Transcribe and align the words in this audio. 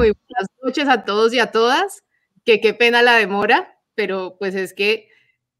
muy 0.00 0.12
buenas 0.12 0.48
noches 0.62 0.88
a 0.88 1.04
todos 1.04 1.34
y 1.34 1.38
a 1.38 1.50
todas. 1.50 2.02
Que 2.44 2.60
qué 2.60 2.72
pena 2.72 3.02
la 3.02 3.16
demora, 3.16 3.78
pero 3.94 4.36
pues 4.38 4.54
es 4.54 4.72
que 4.72 5.08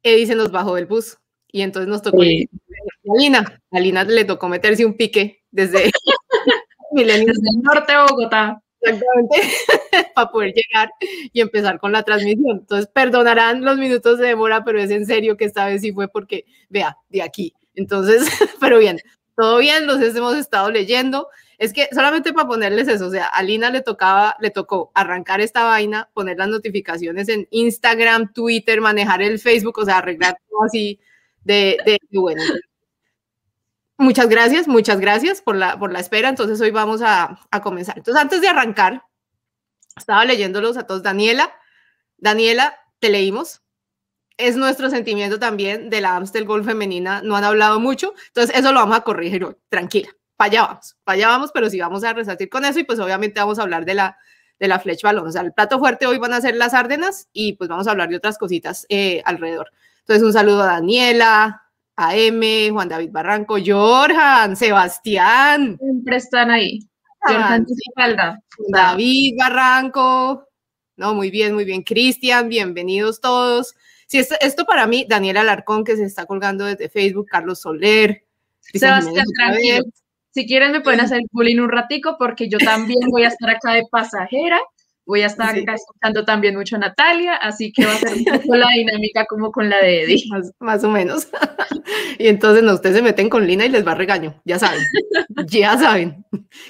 Eddie 0.03 0.27
se 0.27 0.35
nos 0.35 0.51
bajó 0.51 0.77
del 0.77 0.87
bus 0.87 1.19
y 1.53 1.61
entonces 1.61 1.89
nos 1.89 2.01
tocó. 2.01 2.23
Sí. 2.23 2.49
A 3.09 3.19
Lina, 3.19 3.63
a 3.71 3.81
Lina 3.81 4.05
le 4.05 4.25
tocó 4.25 4.49
meterse 4.49 4.87
un 4.87 4.97
pique 4.97 5.43
desde, 5.51 5.91
desde 6.93 7.15
el 7.15 7.63
norte 7.63 7.93
de 7.93 7.99
Bogotá. 7.99 8.63
Exactamente, 8.83 9.37
para 10.15 10.31
poder 10.31 10.55
llegar 10.55 10.91
y 11.35 11.43
empezar 11.43 11.79
con 11.79 11.93
la 11.93 12.03
transmisión. 12.03 12.61
Entonces, 12.61 12.91
perdonarán 12.91 13.63
los 13.63 13.77
minutos 13.77 14.19
de 14.19 14.29
demora, 14.29 14.65
pero 14.65 14.81
es 14.81 14.91
en 14.91 15.05
serio 15.05 15.37
que 15.37 15.45
esta 15.45 15.67
vez 15.67 15.83
sí 15.83 15.93
fue 15.93 16.09
porque, 16.09 16.47
vea, 16.71 16.97
de 17.11 17.21
aquí. 17.21 17.53
Entonces, 17.75 18.23
pero 18.59 18.79
bien, 18.79 18.99
todo 19.37 19.59
bien, 19.59 19.87
los 19.87 20.01
hemos 20.01 20.35
estado 20.35 20.71
leyendo. 20.71 21.29
Es 21.61 21.75
que 21.75 21.91
solamente 21.93 22.33
para 22.33 22.49
ponerles 22.49 22.89
eso, 22.89 23.09
o 23.09 23.11
sea, 23.11 23.27
a 23.27 23.43
Lina 23.43 23.69
le 23.69 23.83
tocaba, 23.83 24.35
le 24.41 24.51
tocó 24.51 24.91
arrancar 24.95 25.43
esta 25.43 25.63
vaina, 25.65 26.09
poner 26.15 26.39
las 26.39 26.49
notificaciones 26.49 27.29
en 27.29 27.47
Instagram, 27.51 28.33
Twitter, 28.33 28.81
manejar 28.81 29.21
el 29.21 29.39
Facebook, 29.39 29.79
o 29.79 29.85
sea, 29.85 29.99
arreglar 29.99 30.39
todo 30.49 30.65
así 30.65 30.99
de, 31.45 31.77
bueno. 32.13 32.43
Muchas 33.99 34.31
gracias, 34.31 34.69
muchas 34.69 35.01
gracias 35.01 35.43
por 35.43 35.55
la, 35.55 35.79
por 35.79 35.93
la 35.93 36.01
espera. 36.01 36.31
Entonces 36.31 36.59
hoy 36.63 36.71
vamos 36.71 37.03
a, 37.03 37.39
a 37.51 37.61
comenzar. 37.61 37.99
Entonces 37.99 38.23
antes 38.23 38.41
de 38.41 38.49
arrancar, 38.49 39.03
estaba 39.95 40.25
leyéndolos 40.25 40.79
a 40.79 40.87
todos. 40.87 41.03
Daniela, 41.03 41.53
Daniela, 42.17 42.75
te 43.01 43.11
leímos. 43.11 43.61
Es 44.39 44.57
nuestro 44.57 44.89
sentimiento 44.89 45.39
también 45.39 45.91
de 45.91 46.01
la 46.01 46.17
Amstel 46.17 46.47
Golf 46.47 46.65
femenina. 46.65 47.21
No 47.21 47.37
han 47.37 47.45
hablado 47.45 47.81
mucho, 47.81 48.15
entonces 48.29 48.57
eso 48.57 48.73
lo 48.73 48.81
vamos 48.81 48.97
a 48.97 49.03
corregir 49.03 49.45
hoy. 49.45 49.57
Tranquila, 49.69 50.09
para 50.41 50.53
allá 50.53 50.63
vamos, 50.63 50.97
para 51.05 51.17
allá 51.17 51.29
vamos, 51.29 51.51
pero 51.53 51.69
sí 51.69 51.79
vamos 51.79 52.03
a 52.03 52.15
resaltar 52.15 52.49
con 52.49 52.65
eso 52.65 52.79
y 52.79 52.85
pues 52.85 52.99
obviamente 52.99 53.41
vamos 53.41 53.59
a 53.59 53.63
hablar 53.63 53.85
de 53.85 53.93
la, 53.93 54.17
de 54.59 54.69
la 54.69 54.79
Fletch 54.79 55.03
Balón. 55.03 55.27
O 55.27 55.31
sea, 55.31 55.43
el 55.43 55.53
plato 55.53 55.79
fuerte 55.79 56.07
hoy 56.07 56.17
van 56.17 56.33
a 56.33 56.41
ser 56.41 56.57
las 56.57 56.73
Árdenas 56.73 57.29
y 57.35 57.53
pues 57.57 57.69
vamos 57.69 57.87
a 57.87 57.91
hablar 57.91 58.09
de 58.09 58.17
otras 58.17 58.39
cositas 58.39 58.87
eh, 58.89 59.21
alrededor. 59.27 59.71
Entonces 59.99 60.25
un 60.25 60.33
saludo 60.33 60.63
a 60.63 60.67
Daniela, 60.67 61.63
a 61.95 62.17
M, 62.17 62.71
Juan 62.71 62.89
David 62.89 63.11
Barranco, 63.13 63.59
Jorjan, 63.63 64.57
Sebastián. 64.57 65.77
Siempre 65.79 66.17
están 66.17 66.51
ahí. 66.51 66.89
Jorjan 67.21 67.67
David 68.71 69.35
Barranco. 69.39 70.49
No, 70.97 71.13
muy 71.13 71.31
bien, 71.31 71.53
muy 71.53 71.67
bien. 71.67 71.83
Cristian, 71.83 72.49
bienvenidos 72.49 73.21
todos. 73.21 73.75
Sí, 74.07 74.17
esto, 74.17 74.37
esto, 74.41 74.65
para 74.65 74.87
mí, 74.87 75.05
Daniel 75.07 75.37
Alarcón, 75.37 75.85
que 75.85 75.97
se 75.97 76.05
está 76.05 76.25
colgando 76.25 76.65
desde 76.65 76.89
Facebook, 76.89 77.27
Carlos 77.27 77.61
Soler. 77.61 78.25
Sebastián, 78.63 79.27
tranquilo. 79.37 79.85
Si 80.31 80.47
quieren 80.47 80.73
me 80.73 80.81
pueden 80.81 81.01
hacer 81.01 81.21
bullying 81.33 81.59
un 81.59 81.71
ratico 81.71 82.17
porque 82.19 82.49
yo 82.49 82.59
también 82.59 83.01
voy 83.11 83.25
a 83.25 83.29
estar 83.29 83.51
acá 83.51 83.73
de 83.73 83.85
pasajera 83.91 84.61
Voy 85.11 85.23
a 85.23 85.27
estar 85.27 85.53
sí. 85.53 85.63
acá 85.63 85.75
escuchando 85.75 86.25
también 86.25 86.55
mucho 86.55 86.77
a 86.77 86.79
Natalia, 86.79 87.35
así 87.35 87.73
que 87.73 87.85
va 87.85 87.95
a 87.95 87.99
ser 87.99 88.13
un 88.13 88.25
poco 88.25 88.55
la 88.55 88.69
dinámica 88.69 89.27
como 89.27 89.51
con 89.51 89.69
la 89.69 89.79
de 89.79 90.05
Eddie. 90.05 90.23
Más, 90.31 90.53
más 90.61 90.85
o 90.85 90.89
menos. 90.89 91.27
y 92.19 92.29
entonces 92.29 92.63
no, 92.63 92.75
ustedes 92.75 92.95
se 92.95 93.03
meten 93.03 93.29
con 93.29 93.45
Lina 93.45 93.67
y 93.67 93.71
les 93.71 93.85
va 93.85 93.91
a 93.91 93.97
regaño, 93.97 94.41
ya 94.45 94.61
saben, 94.61 94.81
ya 95.47 95.77
saben, 95.77 96.25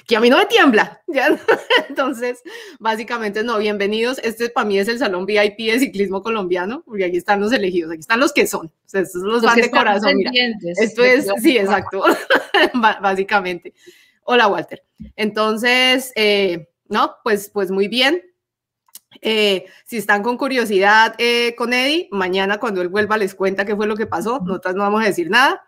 que 0.07 0.15
a 0.15 0.19
mí 0.19 0.31
no 0.31 0.39
me 0.39 0.47
tiembla. 0.47 1.03
¿ya? 1.05 1.37
Entonces, 1.89 2.41
básicamente, 2.79 3.43
no, 3.43 3.59
bienvenidos. 3.59 4.19
Este 4.23 4.49
para 4.49 4.65
mí 4.65 4.79
es 4.79 4.87
el 4.87 4.97
salón 4.97 5.27
VIP 5.27 5.57
de 5.57 5.77
ciclismo 5.77 6.23
colombiano, 6.23 6.81
porque 6.83 7.05
aquí 7.05 7.17
están 7.17 7.41
los 7.41 7.51
elegidos, 7.51 7.91
aquí 7.91 7.99
están 7.99 8.19
los 8.19 8.33
que 8.33 8.47
son. 8.47 8.65
O 8.65 8.89
sea, 8.89 9.01
estos 9.01 9.21
los, 9.21 9.43
los 9.43 9.51
fans 9.51 9.61
de 9.61 9.69
corazón. 9.69 10.15
Mira. 10.15 10.31
Esto 10.81 11.03
es, 11.03 11.27
sí, 11.43 11.59
exacto, 11.59 12.03
básicamente. 12.73 13.75
Hola, 14.23 14.47
Walter. 14.47 14.83
Entonces, 15.15 16.11
eh, 16.15 16.69
no, 16.91 17.15
pues, 17.23 17.49
pues 17.53 17.71
muy 17.71 17.87
bien. 17.87 18.21
Eh, 19.21 19.65
si 19.85 19.97
están 19.97 20.23
con 20.23 20.37
curiosidad 20.37 21.15
eh, 21.17 21.53
con 21.57 21.73
Eddie, 21.73 22.07
mañana 22.11 22.59
cuando 22.59 22.81
él 22.81 22.87
vuelva 22.87 23.17
les 23.17 23.35
cuenta 23.35 23.65
qué 23.65 23.75
fue 23.75 23.87
lo 23.87 23.97
que 23.97 24.07
pasó. 24.07 24.39
Nosotras 24.45 24.75
no 24.75 24.83
vamos 24.83 25.03
a 25.03 25.07
decir 25.07 25.29
nada. 25.29 25.63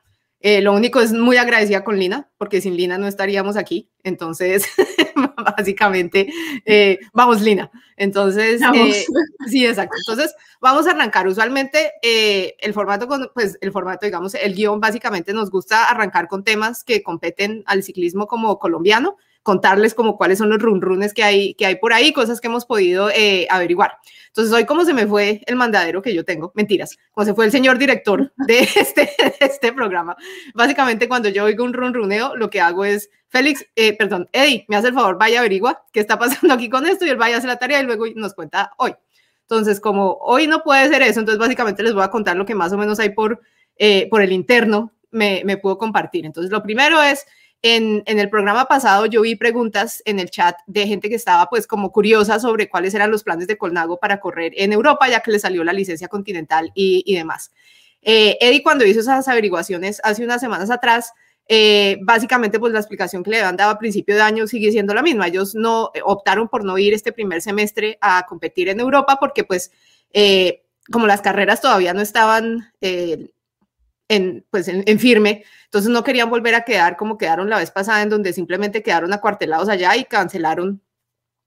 Eh, 0.46 0.62
lo 0.62 0.74
único 0.74 1.00
es 1.00 1.14
muy 1.14 1.38
agradecida 1.38 1.86
con 1.86 1.98
Lina, 1.98 2.30
porque 2.38 2.60
sin 2.60 2.76
Lina 2.76 2.98
no 2.98 3.08
estaríamos 3.08 3.56
aquí. 3.56 3.90
Entonces, 4.04 4.66
básicamente, 5.58 6.28
eh, 6.66 7.00
vamos, 7.14 7.40
Lina. 7.40 7.72
Entonces, 7.96 8.62
eh, 8.62 9.06
sí, 9.48 9.66
exacto. 9.66 9.96
Entonces, 9.98 10.36
vamos 10.60 10.86
a 10.86 10.92
arrancar. 10.92 11.30
Usualmente, 11.30 11.94
el 12.04 12.74
formato, 12.74 13.08
con, 13.08 13.32
pues 13.34 13.58
el 13.62 13.72
formato, 13.72 14.06
digamos, 14.06 14.36
el 14.36 14.54
guion, 14.54 14.82
básicamente 14.82 15.32
nos 15.32 15.50
gusta 15.50 15.90
arrancar 15.90 16.28
con 16.28 16.44
temas 16.44 16.84
que 16.84 17.02
competen 17.04 17.64
al 17.66 17.82
ciclismo 17.82 18.28
como 18.28 18.60
colombiano 18.60 19.16
contarles 19.44 19.94
como 19.94 20.18
cuáles 20.18 20.38
son 20.38 20.50
los 20.50 20.60
runrunes 20.60 21.14
que 21.14 21.24
hay, 21.24 21.54
que 21.56 21.66
hay 21.66 21.76
por 21.76 21.94
ahí, 21.94 22.14
cosas 22.14 22.40
que 22.40 22.48
hemos 22.48 22.66
podido 22.66 23.10
eh, 23.10 23.46
averiguar. 23.50 23.98
Entonces, 24.28 24.54
hoy 24.54 24.66
como 24.66 24.86
se 24.86 24.94
me 24.94 25.06
fue 25.06 25.42
el 25.46 25.58
mandadero 25.58 26.02
que 26.02 26.14
yo 26.14 26.24
tengo, 26.24 26.52
mentiras, 26.56 26.98
como 27.12 27.26
se 27.26 27.34
fue 27.34 27.46
el 27.46 27.52
señor 27.52 27.78
director 27.78 28.34
de 28.48 28.60
este, 28.76 29.02
de 29.02 29.36
este 29.42 29.74
programa, 29.74 30.16
básicamente 30.56 31.08
cuando 31.08 31.30
yo 31.30 31.44
oigo 31.44 31.64
un 31.64 31.74
runruneo, 31.74 32.36
lo 32.36 32.50
que 32.50 32.62
hago 32.62 32.86
es, 32.86 33.10
Félix, 33.28 33.66
eh, 33.76 33.96
perdón, 33.98 34.30
Eddie, 34.32 34.66
me 34.70 34.78
hace 34.78 34.88
el 34.88 34.94
favor, 34.94 35.18
vaya 35.18 35.40
averigua 35.40 35.84
qué 35.92 36.00
está 36.00 36.18
pasando 36.18 36.54
aquí 36.54 36.70
con 36.70 36.86
esto 36.86 37.06
y 37.06 37.10
él 37.10 37.18
vaya 37.18 37.36
a 37.36 37.38
hacer 37.40 37.50
la 37.50 37.60
tarea 37.60 37.82
y 37.82 37.86
luego 37.86 38.06
nos 38.16 38.34
cuenta 38.34 38.72
hoy. 38.78 38.96
Entonces, 39.42 39.82
como 39.82 40.14
hoy 40.22 40.48
no 40.48 40.64
puede 40.64 40.88
ser 40.88 41.02
eso, 41.02 41.20
entonces 41.20 41.40
básicamente 41.40 41.84
les 41.84 41.94
voy 41.94 42.04
a 42.04 42.10
contar 42.10 42.38
lo 42.38 42.46
que 42.46 42.56
más 42.56 42.72
o 42.72 42.78
menos 42.78 43.00
hay 43.00 43.10
por, 43.10 43.42
eh, 43.76 44.08
por 44.10 44.22
el 44.22 44.32
interno, 44.32 44.94
me, 45.12 45.42
me 45.46 45.58
pudo 45.58 45.78
compartir. 45.78 46.26
Entonces, 46.26 46.52
lo 46.52 46.64
primero 46.64 47.04
es 47.04 47.26
en, 47.64 48.04
el 48.06 48.30
programa 48.30 48.66
pasado 48.66 49.06
yo 49.06 49.22
vi 49.22 49.36
preguntas 49.36 50.04
en 50.06 50.20
el 50.20 50.30
chat 50.30 50.58
de 50.68 50.86
gente 50.86 51.10
que 51.10 51.16
estaba 51.16 51.50
pues 51.50 51.66
como 51.66 51.92
curiosa 51.92 52.40
sobre 52.40 52.70
cuáles 52.70 52.94
eran 52.94 53.10
los 53.10 53.24
planes 53.24 53.48
de 53.48 53.58
Colnago 53.58 53.98
para 53.98 54.20
correr 54.20 54.52
en 54.58 54.74
Europa, 54.74 55.10
ya 55.10 55.22
que 55.22 55.32
le 55.32 55.40
salió 55.40 55.64
la 55.64 55.74
licencia 55.74 56.10
continental 56.10 56.72
y, 56.76 57.16
demás. 57.16 57.52
Eh, 58.02 58.38
Eddie 58.42 58.62
cuando 58.62 58.86
hizo 58.86 59.00
esas 59.00 59.28
averiguaciones 59.30 60.02
hace 60.04 60.26
unas 60.26 60.42
semanas 60.42 60.70
atrás, 60.70 61.14
eh, 61.48 61.98
básicamente 62.02 62.60
pues 62.60 62.72
la 62.74 62.80
explicación 62.80 63.24
que 63.24 63.32
le 63.32 63.42
han 63.42 63.58
dado 63.58 63.72
a 63.72 63.80
principio 63.80 64.16
de 64.16 64.22
año 64.22 64.46
sigue 64.46 64.72
siendo 64.72 64.94
la 64.94 65.02
misma. 65.02 65.28
Ellos 65.28 65.56
no 65.56 65.92
eh, 65.94 66.02
optaron 66.04 66.50
por 66.50 66.66
no 66.66 66.78
ir 66.78 66.94
este 66.94 67.14
primer 67.14 67.42
semestre 67.42 67.98
a 68.02 68.26
competir 68.28 68.70
en 68.70 68.82
Europa 68.82 69.18
porque 69.20 69.46
pues 69.46 69.72
eh, 70.12 70.64
como 70.92 71.08
las 71.08 71.22
carreras 71.22 71.62
todavía 71.62 71.94
no 71.94 72.02
estaban 72.02 72.74
en, 74.16 74.46
pues 74.50 74.68
en, 74.68 75.00
firme, 75.00 75.44
entonces 75.66 75.92
no 75.92 76.04
querían 76.04 76.30
volver 76.30 76.56
a 76.56 76.64
quedar 76.64 76.98
como 76.98 77.18
quedaron 77.18 77.50
la 77.50 77.58
vez 77.58 77.72
pasada, 77.72 78.02
en 78.02 78.10
donde 78.10 78.34
simplemente 78.34 78.84
quedaron 78.84 79.12
acuartelados 79.14 79.70
allá 79.70 79.96
y 79.96 80.06
cancelaron 80.06 80.82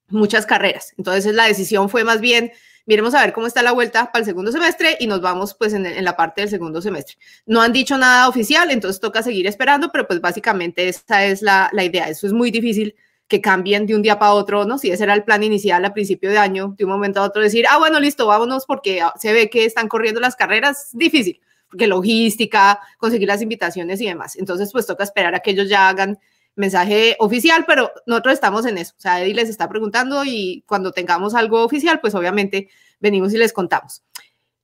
muchas 0.09 0.47
carreras. 0.47 0.93
Entonces 0.97 1.35
la 1.35 1.45
decisión 1.45 1.89
fue 1.89 2.05
más 2.05 2.21
bien, 2.21 2.53
miremos 2.87 3.15
a 3.15 3.21
ver 3.21 3.33
cómo 3.33 3.47
está 3.47 3.63
la 3.63 3.73
vuelta 3.73 4.11
para 4.13 4.21
el 4.21 4.25
segundo 4.25 4.53
semestre 4.53 4.97
y 5.01 5.07
nos 5.07 5.21
vamos 5.21 5.55
pues 5.55 5.73
en, 5.73 6.05
la 6.05 6.17
parte 6.17 6.43
del 6.43 6.51
segundo 6.51 6.83
semestre. 6.83 7.17
No 7.47 7.63
han 7.63 7.73
dicho 7.73 7.97
nada 7.99 8.29
oficial, 8.29 8.71
entonces 8.71 9.01
toca 9.01 9.23
seguir 9.23 9.47
esperando, 9.47 9.91
pero 9.93 10.07
pues 10.07 10.21
básicamente 10.21 10.89
esta 10.89 11.25
es 11.25 11.43
la, 11.43 11.71
la 11.73 11.85
idea. 11.85 12.09
Eso 12.09 12.27
es 12.27 12.33
muy 12.33 12.51
difícil 12.51 12.95
que 13.29 13.41
cambien 13.41 13.87
de 13.87 13.95
un 13.97 14.03
día 14.03 14.19
para 14.19 14.33
otro, 14.35 14.65
¿no? 14.65 14.79
Si 14.79 14.91
ese 14.91 15.03
era 15.03 15.15
el 15.15 15.25
plan 15.25 15.43
inicial 15.43 15.85
a 15.85 15.93
principio 15.93 16.31
de 16.31 16.39
año, 16.39 16.75
de 16.79 16.85
un 16.85 16.91
momento 16.91 17.21
a 17.21 17.25
otro 17.25 17.43
decir, 17.43 17.65
ah, 17.69 17.79
bueno, 17.79 17.99
listo, 17.99 18.27
vámonos 18.27 18.67
porque 18.67 19.03
se 19.19 19.33
ve 19.33 19.51
que 19.51 19.65
están 19.65 19.89
corriendo 19.89 20.21
las 20.21 20.37
carreras, 20.37 20.91
difícil 20.93 21.41
porque 21.69 21.87
logística, 21.87 22.81
conseguir 22.99 23.29
las 23.29 23.43
invitaciones 23.43 24.01
y 24.01 24.07
demás. 24.07 24.37
Entonces, 24.37 24.71
pues 24.73 24.87
toca 24.87 25.05
esperar 25.05 25.35
a 25.35 25.41
que 25.41 25.51
ellos 25.51 25.69
ya 25.69 25.89
hagan 25.89 26.19
mensaje 26.55 27.17
oficial, 27.19 27.65
pero 27.67 27.93
nosotros 28.07 28.35
estamos 28.35 28.67
en 28.67 28.79
eso. 28.79 28.95
O 28.97 29.01
sea, 29.01 29.23
Eddie 29.23 29.35
les 29.35 29.49
está 29.49 29.69
preguntando 29.69 30.25
y 30.25 30.65
cuando 30.67 30.93
tengamos 30.93 31.35
algo 31.35 31.63
oficial, 31.63 32.01
pues 32.01 32.15
obviamente 32.15 32.69
venimos 32.99 33.33
y 33.35 33.39
les 33.39 33.53
contamos. 33.53 34.03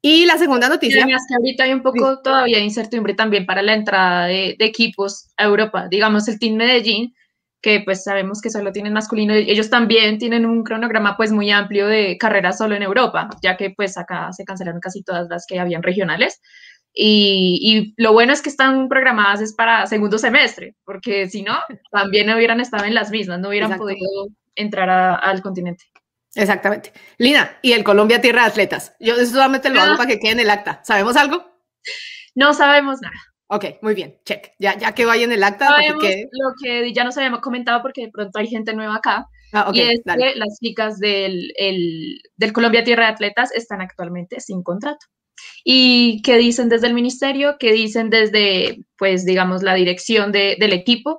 Y 0.00 0.26
la 0.26 0.36
segunda 0.36 0.68
noticia. 0.68 1.04
Además 1.04 1.22
que 1.28 1.34
ahorita 1.36 1.64
hay 1.64 1.72
un 1.72 1.82
poco 1.82 2.20
todavía 2.22 2.58
de 2.58 2.64
incertidumbre 2.64 3.14
también 3.14 3.46
para 3.46 3.62
la 3.62 3.74
entrada 3.74 4.26
de, 4.26 4.56
de, 4.58 4.64
equipos 4.64 5.28
a 5.36 5.44
Europa. 5.44 5.86
Digamos, 5.88 6.26
el 6.26 6.40
Team 6.40 6.56
Medellín, 6.56 7.14
que 7.60 7.82
pues 7.84 8.02
sabemos 8.02 8.40
que 8.40 8.50
solo 8.50 8.72
tienen 8.72 8.92
masculino, 8.92 9.32
ellos 9.32 9.70
también 9.70 10.18
tienen 10.18 10.44
un 10.44 10.64
cronograma 10.64 11.16
pues 11.16 11.30
muy 11.30 11.52
amplio 11.52 11.86
de 11.86 12.18
carreras 12.18 12.58
solo 12.58 12.74
en 12.74 12.82
Europa, 12.82 13.30
ya 13.40 13.56
que 13.56 13.70
pues 13.70 13.96
acá 13.96 14.32
se 14.32 14.44
cancelaron 14.44 14.80
casi 14.80 15.04
todas 15.04 15.28
las 15.28 15.46
que 15.46 15.60
habían 15.60 15.84
regionales. 15.84 16.40
Y, 16.94 17.58
y, 17.62 17.94
lo 18.02 18.12
bueno 18.12 18.32
es 18.32 18.42
que 18.42 18.50
están 18.50 18.88
programadas 18.88 19.40
es 19.40 19.54
para 19.54 19.86
segundo 19.86 20.18
semestre, 20.18 20.74
porque 20.84 21.28
si 21.28 21.42
no, 21.42 21.58
también 21.90 22.26
no 22.26 22.36
hubieran 22.36 22.60
estado 22.60 22.84
en 22.84 22.94
las 22.94 23.10
mismas, 23.10 23.40
no 23.40 23.48
hubieran 23.48 23.78
podido 23.78 24.28
entrar 24.54 24.90
a, 24.90 25.14
al 25.14 25.42
continente. 25.42 25.84
Exactamente. 26.34 26.92
Lina, 27.18 27.58
y 27.62 27.72
el 27.72 27.84
Colombia 27.84 28.20
Tierra 28.20 28.42
de 28.42 28.48
Atletas. 28.48 28.94
Yo 29.00 29.14
solamente 29.26 29.68
lo 29.70 29.80
hago 29.80 29.96
para 29.96 30.08
que 30.08 30.18
quede 30.18 30.32
en 30.32 30.40
el 30.40 30.50
acta. 30.50 30.80
¿Sabemos 30.82 31.16
algo? 31.16 31.44
No 32.34 32.54
sabemos 32.54 33.00
nada. 33.02 33.16
Ok, 33.48 33.82
muy 33.82 33.94
bien, 33.94 34.18
check. 34.24 34.52
Ya, 34.58 34.78
ya 34.78 34.94
que 34.94 35.04
vaya 35.04 35.24
en 35.24 35.32
el 35.32 35.44
acta. 35.44 35.68
Sabemos 35.68 36.02
que... 36.02 36.24
lo 36.30 36.54
que 36.62 36.92
ya 36.94 37.04
nos 37.04 37.18
habíamos 37.18 37.40
comentado 37.40 37.82
porque 37.82 38.06
de 38.06 38.10
pronto 38.10 38.38
hay 38.38 38.46
gente 38.46 38.72
nueva 38.72 38.96
acá. 38.96 39.26
Ah, 39.52 39.68
okay, 39.68 39.82
y 39.82 39.92
es 39.92 40.00
dale. 40.04 40.32
que 40.32 40.38
las 40.38 40.58
chicas 40.58 40.98
del, 40.98 41.52
el, 41.56 42.22
del 42.36 42.52
Colombia 42.54 42.82
Tierra 42.82 43.04
de 43.04 43.12
Atletas 43.12 43.52
están 43.54 43.82
actualmente 43.82 44.40
sin 44.40 44.62
contrato. 44.62 45.06
¿Y 45.64 46.22
qué 46.22 46.36
dicen 46.36 46.68
desde 46.68 46.88
el 46.88 46.94
ministerio? 46.94 47.56
¿Qué 47.58 47.72
dicen 47.72 48.10
desde, 48.10 48.84
pues, 48.98 49.24
digamos, 49.24 49.62
la 49.62 49.74
dirección 49.74 50.32
de, 50.32 50.56
del 50.58 50.72
equipo? 50.72 51.18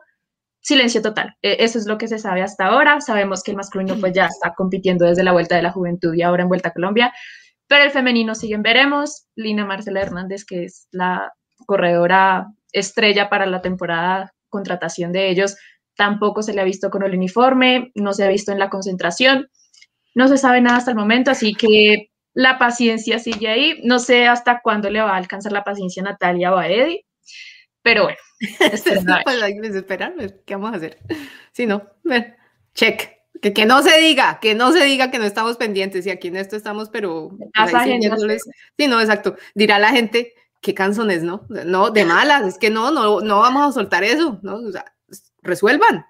silencio 0.64 1.02
total. 1.02 1.36
E, 1.42 1.58
eso 1.60 1.78
es 1.78 1.86
lo 1.86 1.98
que 1.98 2.08
se 2.08 2.18
sabe 2.18 2.42
hasta 2.42 2.66
ahora. 2.66 3.00
Sabemos 3.02 3.44
que 3.44 3.52
el 3.52 3.58
masculino 3.58 3.96
pues 4.00 4.14
ya 4.14 4.26
está 4.26 4.54
compitiendo 4.56 5.06
desde 5.06 5.24
la 5.24 5.34
Vuelta 5.34 5.56
de 5.56 5.62
la 5.62 5.72
Juventud 5.72 6.14
y 6.16 6.24
ahora 6.24 6.44
en 6.44 6.50
Vuelta 6.50 6.70
a 6.70 6.74
Colombia, 6.74 7.14
pero 7.68 7.84
el 7.84 7.92
femenino 7.92 8.34
siguen 8.34 8.64
veremos. 8.64 9.28
Lina 9.36 9.66
Marcela 9.66 10.02
Hernández, 10.02 10.46
que 10.46 10.66
es 10.66 10.88
la 10.92 11.32
corredora 11.66 12.48
estrella 12.72 13.30
para 13.30 13.46
la 13.46 13.62
temporada 13.62 14.34
contratación 14.50 15.12
de 15.12 15.30
ellos, 15.30 15.56
tampoco 15.96 16.42
se 16.42 16.54
le 16.54 16.62
ha 16.62 16.66
visto 16.66 16.90
con 16.90 17.04
el 17.04 17.14
uniforme, 17.14 17.92
no 17.96 18.14
se 18.14 18.24
ha 18.24 18.28
visto 18.28 18.52
en 18.52 18.60
la 18.60 18.70
concentración, 18.70 19.50
no 20.16 20.28
se 20.28 20.38
sabe 20.38 20.62
nada 20.62 20.78
hasta 20.78 20.92
el 20.92 20.98
momento, 20.98 21.32
así 21.32 21.54
que 21.54 22.12
la 22.34 22.58
paciencia 22.58 23.20
sigue 23.20 23.48
ahí. 23.48 23.82
No 23.84 24.00
sé 24.00 24.28
hasta 24.28 24.62
cuándo 24.62 24.90
le 24.90 25.02
va 25.02 25.12
a 25.12 25.18
alcanzar 25.18 25.52
la 25.52 25.64
paciencia 25.64 26.02
a 26.02 26.06
Natalia 26.06 26.54
o 26.54 26.58
a 26.58 26.68
Eddie, 26.68 27.06
pero 27.82 28.04
bueno. 28.04 28.18
pues 29.24 30.34
¿qué 30.46 30.56
vamos 30.56 30.74
a 30.74 30.78
hacer? 30.78 31.00
Si 31.52 31.66
no, 31.66 31.84
check. 32.74 33.12
Que, 33.42 33.52
que, 33.52 33.66
no 33.66 33.82
se 33.84 33.98
diga, 34.00 34.40
que 34.40 34.56
no 34.56 34.72
se 34.72 34.86
diga 34.86 35.12
que 35.12 35.20
no 35.20 35.26
estamos 35.26 35.58
pendientes 35.58 36.06
y 36.06 36.10
aquí 36.10 36.30
en 36.30 36.38
esto 36.38 36.56
estamos, 36.56 36.90
pero... 36.90 37.38
Pues, 37.54 38.42
sí, 38.78 38.88
no, 38.88 39.02
exacto. 39.02 39.36
Dirá 39.54 39.80
la 39.80 39.90
gente, 39.90 40.34
qué 40.62 40.74
canzones, 40.74 41.24
¿no? 41.24 41.46
No, 41.50 41.92
de 41.92 42.06
malas, 42.06 42.48
es 42.48 42.58
que 42.58 42.70
no, 42.70 42.90
no, 42.90 43.20
no 43.20 43.40
vamos 43.42 43.68
a 43.68 43.72
soltar 43.74 44.04
eso, 44.04 44.40
¿no? 44.44 44.56
O 44.56 44.72
sea, 44.72 44.86
resuelvan, 45.42 46.06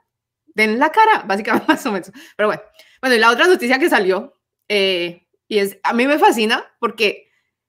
den 0.53 0.79
la 0.79 0.91
cara, 0.91 1.23
básicamente 1.25 1.65
más 1.73 1.85
o 1.85 1.91
menos. 1.91 2.11
Pero 2.37 2.47
bueno, 2.47 2.61
bueno, 3.01 3.15
y 3.15 3.19
la 3.19 3.31
otra 3.31 3.47
noticia 3.47 3.79
que 3.79 3.89
salió, 3.89 4.39
eh, 4.69 5.22
y 5.53 5.59
es, 5.59 5.77
a 5.83 5.93
mí 5.93 6.07
me 6.07 6.17
fascina 6.17 6.65
porque 6.79 7.27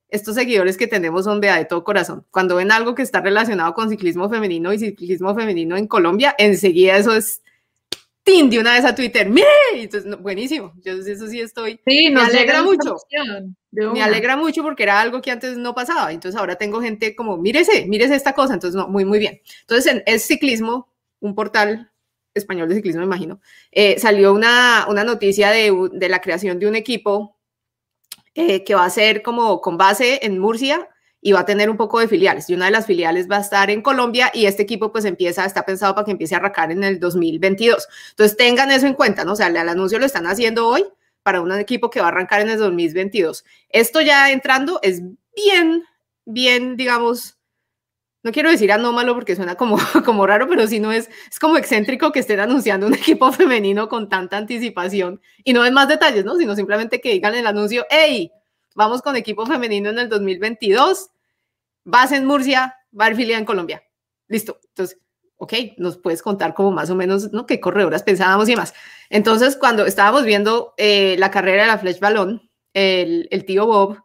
estos 0.08 0.36
seguidores 0.36 0.76
que 0.76 0.86
tenemos 0.86 1.24
son 1.24 1.40
de, 1.40 1.48
de 1.52 1.64
todo 1.66 1.84
corazón. 1.84 2.24
Cuando 2.30 2.56
ven 2.56 2.72
algo 2.72 2.94
que 2.94 3.02
está 3.02 3.20
relacionado 3.20 3.74
con 3.74 3.90
ciclismo 3.90 4.30
femenino 4.30 4.72
y 4.72 4.78
ciclismo 4.78 5.34
femenino 5.34 5.76
en 5.76 5.86
Colombia, 5.86 6.34
enseguida 6.38 6.96
eso 6.96 7.14
es 7.14 7.42
¡tin! 8.22 8.48
de 8.48 8.58
una 8.58 8.72
vez 8.72 8.86
a 8.86 8.94
Twitter, 8.94 9.28
¡mire! 9.28 9.46
Entonces, 9.74 10.18
buenísimo. 10.18 10.72
Yo 10.82 10.92
eso 10.92 11.26
sí 11.26 11.40
estoy. 11.40 11.78
Sí, 11.86 12.10
me 12.10 12.22
alegra 12.22 12.62
mucho. 12.62 12.96
Me 13.70 14.02
alegra 14.02 14.36
mucho 14.36 14.62
porque 14.62 14.84
era 14.84 15.00
algo 15.00 15.20
que 15.20 15.30
antes 15.30 15.58
no 15.58 15.74
pasaba. 15.74 16.10
Entonces 16.10 16.40
ahora 16.40 16.56
tengo 16.56 16.80
gente 16.80 17.14
como, 17.14 17.36
mírese, 17.36 17.86
mírese 17.86 18.14
esta 18.14 18.32
cosa. 18.32 18.54
Entonces, 18.54 18.76
no, 18.76 18.88
muy, 18.88 19.04
muy 19.04 19.18
bien. 19.18 19.42
Entonces, 19.60 19.92
en 19.92 20.02
Es 20.06 20.22
Ciclismo, 20.26 20.88
un 21.20 21.34
portal 21.34 21.90
español 22.32 22.68
de 22.68 22.74
ciclismo, 22.74 23.00
me 23.00 23.06
imagino, 23.06 23.40
eh, 23.70 23.96
salió 24.00 24.32
una, 24.32 24.86
una 24.88 25.04
noticia 25.04 25.50
de, 25.50 25.72
de 25.92 26.08
la 26.08 26.20
creación 26.20 26.58
de 26.58 26.66
un 26.66 26.74
equipo 26.74 27.33
eh, 28.34 28.64
que 28.64 28.74
va 28.74 28.84
a 28.84 28.90
ser 28.90 29.22
como 29.22 29.60
con 29.60 29.76
base 29.76 30.20
en 30.22 30.38
Murcia 30.38 30.88
y 31.20 31.32
va 31.32 31.40
a 31.40 31.46
tener 31.46 31.70
un 31.70 31.76
poco 31.76 32.00
de 32.00 32.08
filiales. 32.08 32.50
Y 32.50 32.54
una 32.54 32.66
de 32.66 32.70
las 32.70 32.86
filiales 32.86 33.30
va 33.30 33.38
a 33.38 33.40
estar 33.40 33.70
en 33.70 33.80
Colombia 33.80 34.30
y 34.34 34.44
este 34.44 34.62
equipo 34.62 34.92
pues 34.92 35.06
empieza, 35.06 35.44
está 35.44 35.64
pensado 35.64 35.94
para 35.94 36.04
que 36.04 36.10
empiece 36.10 36.34
a 36.34 36.38
arrancar 36.38 36.70
en 36.70 36.84
el 36.84 37.00
2022. 37.00 37.88
Entonces 38.10 38.36
tengan 38.36 38.70
eso 38.70 38.86
en 38.86 38.94
cuenta, 38.94 39.24
¿no? 39.24 39.32
O 39.32 39.36
sea, 39.36 39.46
el 39.46 39.56
anuncio 39.56 39.98
lo 39.98 40.04
están 40.04 40.26
haciendo 40.26 40.68
hoy 40.68 40.84
para 41.22 41.40
un 41.40 41.50
equipo 41.52 41.88
que 41.88 42.00
va 42.00 42.06
a 42.06 42.08
arrancar 42.10 42.42
en 42.42 42.50
el 42.50 42.58
2022. 42.58 43.44
Esto 43.70 44.02
ya 44.02 44.30
entrando 44.30 44.78
es 44.82 45.00
bien, 45.34 45.84
bien, 46.26 46.76
digamos, 46.76 47.33
no 48.24 48.32
quiero 48.32 48.50
decir 48.50 48.72
anómalo 48.72 49.14
porque 49.14 49.36
suena 49.36 49.54
como, 49.54 49.76
como 50.04 50.26
raro, 50.26 50.48
pero 50.48 50.66
si 50.66 50.80
no 50.80 50.90
es, 50.90 51.08
es 51.30 51.38
como 51.38 51.56
excéntrico 51.56 52.10
que 52.10 52.20
estén 52.20 52.40
anunciando 52.40 52.86
un 52.86 52.94
equipo 52.94 53.30
femenino 53.30 53.88
con 53.88 54.08
tanta 54.08 54.38
anticipación 54.38 55.20
y 55.44 55.52
no 55.52 55.64
es 55.64 55.70
más 55.70 55.86
detalles, 55.86 56.24
¿no? 56.24 56.34
Sino 56.36 56.56
simplemente 56.56 57.00
que 57.00 57.12
digan 57.12 57.34
el 57.34 57.46
anuncio, 57.46 57.86
hey, 57.90 58.32
vamos 58.74 59.02
con 59.02 59.14
equipo 59.14 59.46
femenino 59.46 59.90
en 59.90 59.98
el 59.98 60.08
2022, 60.08 61.10
base 61.84 62.16
en 62.16 62.24
Murcia, 62.24 62.74
va 62.98 63.08
en 63.08 63.44
Colombia. 63.44 63.84
Listo. 64.26 64.58
Entonces, 64.68 64.98
ok, 65.36 65.52
nos 65.76 65.98
puedes 65.98 66.22
contar 66.22 66.54
como 66.54 66.70
más 66.70 66.88
o 66.88 66.94
menos, 66.94 67.30
¿no? 67.30 67.44
¿Qué 67.44 67.60
corredoras 67.60 68.02
pensábamos 68.02 68.48
y 68.48 68.52
demás? 68.52 68.72
Entonces, 69.10 69.56
cuando 69.56 69.84
estábamos 69.84 70.24
viendo 70.24 70.72
eh, 70.78 71.16
la 71.18 71.30
carrera 71.30 71.62
de 71.62 71.68
la 71.68 71.78
Flash 71.78 72.00
Balón, 72.00 72.50
el, 72.72 73.28
el 73.30 73.44
tío 73.44 73.66
Bob, 73.66 74.02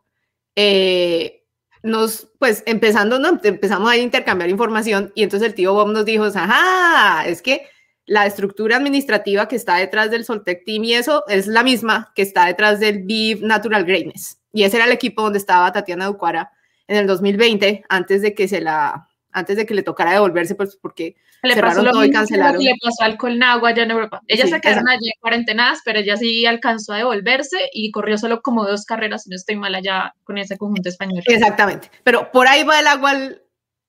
eh, 0.57 1.38
nos, 1.83 2.27
pues 2.39 2.63
empezando, 2.65 3.19
¿no? 3.19 3.39
empezamos 3.43 3.89
a 3.89 3.97
intercambiar 3.97 4.49
información 4.49 5.11
y 5.15 5.23
entonces 5.23 5.47
el 5.47 5.55
tío 5.55 5.73
Bob 5.73 5.91
nos 5.91 6.05
dijo, 6.05 6.25
ajá, 6.25 7.27
es 7.27 7.41
que 7.41 7.67
la 8.05 8.25
estructura 8.25 8.77
administrativa 8.77 9.47
que 9.47 9.55
está 9.55 9.75
detrás 9.77 10.09
del 10.09 10.25
Soltec 10.25 10.65
Team 10.65 10.83
y 10.83 10.93
eso 10.93 11.23
es 11.27 11.47
la 11.47 11.63
misma 11.63 12.11
que 12.15 12.23
está 12.23 12.45
detrás 12.45 12.79
del 12.79 13.03
BIV 13.03 13.43
Natural 13.43 13.85
Greatness. 13.85 14.41
Y 14.51 14.63
ese 14.63 14.77
era 14.77 14.85
el 14.85 14.91
equipo 14.91 15.21
donde 15.21 15.37
estaba 15.37 15.71
Tatiana 15.71 16.07
Ducuara 16.07 16.51
en 16.87 16.97
el 16.97 17.07
2020, 17.07 17.85
antes 17.87 18.23
de 18.23 18.33
que 18.33 18.47
se 18.47 18.61
la, 18.61 19.07
antes 19.31 19.57
de 19.57 19.65
que 19.67 19.75
le 19.75 19.83
tocara 19.83 20.13
devolverse, 20.13 20.55
pues 20.55 20.75
porque 20.75 21.15
le 21.43 21.53
cerraron 21.53 21.85
todo 21.85 22.03
y 22.03 22.11
cancelaron. 22.11 22.61
Le 22.61 22.73
pasó 22.81 23.03
al 23.03 23.17
Colnagua 23.17 23.69
allá 23.69 23.83
en 23.83 23.91
Europa. 23.91 24.21
Ella 24.27 24.47
se 24.47 24.59
quedaron 24.59 24.87
allí 24.89 25.11
cuarentenadas, 25.19 25.79
pero 25.85 25.99
ella 25.99 26.17
sí 26.17 26.45
alcanzó 26.45 26.93
a 26.93 26.97
devolverse 26.97 27.57
y 27.73 27.91
corrió 27.91 28.17
solo 28.17 28.41
como 28.41 28.65
dos 28.65 28.85
carreras, 28.85 29.23
si 29.23 29.29
no 29.29 29.35
estoy 29.35 29.55
mal 29.55 29.75
allá 29.75 30.13
con 30.23 30.37
ese 30.37 30.57
conjunto 30.57 30.89
español. 30.89 31.23
Exactamente, 31.25 31.89
pero 32.03 32.31
por 32.31 32.47
ahí 32.47 32.63
va 32.63 32.79
el 32.79 32.87
agua 32.87 33.11
al, 33.11 33.41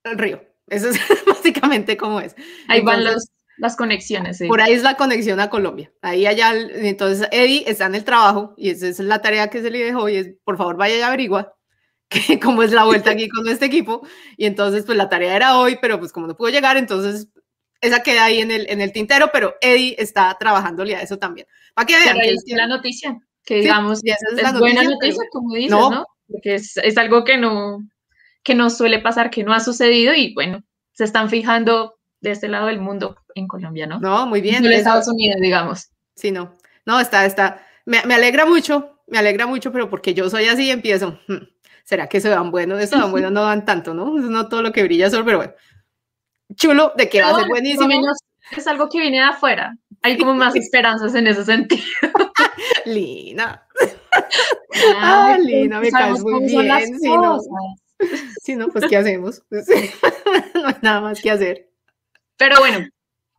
río. 0.05 0.43
Eso 0.69 0.89
es 0.89 0.99
básicamente 1.27 1.97
como 1.97 2.21
es. 2.21 2.37
Ahí 2.69 2.81
van 2.81 3.05
los, 3.05 3.29
las 3.59 3.77
conexiones. 3.77 4.39
Sí. 4.39 4.47
Por 4.47 4.61
ahí 4.61 4.73
es 4.73 4.83
la 4.83 4.95
conexión 4.95 5.41
a 5.41 5.51
Colombia. 5.51 5.93
Ahí 6.03 6.27
allá, 6.27 6.53
entonces 6.55 7.29
Eddie 7.33 7.65
está 7.67 7.87
en 7.87 7.97
el 7.97 8.05
trabajo 8.05 8.55
y 8.57 8.71
esa 8.71 8.89
es 8.89 9.01
la 9.01 9.21
tarea 9.21 9.49
que 9.49 9.61
se 9.61 9.71
le 9.71 9.85
dejó 9.85 10.09
y 10.09 10.17
es, 10.17 10.31
por 10.45 10.57
favor, 10.57 10.77
vaya 10.77 10.97
y 10.97 11.03
averigua 11.03 11.55
cómo 12.43 12.63
es 12.63 12.73
la 12.73 12.85
vuelta 12.85 13.11
aquí 13.11 13.29
con 13.29 13.49
este 13.49 13.67
equipo. 13.67 14.07
Y 14.37 14.47
entonces, 14.47 14.85
pues 14.85 14.97
la 14.97 15.09
tarea 15.09 15.37
era 15.37 15.59
hoy, 15.59 15.79
pero 15.81 15.99
pues 15.99 16.13
como 16.13 16.27
no 16.27 16.37
pudo 16.37 16.51
llegar, 16.51 16.77
entonces 16.77 17.29
esa 17.81 18.03
queda 18.03 18.25
ahí 18.25 18.41
en 18.41 18.51
el, 18.51 18.67
en 18.69 18.81
el 18.81 18.93
tintero, 18.93 19.31
pero 19.33 19.55
Eddie 19.61 19.97
está 19.99 20.37
trabajándole 20.39 20.97
a 20.97 21.03
eso 21.03 21.19
también. 21.19 21.47
Para 21.75 21.87
que 21.87 21.97
vean. 21.97 22.19
Es 22.21 22.45
la 22.49 22.67
noticia, 22.67 23.19
que 23.45 23.57
digamos, 23.57 24.01
es, 24.05 24.17
buena 24.59 24.83
noticia, 24.83 25.23
como 25.33 25.55
dices, 25.55 25.71
¿no? 25.71 26.07
Porque 26.29 26.57
es, 26.57 26.77
es, 26.77 26.97
algo 26.99 27.25
que 27.25 27.37
no, 27.37 27.79
que 28.43 28.55
no 28.55 28.71
suele 28.71 29.01
pasar, 29.01 29.31
que 29.31 29.43
no 29.43 29.53
ha 29.53 29.61
sucedido 29.61 30.15
y 30.15 30.35
bueno, 30.35 30.63
se 30.93 31.05
están 31.05 31.29
fijando 31.29 31.95
de 32.21 32.33
este 32.33 32.49
lado 32.49 32.67
del 32.67 32.81
mundo 32.81 33.17
en 33.35 33.49
Colombia, 33.49 33.87
¿no? 33.87 33.99
No, 33.99 34.27
muy 34.27 34.41
bien. 34.41 34.65
En 34.65 34.73
Estados 34.73 35.09
Unidos, 35.09 35.41
digamos. 35.41 35.91
Sí, 36.15 36.31
no. 36.31 36.57
No, 36.85 37.01
está, 37.01 37.25
está. 37.25 37.67
Me, 37.87 38.03
me, 38.05 38.15
alegra 38.15 38.45
mucho, 38.45 39.01
me 39.07 39.19
alegra 39.19 39.47
mucho, 39.47 39.73
pero 39.73 39.89
porque 39.89 40.15
yo 40.15 40.29
soy 40.29 40.47
así 40.47 40.71
empiezo. 40.71 41.19
Hmm, 41.27 41.47
¿Será 41.85 42.09
que 42.09 42.21
se 42.21 42.29
van 42.29 42.51
buenos? 42.51 42.81
Eso 42.81 42.99
van 42.99 43.11
buenos, 43.11 43.33
no 43.33 43.43
dan 43.43 43.65
tanto, 43.65 43.95
¿no? 43.95 44.15
No 44.15 44.49
todo 44.49 44.63
lo 44.63 44.71
que 44.71 44.83
brilla 44.83 45.11
sol, 45.11 45.25
pero 45.25 45.39
bueno 45.39 45.53
chulo, 46.61 46.93
de 46.97 47.09
que 47.09 47.23
va 47.23 47.31
a 47.31 47.41
ser 47.41 47.49
buenísimo. 47.49 47.89
es 48.57 48.67
algo 48.67 48.89
que 48.89 49.01
viene 49.01 49.17
de 49.17 49.25
afuera. 49.25 49.77
Hay 50.03 50.19
como 50.19 50.35
más 50.35 50.55
esperanzas 50.57 51.15
en 51.15 51.27
ese 51.27 51.45
sentido. 51.45 51.83
Lina. 52.85 53.67
Ah, 54.97 55.37
Lina, 55.41 55.81
me 55.81 55.91
caes 55.91 56.23
muy 56.23 56.45
bien. 56.47 56.99
Si 57.01 57.09
no, 57.09 57.39
si 58.43 58.57
no, 58.57 58.69
pues 58.69 58.85
¿qué 58.89 58.97
hacemos? 58.97 59.43
no 59.51 60.67
hay 60.67 60.75
nada 60.83 61.01
más 61.01 61.21
que 61.21 61.31
hacer. 61.31 61.69
Pero 62.37 62.59
bueno, 62.59 62.87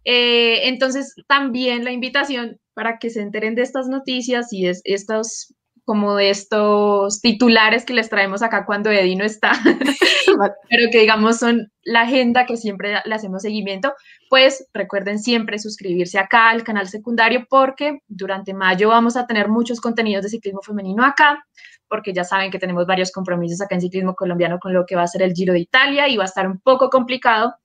eh, 0.03 0.67
entonces 0.67 1.15
también 1.27 1.83
la 1.83 1.91
invitación 1.91 2.59
para 2.73 2.99
que 2.99 3.09
se 3.09 3.21
enteren 3.21 3.55
de 3.55 3.63
estas 3.63 3.87
noticias 3.87 4.51
y 4.53 4.67
es, 4.67 4.81
estos 4.83 5.53
como 5.85 6.15
de 6.15 6.29
estos 6.29 7.21
titulares 7.21 7.85
que 7.85 7.93
les 7.93 8.09
traemos 8.09 8.41
acá 8.41 8.65
cuando 8.65 8.91
Eddie 8.91 9.15
no 9.15 9.25
está, 9.25 9.51
pero 10.69 10.89
que 10.91 10.99
digamos 10.99 11.39
son 11.39 11.71
la 11.83 12.01
agenda 12.01 12.45
que 12.45 12.57
siempre 12.57 12.95
le 13.03 13.15
hacemos 13.15 13.41
seguimiento, 13.41 13.93
pues 14.29 14.67
recuerden 14.73 15.19
siempre 15.19 15.57
suscribirse 15.59 16.19
acá 16.19 16.49
al 16.49 16.63
canal 16.63 16.87
secundario 16.87 17.45
porque 17.49 17.99
durante 18.07 18.53
mayo 18.53 18.89
vamos 18.89 19.17
a 19.17 19.25
tener 19.25 19.49
muchos 19.49 19.81
contenidos 19.81 20.23
de 20.23 20.29
ciclismo 20.29 20.61
femenino 20.61 21.03
acá, 21.03 21.43
porque 21.87 22.13
ya 22.13 22.23
saben 22.23 22.51
que 22.51 22.59
tenemos 22.59 22.85
varios 22.85 23.11
compromisos 23.11 23.59
acá 23.61 23.75
en 23.75 23.81
ciclismo 23.81 24.15
colombiano 24.15 24.59
con 24.59 24.73
lo 24.73 24.85
que 24.85 24.95
va 24.95 25.03
a 25.03 25.07
ser 25.07 25.23
el 25.23 25.33
Giro 25.33 25.53
de 25.53 25.59
Italia 25.59 26.07
y 26.07 26.15
va 26.15 26.23
a 26.23 26.27
estar 26.27 26.47
un 26.47 26.59
poco 26.59 26.89
complicado 26.89 27.55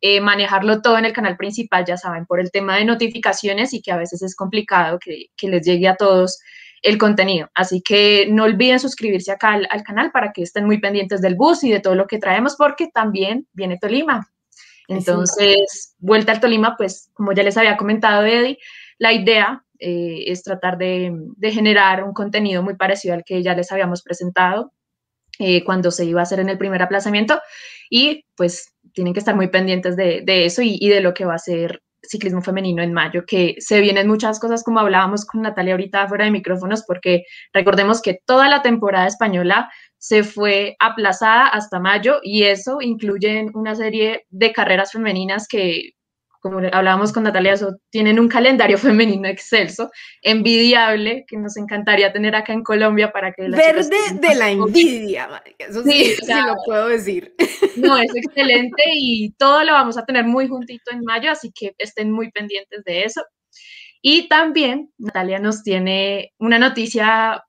eh, 0.00 0.20
manejarlo 0.20 0.82
todo 0.82 0.98
en 0.98 1.04
el 1.04 1.12
canal 1.12 1.36
principal, 1.36 1.84
ya 1.86 1.96
saben, 1.96 2.26
por 2.26 2.40
el 2.40 2.50
tema 2.50 2.76
de 2.76 2.84
notificaciones 2.84 3.72
y 3.72 3.80
que 3.80 3.92
a 3.92 3.96
veces 3.96 4.22
es 4.22 4.34
complicado 4.34 4.98
que, 4.98 5.26
que 5.36 5.48
les 5.48 5.64
llegue 5.64 5.88
a 5.88 5.96
todos 5.96 6.38
el 6.82 6.98
contenido. 6.98 7.48
Así 7.54 7.82
que 7.82 8.26
no 8.30 8.44
olviden 8.44 8.80
suscribirse 8.80 9.32
acá 9.32 9.52
al, 9.52 9.82
canal 9.82 10.10
para 10.12 10.32
que 10.32 10.42
estén 10.42 10.66
muy 10.66 10.78
pendientes 10.78 11.20
del 11.20 11.34
bus 11.34 11.64
y 11.64 11.70
de 11.70 11.80
todo 11.80 11.94
lo 11.94 12.06
que 12.06 12.18
traemos, 12.18 12.56
porque 12.56 12.88
también 12.92 13.46
viene 13.52 13.78
Tolima. 13.78 14.28
Entonces, 14.88 15.94
vuelta 15.98 16.32
al 16.32 16.40
Tolima, 16.40 16.76
pues 16.76 17.10
como 17.12 17.32
ya 17.32 17.42
les 17.42 17.56
había 17.56 17.76
comentado 17.76 18.24
Eddie, 18.24 18.58
la 18.98 19.12
idea 19.12 19.64
eh, 19.78 20.24
es 20.28 20.42
tratar 20.42 20.78
de, 20.78 21.12
generar 21.42 22.04
un 22.04 22.12
contenido 22.12 22.62
muy 22.62 22.76
parecido 22.76 23.14
al 23.14 23.24
que 23.24 23.42
ya 23.42 23.54
les 23.54 23.72
habíamos 23.72 24.02
presentado 24.02 24.72
eh, 25.38 25.64
cuando 25.64 25.90
se 25.90 26.04
iba 26.04 26.20
a 26.20 26.22
hacer 26.22 26.40
en 26.40 26.48
el 26.48 26.56
primer 26.56 26.82
aplazamiento 26.82 27.40
y 27.90 28.24
pues 28.36 28.72
tienen 28.92 29.12
que 29.12 29.18
estar 29.18 29.36
muy 29.36 29.48
pendientes 29.48 29.96
de, 29.96 30.24
eso 30.26 30.62
y, 30.62 30.78
y, 30.80 30.88
de 30.88 31.00
lo 31.00 31.12
que 31.12 31.26
va 31.26 31.34
a 31.34 31.38
ser 31.38 31.82
ciclismo 32.08 32.42
femenino 32.42 32.82
en 32.82 32.92
mayo, 32.92 33.24
que 33.26 33.56
se 33.58 33.80
vienen 33.80 34.08
muchas 34.08 34.38
cosas 34.38 34.62
como 34.64 34.80
hablábamos 34.80 35.24
con 35.24 35.42
Natalia 35.42 35.74
ahorita 35.74 36.08
fuera 36.08 36.24
de 36.24 36.30
micrófonos, 36.30 36.84
porque 36.86 37.24
recordemos 37.52 38.02
que 38.02 38.20
toda 38.24 38.48
la 38.48 38.62
temporada 38.62 39.06
española 39.06 39.70
se 39.98 40.22
fue 40.22 40.76
aplazada 40.78 41.48
hasta 41.48 41.80
mayo 41.80 42.20
y 42.22 42.44
eso 42.44 42.80
incluye 42.80 43.46
una 43.54 43.74
serie 43.74 44.24
de 44.30 44.52
carreras 44.52 44.92
femeninas 44.92 45.48
que 45.48 45.95
como 46.50 46.60
hablábamos 46.72 47.12
con 47.12 47.24
Natalia, 47.24 47.54
tienen 47.90 48.20
un 48.20 48.28
calendario 48.28 48.78
femenino 48.78 49.28
excelso, 49.28 49.90
envidiable, 50.22 51.24
que 51.26 51.36
nos 51.36 51.56
encantaría 51.56 52.12
tener 52.12 52.36
acá 52.36 52.52
en 52.52 52.62
Colombia 52.62 53.10
para 53.10 53.32
que... 53.32 53.48
Verde 53.48 53.96
de 54.14 54.34
la 54.34 54.50
envidia, 54.50 55.42
eso 55.58 55.82
sí, 55.82 56.14
sí, 56.14 56.32
lo 56.32 56.54
puedo 56.64 56.88
decir. 56.88 57.34
No, 57.76 57.98
es 57.98 58.10
excelente 58.14 58.82
y 58.94 59.32
todo 59.32 59.62
lo 59.64 59.72
vamos 59.72 59.98
a 59.98 60.04
tener 60.04 60.24
muy 60.24 60.48
juntito 60.48 60.92
en 60.92 61.00
mayo, 61.04 61.30
así 61.30 61.52
que 61.54 61.74
estén 61.76 62.10
muy 62.10 62.30
pendientes 62.30 62.82
de 62.84 63.04
eso. 63.04 63.22
Y 64.00 64.28
también 64.28 64.92
Natalia 64.98 65.38
nos 65.38 65.62
tiene 65.62 66.32
una 66.38 66.58
noticia 66.58 67.44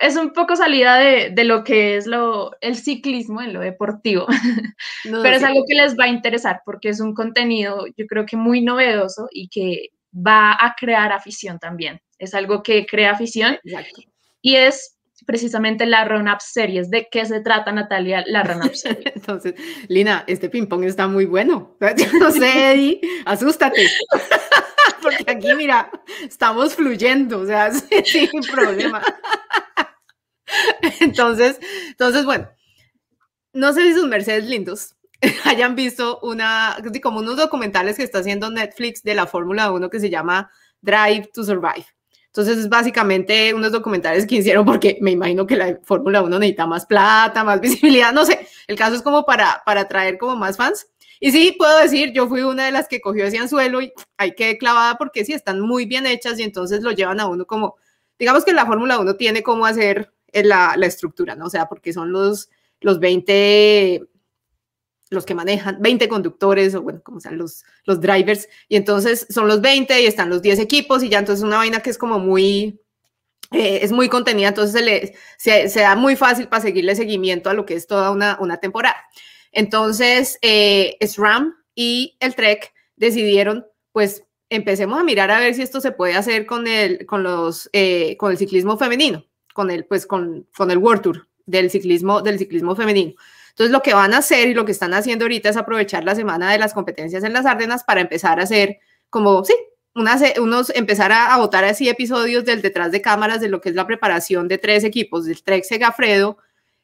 es 0.00 0.16
un 0.16 0.32
poco 0.32 0.56
salida 0.56 0.96
de, 0.96 1.44
lo 1.44 1.62
que 1.62 1.96
es 1.96 2.06
lo, 2.06 2.56
el 2.60 2.76
ciclismo 2.76 3.42
en 3.42 3.52
lo 3.52 3.60
deportivo, 3.60 4.26
pero 5.04 5.36
es 5.36 5.44
algo 5.44 5.64
que 5.68 5.74
les 5.74 5.96
va 5.96 6.04
a 6.04 6.08
interesar 6.08 6.62
porque 6.64 6.88
es 6.88 7.00
un 7.00 7.14
contenido 7.14 7.84
yo 7.96 8.06
creo 8.06 8.24
que 8.24 8.36
muy 8.36 8.62
novedoso 8.62 9.28
y 9.30 9.48
que 9.48 9.90
va 10.14 10.52
a 10.52 10.74
crear 10.78 11.12
afición 11.12 11.58
también. 11.58 12.00
Es 12.18 12.34
algo 12.34 12.62
que 12.62 12.86
crea 12.86 13.12
afición 13.12 13.58
y 14.42 14.56
es 14.56 14.96
precisamente 15.26 15.86
la 15.86 16.04
Run-Up 16.06 16.40
Series. 16.40 16.90
¿De 16.90 17.08
qué 17.10 17.24
se 17.26 17.40
trata, 17.40 17.70
Natalia, 17.70 18.24
la 18.26 18.42
Run-Up 18.42 18.74
Series? 18.74 19.12
Entonces, 19.14 19.54
Lina, 19.88 20.24
este 20.26 20.48
ping-pong 20.48 20.84
está 20.84 21.08
muy 21.08 21.26
bueno. 21.26 21.76
no 22.18 22.30
sé, 22.30 22.72
Eddie, 22.72 23.00
asústate. 23.26 23.86
Porque 25.02 25.24
aquí, 25.30 25.54
mira, 25.56 25.90
estamos 26.22 26.74
fluyendo, 26.74 27.40
o 27.40 27.46
sea, 27.46 27.70
sin 27.72 28.28
problema. 28.52 29.02
Entonces, 31.00 31.58
entonces, 31.88 32.24
bueno, 32.24 32.48
no 33.52 33.72
sé 33.72 33.82
si 33.82 33.94
sus 33.94 34.06
mercedes 34.06 34.46
lindos 34.46 34.96
hayan 35.44 35.74
visto 35.74 36.20
una, 36.22 36.76
como 37.02 37.20
unos 37.20 37.36
documentales 37.36 37.96
que 37.96 38.02
está 38.02 38.18
haciendo 38.20 38.50
Netflix 38.50 39.02
de 39.02 39.14
la 39.14 39.26
Fórmula 39.26 39.70
1 39.70 39.90
que 39.90 40.00
se 40.00 40.10
llama 40.10 40.50
Drive 40.80 41.30
to 41.32 41.44
Survive. 41.44 41.86
Entonces, 42.26 42.58
es 42.58 42.68
básicamente 42.68 43.52
unos 43.54 43.72
documentales 43.72 44.24
que 44.24 44.36
hicieron 44.36 44.64
porque 44.64 44.98
me 45.00 45.10
imagino 45.10 45.46
que 45.48 45.56
la 45.56 45.80
Fórmula 45.82 46.22
1 46.22 46.38
necesita 46.38 46.66
más 46.66 46.86
plata, 46.86 47.42
más 47.42 47.60
visibilidad, 47.60 48.12
no 48.12 48.24
sé. 48.24 48.46
El 48.68 48.76
caso 48.76 48.94
es 48.94 49.02
como 49.02 49.24
para, 49.24 49.62
para 49.66 49.82
atraer 49.82 50.16
como 50.16 50.36
más 50.36 50.56
fans. 50.56 50.86
Y 51.18 51.32
sí, 51.32 51.54
puedo 51.58 51.76
decir, 51.78 52.12
yo 52.12 52.28
fui 52.28 52.42
una 52.42 52.64
de 52.64 52.70
las 52.70 52.88
que 52.88 53.00
cogió 53.00 53.26
ese 53.26 53.38
anzuelo 53.38 53.82
y 53.82 53.92
hay 54.16 54.34
que 54.34 54.56
clavada 54.56 54.96
porque 54.96 55.24
sí, 55.24 55.34
están 55.34 55.60
muy 55.60 55.84
bien 55.84 56.06
hechas 56.06 56.38
y 56.38 56.44
entonces 56.44 56.82
lo 56.82 56.92
llevan 56.92 57.20
a 57.20 57.26
uno 57.26 57.46
como, 57.46 57.76
digamos 58.18 58.44
que 58.44 58.54
la 58.54 58.64
Fórmula 58.64 58.98
1 58.98 59.16
tiene 59.16 59.42
cómo 59.42 59.66
hacer 59.66 60.12
la, 60.32 60.74
la, 60.76 60.86
estructura, 60.86 61.34
¿no? 61.34 61.46
O 61.46 61.50
sea, 61.50 61.68
porque 61.68 61.92
son 61.92 62.12
los, 62.12 62.50
los 62.80 62.98
20, 62.98 64.02
los 65.10 65.26
que 65.26 65.34
manejan, 65.34 65.80
20 65.80 66.08
conductores, 66.08 66.74
o 66.74 66.82
bueno, 66.82 67.02
como 67.02 67.20
sean 67.20 67.36
los, 67.36 67.64
los 67.84 68.00
drivers, 68.00 68.48
y 68.68 68.76
entonces 68.76 69.26
son 69.28 69.48
los 69.48 69.60
20 69.60 70.00
y 70.00 70.06
están 70.06 70.30
los 70.30 70.42
10 70.42 70.60
equipos, 70.60 71.02
y 71.02 71.08
ya 71.08 71.18
entonces 71.18 71.44
una 71.44 71.56
vaina 71.56 71.80
que 71.80 71.90
es 71.90 71.98
como 71.98 72.18
muy, 72.18 72.80
eh, 73.50 73.80
es 73.82 73.92
muy 73.92 74.08
contenida, 74.08 74.48
entonces 74.48 74.72
se, 74.72 74.82
le, 74.82 75.68
se, 75.68 75.80
da 75.80 75.96
muy 75.96 76.16
fácil 76.16 76.48
para 76.48 76.62
seguirle 76.62 76.94
seguimiento 76.94 77.50
a 77.50 77.54
lo 77.54 77.66
que 77.66 77.74
es 77.74 77.86
toda 77.86 78.10
una, 78.10 78.38
una 78.40 78.58
temporada. 78.58 78.96
Entonces, 79.52 80.38
eh, 80.42 80.96
SRAM 81.00 81.56
y 81.74 82.16
el 82.20 82.36
Trek 82.36 82.72
decidieron, 82.96 83.66
pues, 83.92 84.24
empecemos 84.48 84.98
a 85.00 85.04
mirar 85.04 85.30
a 85.30 85.40
ver 85.40 85.54
si 85.54 85.62
esto 85.62 85.80
se 85.80 85.92
puede 85.92 86.14
hacer 86.14 86.46
con 86.46 86.66
el, 86.66 87.06
con 87.06 87.22
los, 87.24 87.68
eh, 87.72 88.16
con 88.16 88.30
el 88.30 88.38
ciclismo 88.38 88.76
femenino 88.78 89.24
con 89.60 89.70
el, 89.70 89.84
pues, 89.84 90.06
con, 90.06 90.46
con 90.56 90.70
el 90.70 90.78
World 90.78 91.02
Tour 91.02 91.28
del 91.44 91.70
ciclismo, 91.70 92.22
del 92.22 92.38
ciclismo 92.38 92.74
femenino. 92.74 93.12
Entonces, 93.50 93.70
lo 93.70 93.82
que 93.82 93.92
van 93.92 94.14
a 94.14 94.18
hacer 94.18 94.48
y 94.48 94.54
lo 94.54 94.64
que 94.64 94.72
están 94.72 94.94
haciendo 94.94 95.26
ahorita 95.26 95.50
es 95.50 95.58
aprovechar 95.58 96.02
la 96.02 96.14
semana 96.14 96.50
de 96.50 96.56
las 96.56 96.72
competencias 96.72 97.24
en 97.24 97.34
las 97.34 97.44
Ardenas 97.44 97.84
para 97.84 98.00
empezar 98.00 98.40
a 98.40 98.44
hacer 98.44 98.78
como, 99.10 99.44
sí, 99.44 99.52
unos, 99.94 100.70
empezar 100.74 101.12
a, 101.12 101.36
votar 101.36 101.66
así 101.66 101.90
episodios 101.90 102.46
del 102.46 102.62
detrás 102.62 102.90
de 102.90 103.02
cámaras 103.02 103.42
de 103.42 103.50
lo 103.50 103.60
que 103.60 103.68
es 103.68 103.74
la 103.74 103.86
preparación 103.86 104.48
de 104.48 104.56
tres 104.56 104.82
equipos, 104.82 105.26
del 105.26 105.42
Trek 105.42 105.64
Segafredo, 105.64 106.38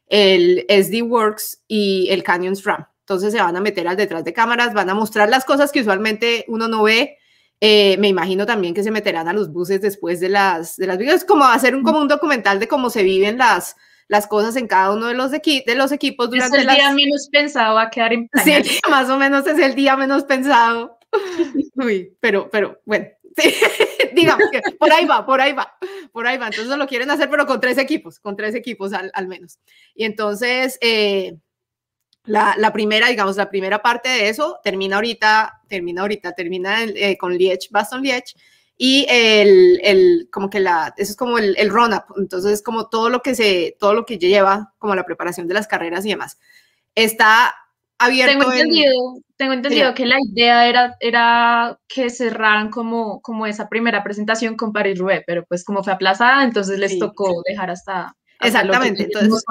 el 0.05 0.67
SD 0.69 1.01
Works 1.01 1.63
y 1.67 2.09
el 2.11 2.21
Canyon 2.21 2.55
SRAM. 2.55 2.85
Entonces 2.99 3.33
se 3.33 3.41
van 3.41 3.55
a 3.55 3.59
meter 3.59 3.87
al 3.87 3.97
detrás 3.97 4.23
de 4.23 4.33
cámaras, 4.33 4.75
van 4.75 4.91
a 4.91 4.93
mostrar 4.93 5.29
las 5.29 5.45
cosas 5.45 5.71
que 5.71 5.81
usualmente 5.81 6.45
uno 6.47 6.67
no 6.67 6.83
ve, 6.83 7.17
eh, 7.59 7.97
me 7.97 8.07
imagino 8.07 8.45
también 8.45 8.73
que 8.73 8.83
se 8.83 8.91
meterán 8.91 9.27
a 9.27 9.33
los 9.33 9.51
buses 9.51 9.81
después 9.81 10.19
de 10.19 10.29
las, 10.29 10.75
de 10.75 10.87
las 10.87 10.97
videos, 10.97 11.23
como 11.23 11.45
hacer 11.45 11.75
un, 11.75 11.83
como 11.83 11.99
un 11.99 12.07
documental 12.07 12.59
de 12.59 12.67
cómo 12.67 12.89
se 12.89 13.03
viven 13.03 13.37
las, 13.37 13.75
las 14.07 14.27
cosas 14.27 14.55
en 14.55 14.67
cada 14.67 14.93
uno 14.93 15.07
de 15.07 15.15
los, 15.15 15.31
de 15.31 15.75
los 15.75 15.91
equipos 15.91 16.29
durante 16.29 16.57
Es 16.57 16.67
el 16.67 16.69
día 16.69 16.91
menos 16.91 17.29
pensado 17.31 17.79
a 17.79 17.89
quedar 17.89 18.13
en 18.13 18.29
Sí, 18.43 18.79
más 18.89 19.09
o 19.09 19.17
menos 19.17 19.47
es 19.47 19.57
el 19.57 19.75
día 19.75 19.97
menos 19.97 20.23
pensado. 20.23 20.99
Uy, 21.75 22.15
pero, 22.19 22.49
pero 22.51 22.79
bueno, 22.85 23.07
digamos 24.13 24.49
que 24.51 24.61
por 24.77 24.91
ahí 24.91 25.05
va, 25.05 25.25
por 25.25 25.41
ahí 25.41 25.53
va, 25.53 25.75
por 26.11 26.27
ahí 26.27 26.37
va. 26.37 26.47
Entonces 26.47 26.77
lo 26.77 26.87
quieren 26.87 27.09
hacer, 27.09 27.29
pero 27.29 27.45
con 27.45 27.59
tres 27.59 27.77
equipos, 27.77 28.19
con 28.19 28.35
tres 28.35 28.55
equipos 28.55 28.93
al, 28.93 29.11
al 29.13 29.27
menos. 29.27 29.59
Y 29.95 30.05
entonces, 30.05 30.77
eh, 30.81 31.37
la, 32.27 32.71
primera, 32.73 33.07
digamos, 33.07 33.37
la 33.37 33.49
primera 33.49 33.81
parte 33.81 34.09
de 34.09 34.29
eso 34.29 34.59
termina 34.63 34.97
ahorita, 34.97 35.61
termina 35.67 36.01
ahorita, 36.01 36.33
termina 36.33 36.83
eh, 36.83 37.17
con 37.17 37.35
Liech, 37.35 37.69
Baston 37.71 38.01
Liech, 38.01 38.35
y 38.77 39.07
el, 39.09 39.79
el, 39.83 40.29
como 40.31 40.49
que 40.49 40.59
la, 40.59 40.93
eso 40.97 41.11
es 41.11 41.17
como 41.17 41.37
el, 41.39 41.55
el 41.57 41.69
run-up, 41.69 42.03
entonces 42.17 42.51
es 42.51 42.61
como 42.61 42.89
todo 42.89 43.09
lo 43.09 43.21
que 43.21 43.33
se, 43.33 43.75
todo 43.79 43.93
lo 43.93 44.05
que 44.05 44.19
lleva, 44.19 44.73
como 44.77 44.93
la 44.93 45.05
preparación 45.05 45.47
de 45.47 45.55
las 45.55 45.67
carreras 45.67 46.05
y 46.05 46.09
demás. 46.09 46.37
Está 46.93 47.55
abierto. 47.97 48.37
Tengo 48.37 48.51
entendido, 48.51 48.93
tengo 49.35 49.53
entendido 49.53 49.93
que 49.93 50.05
la 50.05 50.17
idea 50.21 50.67
era, 50.67 50.95
era 50.99 51.79
que 51.87 52.09
cerraran 52.09 52.69
como, 52.69 53.21
como 53.21 53.47
esa 53.47 53.67
primera 53.67 54.03
presentación 54.03 54.55
con 54.55 54.73
Paris-Roubaix, 54.73 55.23
pero 55.25 55.43
pues 55.45 55.63
como 55.63 55.83
fue 55.83 55.93
aplazada, 55.93 56.43
entonces 56.43 56.77
les 56.77 56.99
tocó 56.99 57.41
dejar 57.47 57.71
hasta... 57.71 58.15
Exactamente, 58.39 59.03
entonces 59.03 59.43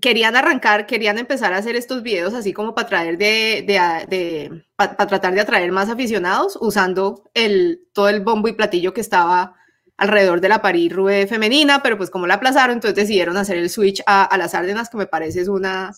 querían 0.00 0.36
arrancar, 0.36 0.86
querían 0.86 1.18
empezar 1.18 1.52
a 1.52 1.58
hacer 1.58 1.76
estos 1.76 2.02
videos 2.02 2.34
así 2.34 2.52
como 2.52 2.74
para 2.74 2.88
traer 2.88 3.18
de, 3.18 3.64
de, 4.08 4.64
para 4.76 5.06
tratar 5.06 5.34
de 5.34 5.40
atraer 5.40 5.72
más 5.72 5.88
aficionados 5.88 6.58
usando 6.60 7.24
el, 7.34 7.82
todo 7.92 8.08
el 8.08 8.20
bombo 8.20 8.48
y 8.48 8.52
platillo 8.52 8.92
que 8.92 9.00
estaba 9.00 9.56
alrededor 9.96 10.40
de 10.40 10.48
la 10.48 10.62
París 10.62 10.92
Rue 10.92 11.26
femenina, 11.26 11.82
pero 11.82 11.96
pues 11.96 12.10
como 12.10 12.26
la 12.26 12.34
aplazaron, 12.34 12.74
entonces 12.74 12.94
decidieron 12.94 13.36
hacer 13.36 13.56
el 13.56 13.68
switch 13.68 14.00
a, 14.06 14.36
las 14.38 14.54
Ardenas, 14.54 14.88
que 14.88 14.96
me 14.96 15.06
parece 15.06 15.40
es 15.40 15.48
una... 15.48 15.92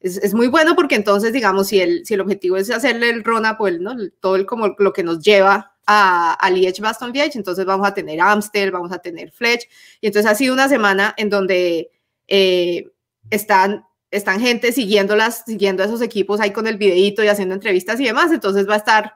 Es, 0.00 0.18
es, 0.18 0.34
muy 0.34 0.48
bueno 0.48 0.74
porque 0.76 0.94
entonces, 0.94 1.32
digamos, 1.32 1.68
si 1.68 1.80
el, 1.80 2.06
si 2.06 2.14
el 2.14 2.20
objetivo 2.20 2.56
es 2.56 2.70
hacerle 2.70 3.10
el 3.10 3.24
run-up, 3.24 3.56
pues, 3.58 3.80
¿no? 3.80 3.94
todo 4.20 4.36
el, 4.36 4.46
como 4.46 4.74
lo 4.78 4.92
que 4.92 5.02
nos 5.02 5.20
lleva 5.20 5.74
a, 5.86 6.34
a 6.34 6.50
Liège, 6.50 6.80
Baston 6.80 7.12
Liège, 7.12 7.36
entonces 7.36 7.64
vamos 7.64 7.86
a 7.86 7.92
tener 7.92 8.20
Amstel, 8.20 8.70
vamos 8.70 8.92
a 8.92 8.98
tener 8.98 9.32
Fletch, 9.32 9.66
y 10.00 10.06
entonces 10.06 10.30
ha 10.30 10.34
sido 10.34 10.54
una 10.54 10.68
semana 10.68 11.14
en 11.16 11.28
donde 11.28 11.90
eh, 12.28 12.90
están, 13.30 13.84
están 14.10 14.40
gente 14.40 14.72
siguiéndolas, 14.72 15.44
siguiendo 15.46 15.82
a 15.82 15.86
esos 15.86 16.02
equipos 16.02 16.40
ahí 16.40 16.52
con 16.52 16.66
el 16.66 16.76
videito 16.76 17.22
y 17.22 17.28
haciendo 17.28 17.54
entrevistas 17.54 18.00
y 18.00 18.04
demás, 18.04 18.32
entonces 18.32 18.68
va 18.68 18.74
a 18.74 18.78
estar, 18.78 19.14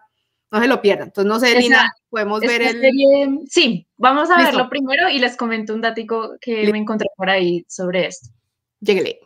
no 0.51 0.61
se 0.61 0.69
lo 0.69 0.81
pierdan. 0.81 1.09
Entonces, 1.09 1.29
no 1.29 1.41
sé, 1.41 1.59
Lina, 1.59 1.93
podemos 2.09 2.41
ver 2.41 2.63
el... 2.63 3.41
sí, 3.49 3.87
vamos 3.97 4.31
a 4.31 4.37
verlo 4.39 4.69
primero 4.69 5.09
y 5.09 5.19
les 5.19 5.37
comento 5.37 5.75
un 5.75 5.81
datico 5.81 6.37
que 6.41 6.71
me 6.73 6.79
encontré 6.79 7.09
por 7.17 7.31
ahí 7.31 7.65
sobre 7.69 8.07
esto. 8.07 8.29
Lléguele. 8.81 9.21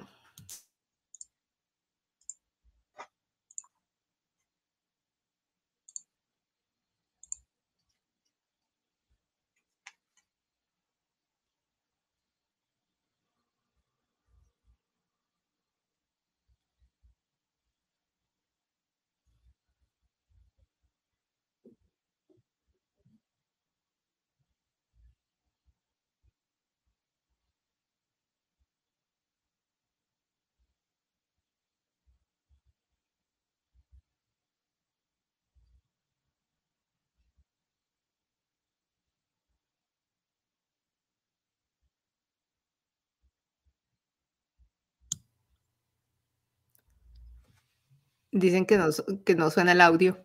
Dicen 48.35 48.67
que 48.67 48.77
no, 48.77 48.87
que 49.25 49.37
no 49.37 49.49
suena 49.49 49.71
el 49.73 49.81
audio. 49.81 50.19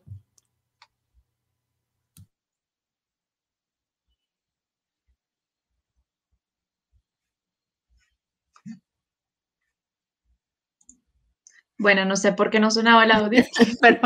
Bueno, 11.78 12.04
no 12.04 12.16
sé 12.16 12.34
por 12.34 12.50
qué 12.50 12.60
no 12.60 12.72
sonaba 12.72 13.04
el 13.04 13.12
audio. 13.12 13.44
Pero, 13.82 14.00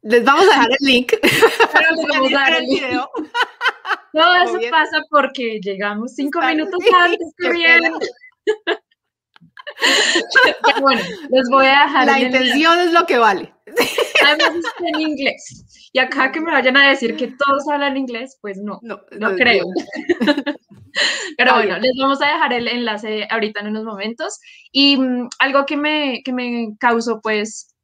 Les 0.00 0.24
vamos 0.24 0.44
a 0.44 0.48
dejar 0.48 0.70
el 0.70 0.86
link. 0.86 1.12
Pero 1.20 1.90
les 1.96 2.06
vamos 2.08 2.32
a 2.32 2.38
dar 2.38 2.54
el 2.54 2.64
video. 2.64 3.10
Todo 4.14 4.34
eso 4.36 4.70
pasa 4.70 5.02
porque 5.10 5.60
llegamos 5.60 6.14
cinco 6.14 6.40
minutos 6.40 6.80
antes 6.98 7.34
corriendo. 7.38 7.98
Bueno, 10.80 11.00
les 11.30 11.48
voy 11.50 11.66
a 11.66 11.84
dejar. 11.84 12.06
La 12.06 12.20
intención 12.20 12.78
es 12.80 12.92
lo 12.92 13.06
que 13.06 13.18
vale. 13.18 13.52
Además 14.24 14.64
en 14.80 15.00
inglés. 15.00 15.90
Y 15.92 15.98
acá 15.98 16.30
que 16.30 16.40
me 16.40 16.52
vayan 16.52 16.76
a 16.76 16.90
decir 16.90 17.16
que 17.16 17.28
todos 17.28 17.66
hablan 17.68 17.96
inglés, 17.96 18.38
pues 18.40 18.58
no, 18.58 18.78
no, 18.82 19.00
no, 19.18 19.34
creo. 19.36 19.64
Pero 21.38 21.54
bueno, 21.54 21.78
les 21.78 21.92
vamos 21.98 22.20
a 22.22 22.26
dejar 22.26 22.52
el 22.52 22.68
enlace 22.68 23.26
ahorita 23.30 23.60
en 23.60 23.68
unos 23.68 23.84
momentos. 23.84 24.38
Y 24.72 24.98
mm, 24.98 25.28
algo 25.38 25.64
que 25.64 25.76
me, 25.76 26.22
que 26.24 26.32
me 26.32 26.76
causó 26.78 27.20
pues 27.22 27.74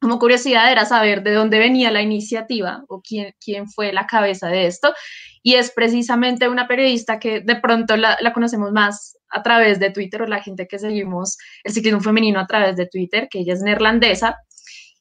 como 0.00 0.18
curiosidad 0.18 0.70
era 0.70 0.84
saber 0.84 1.22
de 1.22 1.32
dónde 1.32 1.58
venía 1.58 1.90
la 1.90 2.02
iniciativa 2.02 2.84
o 2.88 3.02
quién, 3.02 3.34
quién 3.40 3.68
fue 3.68 3.92
la 3.92 4.06
cabeza 4.06 4.48
de 4.48 4.66
esto. 4.66 4.94
Y 5.42 5.54
es 5.54 5.72
precisamente 5.72 6.48
una 6.48 6.68
periodista 6.68 7.18
que 7.18 7.40
de 7.40 7.56
pronto 7.56 7.96
la, 7.96 8.16
la, 8.20 8.32
conocemos 8.32 8.72
más 8.72 9.17
a 9.30 9.42
través 9.42 9.78
de 9.78 9.90
Twitter 9.90 10.22
o 10.22 10.26
la 10.26 10.42
gente 10.42 10.66
que 10.66 10.78
seguimos 10.78 11.36
el 11.64 11.72
ciclismo 11.72 12.00
femenino 12.00 12.40
a 12.40 12.46
través 12.46 12.76
de 12.76 12.86
Twitter, 12.86 13.28
que 13.30 13.40
ella 13.40 13.54
es 13.54 13.62
neerlandesa. 13.62 14.38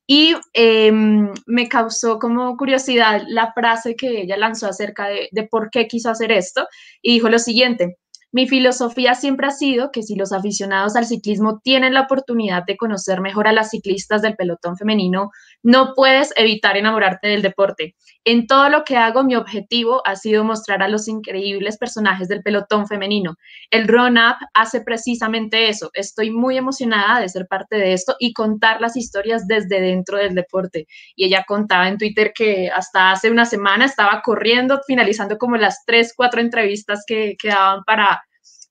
Y 0.10 0.36
em, 0.54 1.34
me 1.46 1.68
causó 1.68 2.18
como 2.18 2.56
curiosidad 2.56 3.24
la 3.28 3.52
frase 3.52 3.96
que 3.96 4.22
ella 4.22 4.38
lanzó 4.38 4.68
acerca 4.68 5.08
de, 5.08 5.28
de 5.32 5.44
por 5.44 5.70
qué 5.70 5.88
quiso 5.88 6.10
hacer 6.10 6.32
esto. 6.32 6.66
Y 7.02 7.16
dijo 7.16 7.28
lo 7.28 7.40
siguiente, 7.40 7.98
mi 8.38 8.48
filosofía 8.48 9.16
siempre 9.16 9.48
ha 9.48 9.50
sido 9.50 9.90
que 9.92 10.04
si 10.04 10.14
los 10.14 10.32
aficionados 10.32 10.96
al 10.96 11.08
ciclismo 11.08 11.60
tienen 11.64 11.96
la 11.96 12.02
oportunidad 12.02 12.64
de 12.68 12.78
conocer 12.78 13.20
mejor 13.20 13.48
a 13.48 13.52
las 13.52 13.72
ciclistas 13.72 14.22
del 14.22 14.36
pelotón 14.36 14.78
femenino, 14.78 15.32
no 15.64 15.94
puedes 15.96 16.32
evitar 16.36 16.78
enamorarte 16.78 17.30
del 17.30 17.42
deporte. 17.42 17.96
En 18.24 18.46
todo 18.46 18.70
lo 18.70 18.84
que 18.84 18.96
hago, 18.96 19.24
mi 19.24 19.36
objetivo 19.36 20.04
ha 20.06 20.16
sido 20.16 20.44
mostrar 20.44 20.84
a 20.84 20.88
los 20.88 21.08
increíbles 21.08 21.80
personajes 21.80 22.28
del 22.28 22.44
pelotón 22.44 22.86
femenino. 22.86 23.38
El 23.72 23.88
Run 23.88 24.20
Up 24.20 24.36
hace 24.54 24.82
precisamente 24.82 25.70
eso. 25.70 25.90
Estoy 25.96 26.30
muy 26.30 26.60
emocionada 26.60 27.20
de 27.20 27.30
ser 27.30 27.48
parte 27.48 27.78
de 27.78 27.94
esto 27.94 28.18
y 28.20 28.34
contar 28.34 28.82
las 28.82 28.96
historias 28.96 29.48
desde 29.48 29.82
dentro 29.82 30.20
del 30.20 30.36
deporte. 30.36 30.86
Y 31.16 31.26
ella 31.26 31.44
contaba 31.48 31.88
en 31.88 31.98
Twitter 31.98 32.34
que 32.36 32.70
hasta 32.70 33.10
hace 33.10 33.32
una 33.32 33.46
semana 33.46 33.86
estaba 33.86 34.22
corriendo, 34.22 34.80
finalizando 34.86 35.40
como 35.40 35.58
las 35.58 35.84
tres, 35.88 36.14
cuatro 36.16 36.40
entrevistas 36.40 37.04
que 37.08 37.36
quedaban 37.40 37.84
para 37.84 38.22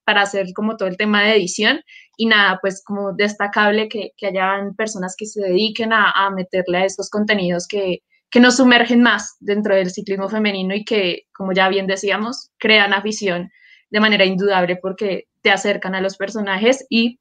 para 0.06 0.22
hacer 0.22 0.52
como 0.54 0.76
todo 0.76 0.88
el 0.88 0.96
tema 0.96 1.22
de 1.22 1.36
edición. 1.36 1.80
Y 2.16 2.26
nada, 2.26 2.58
pues 2.62 2.82
como 2.84 3.12
destacable 3.12 3.88
que, 3.88 4.12
que 4.16 4.28
hayan 4.28 4.74
personas 4.76 5.14
que 5.18 5.26
se 5.26 5.42
dediquen 5.42 5.92
a, 5.92 6.30
meterle 6.30 6.78
a 6.78 6.84
estos 6.84 7.10
contenidos 7.10 7.66
que, 7.66 8.02
que 8.30 8.40
nos 8.40 8.56
sumergen 8.56 9.02
más 9.02 9.36
dentro 9.40 9.74
del 9.74 9.90
ciclismo 9.90 10.28
femenino 10.28 10.74
y 10.74 10.84
que, 10.84 11.24
como 11.34 11.52
ya 11.52 11.68
bien 11.68 11.88
decíamos, 11.88 12.50
crean 12.56 12.94
afición 12.94 13.50
de 13.90 14.00
manera 14.00 14.24
indudable 14.24 14.76
porque 14.76 15.24
te 15.42 15.50
acercan 15.50 15.94
a 15.96 16.00
los 16.00 16.16
personajes 16.16 16.86
y 16.88 17.18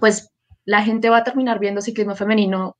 pues 0.00 0.28
la 0.64 0.82
gente 0.82 1.08
va 1.08 1.18
a 1.18 1.24
terminar 1.24 1.60
viendo 1.60 1.80
ciclismo 1.80 2.14
femenino 2.14 2.76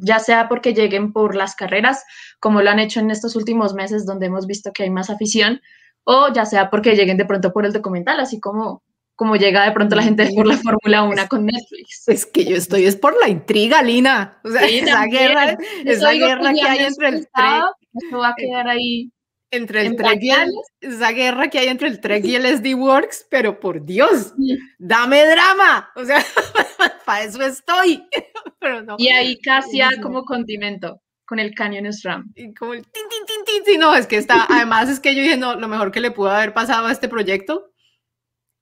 ya 0.00 0.20
sea 0.20 0.48
porque 0.48 0.74
lleguen 0.74 1.12
por 1.12 1.34
las 1.34 1.56
carreras, 1.56 2.04
como 2.38 2.62
lo 2.62 2.70
han 2.70 2.78
hecho 2.78 3.00
en 3.00 3.10
estos 3.10 3.34
últimos 3.34 3.74
meses 3.74 4.06
donde 4.06 4.26
hemos 4.26 4.46
visto 4.46 4.72
que 4.72 4.84
hay 4.84 4.90
más 4.90 5.10
afición, 5.10 5.60
o 6.04 6.32
ya 6.32 6.46
sea 6.46 6.70
porque 6.70 6.96
lleguen 6.96 7.16
de 7.16 7.24
pronto 7.24 7.52
por 7.52 7.66
el 7.66 7.72
documental, 7.72 8.20
así 8.20 8.40
como, 8.40 8.82
como 9.14 9.36
llega 9.36 9.64
de 9.64 9.72
pronto 9.72 9.96
la 9.96 10.02
gente 10.02 10.30
por 10.34 10.46
la 10.46 10.56
Fórmula 10.56 11.02
1 11.02 11.28
con 11.28 11.44
Netflix. 11.44 12.08
Es 12.08 12.26
que 12.26 12.44
yo 12.44 12.56
estoy 12.56 12.86
es 12.86 12.96
por 12.96 13.18
la 13.20 13.28
intriga, 13.28 13.82
Lina. 13.82 14.40
O 14.44 14.50
sea, 14.50 14.62
esa 14.66 15.04
guerra, 15.06 15.58
esa 15.84 16.12
guerra 16.12 16.52
que 16.52 16.62
hay 16.62 16.84
entre 16.84 17.08
el 17.08 17.28
Trek. 17.28 17.64
Eso 17.94 18.18
va 18.18 18.28
a 18.28 18.34
quedar 18.36 18.68
ahí. 18.68 19.10
Entre 19.50 19.86
el 19.86 19.96
Trek 19.96 20.18
y 20.20 20.30
el, 20.30 20.50
esa 20.80 21.10
guerra 21.10 21.48
que 21.48 21.58
hay 21.58 21.68
entre 21.68 21.88
el 21.88 22.00
Trek 22.00 22.22
y 22.24 22.36
el 22.36 22.44
SD 22.44 22.74
Works, 22.74 23.26
pero 23.30 23.58
por 23.58 23.82
Dios, 23.82 24.34
dame 24.78 25.24
drama. 25.24 25.90
O 25.96 26.04
sea, 26.04 26.22
para 27.06 27.24
eso 27.24 27.42
estoy. 27.42 28.06
Pero 28.60 28.82
no. 28.82 28.96
Y 28.98 29.08
ahí 29.08 29.38
casi 29.40 29.80
como 30.02 30.24
condimento 30.24 31.00
con 31.28 31.38
el 31.38 31.54
Canyon 31.54 31.92
SRAM. 31.92 32.32
Y 32.34 32.54
como 32.54 32.72
el 32.72 32.82
tin, 32.84 33.02
tin, 33.10 33.26
tin, 33.26 33.44
tin, 33.44 33.64
tin, 33.64 33.80
no, 33.80 33.94
es 33.94 34.06
que 34.06 34.16
está, 34.16 34.46
además 34.48 34.88
es 34.88 34.98
que 34.98 35.14
yo 35.14 35.22
dije, 35.22 35.36
no, 35.36 35.56
lo 35.56 35.68
mejor 35.68 35.92
que 35.92 36.00
le 36.00 36.10
pudo 36.10 36.30
haber 36.30 36.54
pasado 36.54 36.86
a 36.86 36.92
este 36.92 37.06
proyecto 37.06 37.70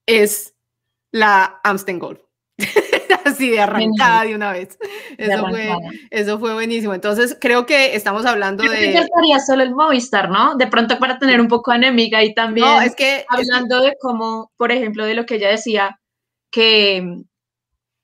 es 0.05 0.53
la 1.11 1.61
Amstel 1.63 1.97
Gold. 1.97 2.19
Así 3.23 3.49
de 3.49 3.61
arrancada 3.61 4.23
de 4.23 4.35
una 4.35 4.51
vez. 4.51 4.77
Eso, 5.17 5.47
fue, 5.47 5.69
eso 6.09 6.39
fue 6.39 6.53
buenísimo. 6.53 6.93
Entonces, 6.93 7.37
creo 7.39 7.65
que 7.65 7.95
estamos 7.95 8.25
hablando 8.25 8.63
yo 8.63 8.71
de. 8.71 8.77
Creo 8.77 8.91
que 8.91 8.99
estaría 8.99 9.39
solo 9.39 9.63
el 9.63 9.73
Movistar, 9.73 10.29
¿no? 10.29 10.55
De 10.55 10.67
pronto 10.67 10.97
para 10.99 11.19
tener 11.19 11.39
un 11.39 11.47
poco 11.47 11.71
enemiga 11.71 12.23
y 12.23 12.33
también. 12.33 12.67
No, 12.67 12.81
es 12.81 12.95
que. 12.95 13.25
Hablando 13.29 13.81
de 13.81 13.95
cómo, 14.01 14.51
por 14.57 14.71
ejemplo, 14.71 15.05
de 15.05 15.13
lo 15.13 15.25
que 15.25 15.35
ella 15.35 15.49
decía, 15.49 15.99
que 16.51 17.23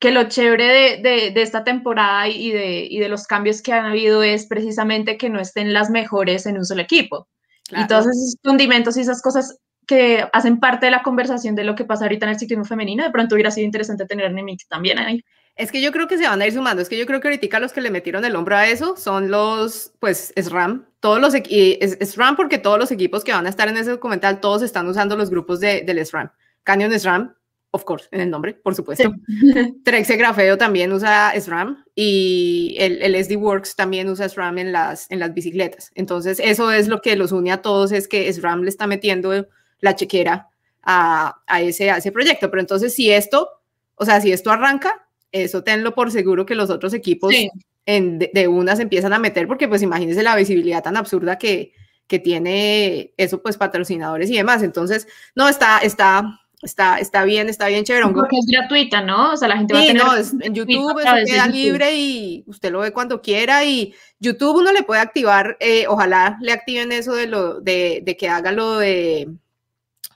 que 0.04 0.12
lo 0.12 0.26
chévere 0.26 1.00
de, 1.02 1.32
de, 1.32 1.42
esta 1.42 1.64
temporada 1.64 2.28
y 2.28 2.52
de, 2.52 2.86
y 2.90 3.00
de, 3.00 3.08
los 3.08 3.26
cambios 3.26 3.62
que 3.62 3.72
han 3.72 3.86
habido 3.86 4.22
es 4.22 4.48
precisamente 4.48 5.18
que 5.18 5.30
no 5.30 5.40
estén 5.40 5.72
las 5.72 5.90
mejores 5.90 6.46
en 6.46 6.58
un 6.58 6.66
solo 6.66 6.82
equipo. 6.82 7.30
Y 7.72 7.88
todos 7.88 8.08
esos 8.08 8.36
condimentos 8.44 8.98
y 8.98 9.00
esas 9.00 9.22
cosas 9.22 9.58
que 9.88 10.28
hacen 10.34 10.60
parte 10.60 10.88
de 10.88 10.92
la 10.92 11.04
conversación 11.04 11.56
de 11.56 11.64
lo 11.64 11.76
que 11.76 11.86
pasa 11.86 12.04
ahorita 12.04 12.26
en 12.26 12.34
el 12.34 12.38
ciclismo 12.38 12.66
femenino, 12.66 13.02
de 13.02 13.12
pronto 13.12 13.36
hubiera 13.36 13.50
sido 13.50 13.64
interesante 13.64 14.06
tener 14.06 14.30
Nemix 14.34 14.68
también 14.68 15.00
ahí. 15.00 15.24
Es 15.56 15.72
que 15.72 15.82
yo 15.82 15.94
creo 15.94 16.10
que 16.10 16.18
se 16.18 16.28
van 16.28 16.42
a 16.42 16.48
ir 16.48 16.52
sumando, 16.52 16.82
es 16.82 16.90
que 16.90 16.98
yo 16.98 17.06
creo 17.06 17.22
que 17.22 17.30
ahorita 17.30 17.62
los 17.62 17.72
que 17.72 17.80
le 17.80 17.90
metieron 17.90 18.26
el 18.26 18.36
hombro 18.36 18.58
a 18.58 18.68
eso 18.68 18.98
son 18.98 19.32
los, 19.32 19.94
pues, 20.02 20.34
SRAM, 20.36 20.86
todos 21.00 21.22
los, 21.22 21.34
es, 21.34 21.98
SRAM 22.12 22.36
porque 22.36 22.58
todos 22.58 22.78
los 22.78 22.92
equipos 22.92 23.24
que 23.24 23.32
van 23.32 23.46
a 23.46 23.50
estar 23.50 23.70
en 23.70 23.78
ese 23.78 23.92
documental, 23.92 24.42
todos 24.42 24.64
están 24.64 24.86
usando 24.86 25.16
los 25.16 25.30
grupos 25.30 25.62
de, 25.62 25.82
del 25.84 26.06
SRAM. 26.06 26.30
Canyon 26.64 26.92
SRAM, 27.00 27.36
of 27.76 27.86
course, 27.86 28.08
en 28.12 28.22
el 28.22 28.30
nombre, 28.30 28.54
por 28.54 28.76
supuesto. 28.76 29.12
Sí. 29.28 29.82
Trexe 29.84 30.16
Grafeo 30.16 30.58
también 30.58 30.94
usa 30.94 31.34
SRAM 31.40 31.84
y 31.96 32.76
el, 32.78 33.02
el, 33.02 33.16
SD 33.16 33.36
Works 33.36 33.76
también 33.76 34.08
usa 34.10 34.30
SRAM 34.30 34.60
en 34.60 34.72
las, 34.72 35.10
en 35.10 35.20
las 35.20 35.34
bicicletas. 35.34 35.92
Entonces, 35.96 36.40
eso 36.40 36.72
es 36.72 36.88
lo 36.88 37.02
que 37.02 37.16
los 37.16 37.32
une 37.32 37.52
a 37.52 37.64
todos, 37.64 37.92
es 37.92 38.08
que 38.08 38.32
SRAM 38.32 38.62
le 38.62 38.70
está 38.70 38.86
metiendo 38.86 39.48
la 39.80 39.96
chequera 39.96 40.50
a, 40.84 41.42
a, 41.48 41.62
ese, 41.62 41.90
a 41.90 41.98
ese 41.98 42.12
proyecto. 42.12 42.52
Pero 42.52 42.62
entonces, 42.62 42.94
si 42.94 43.12
esto, 43.12 43.50
o 43.96 44.06
sea, 44.06 44.22
si 44.22 44.32
esto 44.32 44.52
arranca, 44.52 45.08
eso 45.32 45.64
tenlo 45.64 45.96
por 45.96 46.12
seguro 46.12 46.46
que 46.46 46.54
los 46.54 46.70
otros 46.70 46.94
equipos 46.94 47.34
sí. 47.34 47.50
en, 47.88 48.20
de, 48.20 48.30
de 48.36 48.48
unas 48.48 48.80
empiezan 48.80 49.14
a 49.14 49.20
meter, 49.20 49.48
porque 49.48 49.68
pues 49.68 49.82
imagínense 49.82 50.22
la 50.22 50.36
visibilidad 50.36 50.84
tan 50.84 50.96
absurda 50.96 51.40
que, 51.40 51.74
que 52.06 52.20
tiene 52.20 53.16
eso, 53.18 53.42
pues 53.42 53.58
patrocinadores 53.58 54.30
y 54.30 54.38
demás. 54.38 54.62
Entonces, 54.62 55.08
no, 55.36 55.50
está, 55.50 55.80
está, 55.80 56.40
está, 56.64 57.00
está 57.00 57.24
bien, 57.24 57.50
está 57.50 57.68
bien 57.68 57.84
chévere. 57.84 58.08
Porque 58.10 58.38
es 58.38 58.46
gratuita, 58.48 59.02
¿no? 59.02 59.34
O 59.34 59.38
sea, 59.38 59.48
la 59.48 59.58
gente 59.58 59.74
sí, 59.74 59.80
va 59.80 59.84
a 59.84 59.88
tener... 59.88 60.04
no, 60.04 60.16
es, 60.16 60.34
en 60.40 60.56
YouTube 60.56 61.00
eso 61.00 61.16
queda 61.26 61.46
YouTube. 61.46 61.54
libre 61.54 61.96
y 61.96 62.44
usted 62.48 62.72
lo 62.72 62.80
ve 62.80 62.92
cuando 62.92 63.22
quiera 63.22 63.64
y 63.64 63.94
YouTube 64.20 64.58
uno 64.58 64.72
le 64.72 64.84
puede 64.84 65.02
activar, 65.02 65.58
eh, 65.60 65.86
ojalá 65.88 66.38
le 66.42 66.52
activen 66.52 66.92
eso 66.92 67.14
de, 67.14 67.28
lo, 67.28 67.60
de, 67.62 68.02
de 68.04 68.18
que 68.18 68.30
haga 68.30 68.52
lo 68.52 68.78
de 68.78 69.30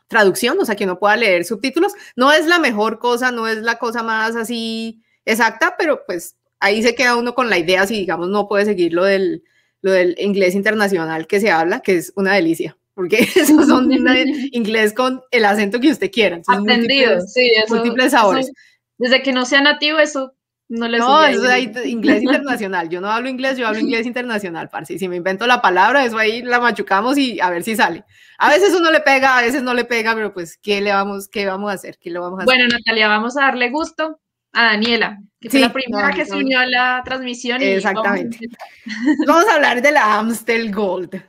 traducción, 0.08 0.58
o 0.60 0.66
sea, 0.66 0.76
que 0.76 0.86
uno 0.86 1.00
pueda 1.00 1.18
leer 1.18 1.46
subtítulos. 1.46 1.94
No 2.16 2.32
es 2.32 2.46
la 2.48 2.60
mejor 2.60 3.00
cosa, 3.00 3.32
no 3.32 3.48
es 3.48 3.58
la 3.58 3.78
cosa 3.78 4.04
más 4.04 4.36
así 4.36 5.02
exacta, 5.26 5.76
pero 5.78 6.04
pues 6.06 6.38
ahí 6.60 6.82
se 6.82 6.96
queda 6.96 7.18
uno 7.18 7.36
con 7.36 7.50
la 7.50 7.58
idea 7.58 7.86
si, 7.86 7.96
digamos, 7.96 8.30
no 8.30 8.48
puede 8.48 8.66
seguir 8.66 8.94
lo 8.94 9.04
del, 9.04 9.44
lo 9.82 9.92
del 9.92 10.16
inglés 10.20 10.56
internacional 10.56 11.28
que 11.28 11.40
se 11.40 11.52
habla, 11.52 11.82
que 11.82 11.98
es 11.98 12.14
una 12.16 12.34
delicia 12.34 12.77
porque 12.98 13.20
esos 13.36 13.68
son 13.68 13.92
inglés 14.52 14.92
con 14.92 15.22
el 15.30 15.46
acento 15.46 15.80
que 15.80 15.92
usted 15.92 16.10
quiera. 16.12 16.42
Múltiples, 16.48 17.32
sí, 17.32 17.52
eso, 17.56 17.76
múltiples 17.76 18.12
sabores. 18.12 18.48
Eso, 18.48 18.54
desde 18.98 19.22
que 19.22 19.32
no 19.32 19.46
sea 19.46 19.62
nativo, 19.62 20.00
eso 20.00 20.34
no 20.68 20.88
le 20.88 20.98
No, 20.98 21.24
eso 21.24 21.48
es 21.48 21.86
inglés 21.86 22.24
internacional. 22.24 22.90
Yo 22.90 23.00
no 23.00 23.12
hablo 23.12 23.30
inglés, 23.30 23.56
yo 23.56 23.68
hablo 23.68 23.80
inglés 23.80 24.06
internacional, 24.08 24.70
parce. 24.70 24.96
Y 24.96 25.00
si 25.00 25.08
me 25.08 25.16
invento 25.16 25.46
la 25.46 25.62
palabra, 25.62 26.04
eso 26.04 26.18
ahí 26.18 26.42
la 26.42 26.60
machucamos 26.60 27.20
y 27.20 27.40
a 27.40 27.52
ver 27.52 27.62
si 27.62 27.76
sale. 27.76 28.04
A 28.40 28.50
veces 28.50 28.74
uno 28.74 28.90
le 28.90 29.02
pega, 29.02 29.38
a 29.38 29.44
veces 29.44 29.62
no 29.62 29.76
le 29.76 29.86
pega, 29.86 30.16
pero 30.16 30.34
pues, 30.34 30.58
¿qué 30.58 30.82
le 30.82 30.92
vamos, 30.92 31.28
qué 31.28 31.46
vamos 31.46 31.70
a 31.70 31.76
hacer? 31.76 32.00
¿Qué 32.02 32.10
lo 32.10 32.22
vamos 32.22 32.42
a 32.42 32.46
bueno, 32.46 32.66
hacer? 32.66 32.80
Natalia, 32.80 33.10
vamos 33.10 33.38
a 33.38 33.42
darle 33.42 33.70
gusto 33.70 34.20
a 34.54 34.64
Daniela, 34.72 35.20
que 35.40 35.52
fue 35.52 35.60
sí, 35.60 35.66
la 35.68 35.72
primera 35.72 36.10
no, 36.10 36.16
que 36.16 36.24
no. 36.24 36.30
se 36.30 36.36
unió 36.36 36.60
a 36.60 36.66
la 36.66 37.02
transmisión. 37.06 37.62
Exactamente. 37.62 38.40
Vamos... 38.88 39.18
vamos 39.28 39.48
a 39.50 39.54
hablar 39.54 39.84
de 39.84 39.92
la 39.92 40.18
Amstel 40.18 40.74
Gold 40.74 41.22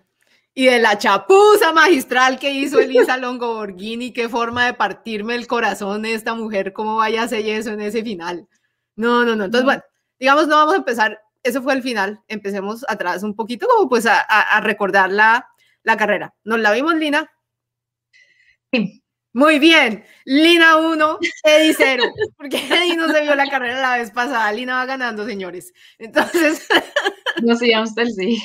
y 0.58 0.66
de 0.66 0.80
la 0.80 0.98
chapuza 0.98 1.72
magistral 1.72 2.36
que 2.36 2.50
hizo 2.50 2.80
Elisa 2.80 3.16
Longo 3.16 3.54
Borghini, 3.54 4.12
qué 4.12 4.28
forma 4.28 4.66
de 4.66 4.74
partirme 4.74 5.36
el 5.36 5.46
corazón 5.46 6.02
de 6.02 6.14
esta 6.14 6.34
mujer, 6.34 6.72
cómo 6.72 6.96
vaya 6.96 7.20
a 7.20 7.24
hacer 7.26 7.46
eso 7.46 7.70
en 7.70 7.80
ese 7.80 8.02
final. 8.02 8.48
No, 8.96 9.24
no, 9.24 9.36
no. 9.36 9.44
Entonces, 9.44 9.64
bueno, 9.64 9.82
digamos, 10.18 10.48
no 10.48 10.56
vamos 10.56 10.74
a 10.74 10.78
empezar, 10.78 11.20
eso 11.44 11.62
fue 11.62 11.74
el 11.74 11.82
final, 11.84 12.20
empecemos 12.26 12.84
atrás 12.88 13.22
un 13.22 13.36
poquito, 13.36 13.68
como 13.68 13.88
pues 13.88 14.04
a, 14.06 14.18
a, 14.18 14.56
a 14.56 14.60
recordar 14.60 15.12
la, 15.12 15.48
la, 15.84 15.96
carrera. 15.96 16.34
¿Nos 16.42 16.58
la 16.58 16.72
vimos, 16.72 16.96
Lina? 16.96 17.30
Sí. 18.72 19.00
Muy 19.38 19.60
bien, 19.60 20.04
Lina 20.24 20.78
1, 20.78 21.18
Eddie 21.44 21.72
0, 21.72 22.02
porque 22.36 22.56
Eddie 22.74 22.96
no 22.96 23.06
se 23.12 23.22
vio 23.22 23.36
la 23.36 23.48
carrera 23.48 23.80
la 23.80 23.96
vez 23.96 24.10
pasada, 24.10 24.50
Lina 24.50 24.74
va 24.74 24.84
ganando, 24.84 25.24
señores. 25.24 25.72
Entonces, 25.96 26.66
No, 27.44 27.54
sí, 27.54 27.72
Amstel 27.72 28.10
sí. 28.10 28.42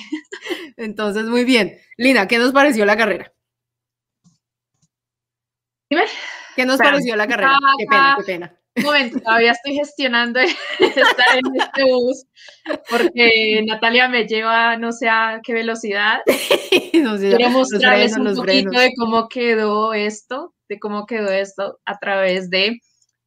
Entonces, 0.77 1.25
muy 1.25 1.45
bien. 1.45 1.79
Lina, 1.97 2.27
¿qué 2.27 2.37
nos 2.37 2.51
pareció 2.51 2.85
la 2.85 2.95
carrera? 2.95 3.33
Dime. 5.89 6.03
¿Qué 6.55 6.63
nos 6.63 6.77
pareció 6.77 7.15
la 7.15 7.25
carrera? 7.25 7.57
Qué 7.79 7.85
pena, 7.87 8.15
qué 8.19 8.23
pena. 8.23 8.59
Un 8.75 8.83
momento, 8.83 9.19
todavía 9.19 9.51
estoy 9.51 9.73
gestionando 9.73 10.39
estar 10.79 11.37
en 11.37 11.59
este 11.59 11.83
bus 11.91 12.25
porque 12.87 13.63
Natalia 13.65 14.09
me 14.09 14.27
lleva 14.27 14.77
no 14.77 14.91
sé 14.91 15.09
a 15.09 15.41
qué 15.43 15.53
velocidad. 15.53 16.19
no 16.93 17.17
sé, 17.17 17.35
Quiero 17.35 17.49
mostrarles 17.49 18.15
un 18.15 18.35
poquito 18.35 18.79
de 18.79 18.91
cómo 18.95 19.27
quedó 19.27 19.95
esto, 19.95 20.52
de 20.69 20.79
cómo 20.79 21.05
quedó 21.05 21.31
esto 21.31 21.79
a 21.85 21.97
través 21.99 22.49
de 22.49 22.79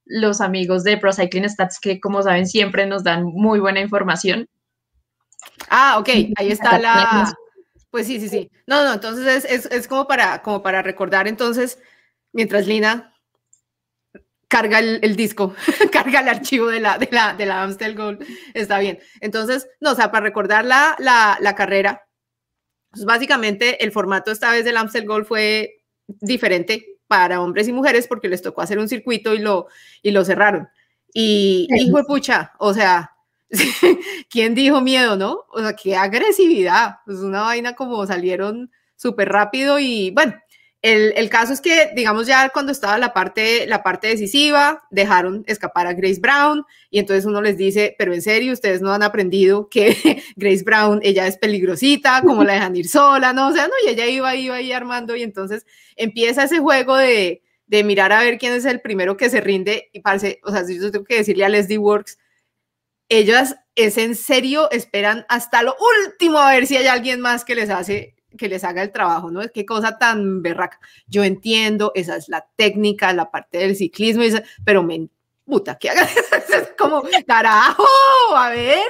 los 0.05 0.40
amigos 0.40 0.85
de 0.85 0.96
Pro 0.96 1.12
Cycling 1.12 1.49
Stats 1.49 1.81
que 1.81 2.01
como 2.01 2.22
saben 2.22 2.46
siempre 2.46 2.87
nos 2.87 3.05
dan 3.05 3.25
muy 3.25 3.59
buena 3.59 3.81
información. 3.81 4.49
Ah, 5.68 5.99
ok, 5.99 6.09
ahí 6.37 6.51
está 6.51 6.79
la... 6.79 7.35
Pues 7.90 8.07
sí, 8.07 8.20
sí, 8.20 8.29
sí. 8.29 8.51
No, 8.66 8.85
no, 8.85 8.94
entonces 8.94 9.44
es, 9.44 9.44
es, 9.44 9.72
es 9.72 9.88
como, 9.88 10.07
para, 10.07 10.42
como 10.42 10.62
para 10.62 10.83
recordar 10.83 11.29
entonces, 11.29 11.79
mientras 12.33 12.66
Lina 12.66 13.16
carga 14.49 14.79
el, 14.79 15.16
disco, 15.16 15.55
carga 15.92 16.20
el 16.20 16.29
archivo 16.29 16.68
de 16.68 16.81
la, 16.81 16.99
de 16.99 17.09
la, 17.11 17.35
de 17.35 17.46
la 17.46 17.62
Amstel 17.62 17.96
Gold, 17.96 18.25
está 18.55 18.79
bien. 18.79 18.99
Entonces, 19.20 19.68
no, 19.81 19.92
o 19.92 19.94
sea, 19.94 20.11
para 20.11 20.25
recordar 20.25 20.64
la, 20.64 20.94
la, 20.99 21.37
la 21.40 21.55
carrera, 21.55 22.07
pues 22.90 23.05
básicamente 23.05 23.83
el 23.83 23.92
formato 23.92 24.31
esta 24.31 24.53
vez 24.53 24.64
del 24.64 24.77
Amstel 24.77 25.07
Gold 25.07 25.27
fue 25.27 25.83
diferente 26.07 26.95
para 27.07 27.40
hombres 27.40 27.69
y 27.69 27.73
mujeres 27.73 28.07
porque 28.09 28.29
les 28.29 28.42
tocó 28.42 28.62
hacer 28.62 28.79
un 28.79 28.88
circuito 28.88 29.35
y 29.35 29.38
lo, 29.38 29.66
y 30.03 30.11
lo 30.11 30.25
cerraron. 30.25 30.69
Y, 31.12 31.66
hijo 31.71 31.99
de 31.99 32.05
pucha, 32.05 32.53
o 32.59 32.75
sea, 32.75 33.12
¿quién 34.31 34.55
dijo 34.55 34.81
miedo, 34.81 35.16
no? 35.16 35.45
O 35.51 35.61
sea, 35.61 35.75
qué 35.75 35.97
agresividad, 35.97 36.97
pues 37.07 37.19
una 37.19 37.42
vaina 37.42 37.75
como 37.75 38.07
salieron 38.07 38.71
súper 38.97 39.29
rápido 39.29 39.79
y 39.79 40.11
bueno, 40.11 40.35
el, 40.87 41.29
caso 41.31 41.53
es 41.53 41.61
que, 41.61 41.90
digamos, 41.96 42.29
ya 42.29 42.51
cuando 42.51 42.70
estaba 42.70 42.96
la 42.96 43.12
parte, 43.12 43.66
la 43.66 43.83
parte 43.83 44.07
decisiva, 44.07 44.87
dejaron 44.90 45.42
escapar 45.49 45.88
a 45.88 45.94
Grace 45.94 46.20
Brown 46.20 46.64
y 46.90 47.01
entonces 47.01 47.25
uno 47.25 47.42
les 47.42 47.57
dice, 47.57 47.96
pero 47.99 48.14
en 48.14 48.22
serio, 48.22 48.53
ustedes 48.53 48.83
no 48.83 48.92
han 48.92 49.03
aprendido 49.03 49.68
que 49.68 49.96
Grace 50.37 50.62
Brown, 50.62 51.01
ella 51.03 51.27
es 51.27 51.38
peligrosita, 51.38 52.22
como 52.22 52.44
la 52.44 52.55
dejan 52.55 52.77
ir 52.77 52.88
sola, 52.88 53.33
¿no? 53.33 53.49
O 53.49 53.53
sea, 53.53 53.66
no, 53.66 53.72
y 53.85 53.90
ella 53.90 54.07
iba, 54.07 54.35
iba 54.37 54.55
ahí 54.55 54.70
armando 54.70 55.16
y 55.16 55.22
entonces 55.22 55.66
empieza 55.96 56.44
ese 56.44 56.61
juego 56.61 56.96
de, 56.96 57.42
de 57.66 57.85
mirar 57.85 58.12
a 58.12 58.20
ver 58.20 58.38
quién 58.38 58.53
es 58.53 58.64
el 58.64 58.81
primero 58.81 59.16
que 59.16 59.29
se 59.29 59.40
rinde 59.40 59.90
y 59.92 60.01
parece, 60.01 60.40
o 60.44 60.53
sea, 60.53 60.62
yo 60.68 60.92
tengo 60.92 61.05
que 61.05 61.16
decirle 61.16 61.44
a 61.44 61.49
Leslie 61.49 61.79
Works, 61.79 62.18
ellas 63.09 63.57
es 63.75 63.99
en 63.99 64.14
serio, 64.14 64.70
esperan 64.70 65.27
hasta 65.29 65.62
lo 65.62 65.75
último 66.07 66.38
a 66.38 66.53
ver 66.53 66.66
si 66.66 66.77
hay 66.77 66.87
alguien 66.87 67.20
más 67.20 67.44
que 67.44 67.55
les 67.55 67.70
hace 67.70 68.15
que 68.37 68.49
les 68.49 68.64
haga 68.64 68.83
el 68.83 68.92
trabajo, 68.92 69.31
¿no? 69.31 69.40
Qué 69.53 69.64
cosa 69.64 69.99
tan 69.99 70.42
berraca. 70.42 70.79
Yo 71.07 71.25
entiendo, 71.25 71.92
esa 71.94 72.16
es 72.16 72.29
la 72.29 72.46
técnica, 72.57 73.12
la 73.12 73.31
parte 73.31 73.59
del 73.59 73.77
ciclismo, 73.77 74.22
pero 74.64 74.83
me 74.83 75.09
puta, 75.46 75.79
que 75.79 75.88
hagan 75.88 76.09
como, 76.79 77.03
carajo, 77.27 77.87
a 78.35 78.51
ver, 78.51 78.87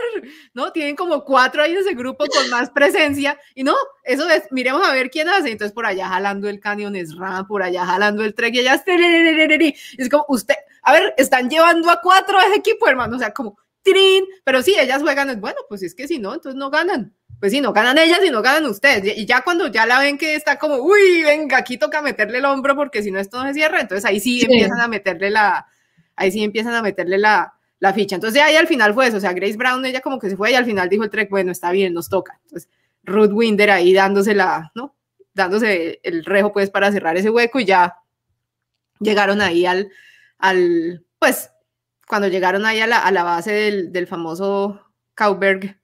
¿no? 0.55 0.73
Tienen 0.73 0.97
como 0.97 1.23
cuatro 1.23 1.63
ahí 1.63 1.75
de 1.75 1.81
ese 1.81 1.95
grupo 1.95 2.25
con 2.27 2.51
más 2.51 2.71
presencia 2.71 3.39
y 3.55 3.63
no, 3.63 3.75
eso 4.03 4.29
es, 4.31 4.45
miremos 4.51 4.83
a 4.87 4.93
ver 4.93 5.11
quién 5.11 5.29
hace, 5.29 5.51
entonces 5.51 5.75
por 5.75 5.85
allá 5.85 6.09
jalando 6.09 6.49
el 6.49 6.59
Canyon 6.59 6.97
SRAM, 6.97 7.47
por 7.47 7.63
allá 7.63 7.85
jalando 7.85 8.25
el 8.25 8.35
Trek 8.35 8.55
y 8.55 8.61
allá, 8.61 8.83
es 9.99 10.09
como, 10.09 10.25
usted, 10.29 10.55
a 10.83 10.93
ver, 10.93 11.15
están 11.19 11.51
llevando 11.51 11.91
a 11.91 12.01
cuatro 12.01 12.39
de 12.41 12.47
ese 12.47 12.57
equipo, 12.57 12.89
hermano, 12.89 13.17
o 13.17 13.19
sea, 13.19 13.35
como, 13.35 13.59
trin, 13.83 14.25
pero 14.43 14.63
sí, 14.63 14.75
ellas 14.79 15.03
juegan, 15.03 15.31
es 15.31 15.39
bueno, 15.39 15.59
pues 15.69 15.83
es 15.83 15.95
que 15.95 16.09
si 16.09 16.19
no, 16.19 16.35
entonces 16.35 16.59
no 16.59 16.71
ganan, 16.71 17.15
pues 17.41 17.53
si 17.53 17.61
no 17.61 17.73
ganan 17.73 17.99
ellas 17.99 18.21
y 18.25 18.31
no 18.31 18.43
ganan 18.43 18.67
ustedes. 18.67 19.17
Y 19.17 19.27
ya 19.27 19.43
cuando 19.43 19.67
ya 19.69 19.87
la 19.87 19.99
ven 19.99 20.17
que 20.19 20.35
está 20.35 20.59
como, 20.59 20.77
uy, 20.77 21.23
venga, 21.23 21.59
aquí 21.59 21.77
toca 21.77 22.01
meterle 22.03 22.39
el 22.39 22.45
hombro 22.45 22.75
porque 22.75 23.03
si 23.03 23.11
no 23.11 23.19
esto 23.19 23.39
no 23.39 23.49
se 23.49 23.55
cierra, 23.55 23.81
entonces 23.81 24.05
ahí 24.05 24.21
sí, 24.21 24.43
empiezan 24.43 24.81
a 24.81 24.89
meterle 24.89 25.31
la, 25.31 25.67
ahí 26.17 26.31
sí 26.33 26.43
empiezan 26.43 26.75
a 26.75 26.83
meterle 26.83 27.19
la, 27.19 27.55
la 27.79 27.93
ficha. 27.93 28.15
Entonces 28.15 28.43
ahí 28.43 28.57
al 28.57 28.67
final 28.67 28.95
fue 28.95 29.09
eso, 29.09 29.19
o 29.19 29.21
sea, 29.21 29.33
Grace 29.33 29.57
Brown, 29.57 29.85
ella 29.85 30.01
como 30.01 30.19
que 30.19 30.31
se 30.31 30.37
fue 30.37 30.53
y 30.53 30.55
al 30.55 30.65
final 30.65 30.89
dijo 30.89 31.05
el 31.05 31.11
Trek, 31.11 31.29
bueno, 31.31 31.53
está 31.53 31.71
bien, 31.73 31.93
nos 31.93 32.09
toca. 32.09 32.39
Entonces 32.45 32.71
Ruth 33.05 33.33
Winder 33.33 33.71
ahí 33.71 33.93
dándose 33.93 34.35
la, 34.35 34.73
¿no? 34.75 34.95
Dándose 35.35 36.01
el 36.03 36.25
rejo 36.25 36.53
pues 36.53 36.71
para 36.71 36.91
cerrar 36.91 37.17
ese 37.17 37.31
hueco 37.31 37.61
y 37.61 37.67
ya 37.67 37.97
llegaron 38.99 39.43
ahí 39.43 39.67
al, 39.67 39.91
al 40.39 41.05
pues, 41.19 41.51
cuando 42.09 42.29
llegaron 42.29 42.65
ahí 42.65 42.81
a 42.81 42.87
la, 42.87 42.99
a 42.99 43.11
la 43.13 43.25
base 43.25 43.53
del, 43.53 43.93
del 43.93 44.07
famoso 44.07 44.81
Cowberg, 45.15 45.79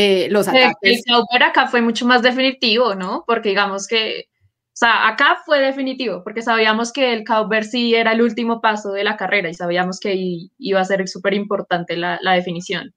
eh, 0.00 0.28
los 0.30 0.48
ataques. 0.48 0.76
El 0.80 1.02
Cowper 1.06 1.42
acá 1.42 1.66
fue 1.66 1.82
mucho 1.82 2.06
más 2.06 2.22
definitivo, 2.22 2.94
¿no? 2.94 3.24
Porque 3.26 3.50
digamos 3.50 3.86
que, 3.86 4.28
o 4.32 4.72
sea, 4.72 5.06
acá 5.08 5.38
fue 5.44 5.60
definitivo, 5.60 6.24
porque 6.24 6.40
sabíamos 6.40 6.90
que 6.90 7.12
el 7.12 7.22
Cowper 7.24 7.64
sí 7.64 7.94
era 7.94 8.12
el 8.12 8.22
último 8.22 8.62
paso 8.62 8.92
de 8.92 9.04
la 9.04 9.18
carrera 9.18 9.50
y 9.50 9.54
sabíamos 9.54 10.00
que 10.00 10.48
iba 10.58 10.80
a 10.80 10.84
ser 10.86 11.06
súper 11.06 11.34
importante 11.34 11.98
la, 11.98 12.18
la, 12.22 12.32
definición. 12.32 12.94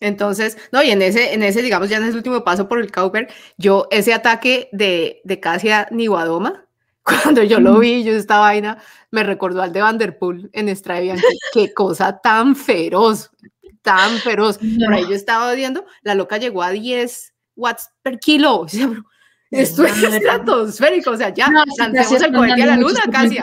Entonces, 0.00 0.56
no, 0.72 0.82
y 0.82 0.90
en 0.90 1.02
ese, 1.02 1.34
en 1.34 1.42
ese, 1.42 1.60
digamos, 1.60 1.90
ya 1.90 1.98
en 1.98 2.04
ese 2.04 2.16
último 2.16 2.42
paso 2.44 2.66
por 2.66 2.80
el 2.80 2.90
Cowper, 2.90 3.28
yo, 3.58 3.88
ese 3.90 4.14
ataque 4.14 4.70
de, 4.72 5.20
de 5.24 5.38
Casia 5.38 5.86
Niwadoma, 5.90 6.66
cuando 7.02 7.42
yo 7.42 7.60
lo 7.60 7.78
vi, 7.78 8.04
yo 8.04 8.14
esta 8.14 8.38
vaina 8.38 8.78
me 9.10 9.22
recordó 9.22 9.60
al 9.60 9.74
de 9.74 9.82
Vanderpool 9.82 10.48
en 10.54 10.74
Stravian, 10.74 11.20
qué 11.52 11.74
cosa 11.74 12.20
tan 12.22 12.56
feroz, 12.56 13.30
tan 13.82 14.18
feroz. 14.18 14.58
Por 14.58 14.94
ahí 14.94 15.04
yo 15.08 15.14
estaba 15.14 15.50
odiando, 15.50 15.84
la 16.02 16.14
loca 16.14 16.38
llegó 16.38 16.62
a 16.62 16.70
10 16.70 17.34
watts 17.56 17.90
per 18.02 18.18
kilo. 18.18 18.66
esto 19.50 19.84
es 19.84 20.02
estratosférico, 20.02 21.10
o 21.12 21.16
sea, 21.16 21.32
ya 21.32 21.48
no, 21.48 21.64
lancemos 21.78 22.22
el 22.22 22.32
cohete 22.32 22.62
a 22.62 22.66
la 22.66 22.76
luna, 22.76 23.00
casi. 23.10 23.38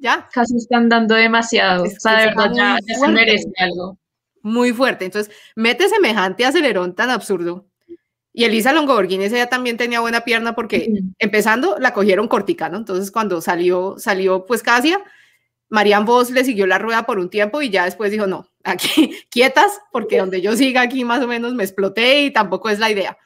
Ya. 0.00 0.28
Casi 0.32 0.56
están 0.56 0.88
dando 0.88 1.14
demasiado. 1.14 1.84
o 1.84 1.90
sea, 1.98 2.20
de 2.20 2.26
verdad, 2.26 2.52
ya, 2.54 2.76
se 2.98 3.08
merece 3.08 3.50
algo. 3.58 3.98
Muy 4.42 4.72
fuerte. 4.72 5.04
Entonces, 5.04 5.34
mete 5.54 5.88
semejante 5.88 6.44
acelerón 6.44 6.94
tan 6.94 7.10
absurdo. 7.10 7.66
Y 8.34 8.44
Elisa 8.44 8.72
Longoborghini 8.72 9.24
ella 9.24 9.46
también 9.46 9.76
tenía 9.76 10.00
buena 10.00 10.22
pierna 10.22 10.54
porque 10.54 11.02
empezando 11.18 11.76
la 11.78 11.92
cogieron 11.92 12.28
cortica, 12.28 12.70
¿no? 12.70 12.78
Entonces 12.78 13.10
cuando 13.10 13.42
salió, 13.42 13.96
salió 13.98 14.46
pues 14.46 14.62
Casia, 14.62 15.02
Marian 15.72 16.04
Vos 16.04 16.30
le 16.30 16.44
siguió 16.44 16.66
la 16.66 16.78
rueda 16.78 17.06
por 17.06 17.18
un 17.18 17.30
tiempo 17.30 17.62
y 17.62 17.70
ya 17.70 17.86
después 17.86 18.10
dijo, 18.12 18.26
no, 18.26 18.46
aquí 18.62 19.16
quietas, 19.30 19.80
porque 19.90 20.18
donde 20.18 20.42
yo 20.42 20.54
siga 20.54 20.82
aquí 20.82 21.02
más 21.02 21.22
o 21.22 21.26
menos 21.26 21.54
me 21.54 21.64
exploté 21.64 22.24
y 22.24 22.30
tampoco 22.30 22.68
es 22.68 22.78
la 22.78 22.90
idea. 22.90 23.16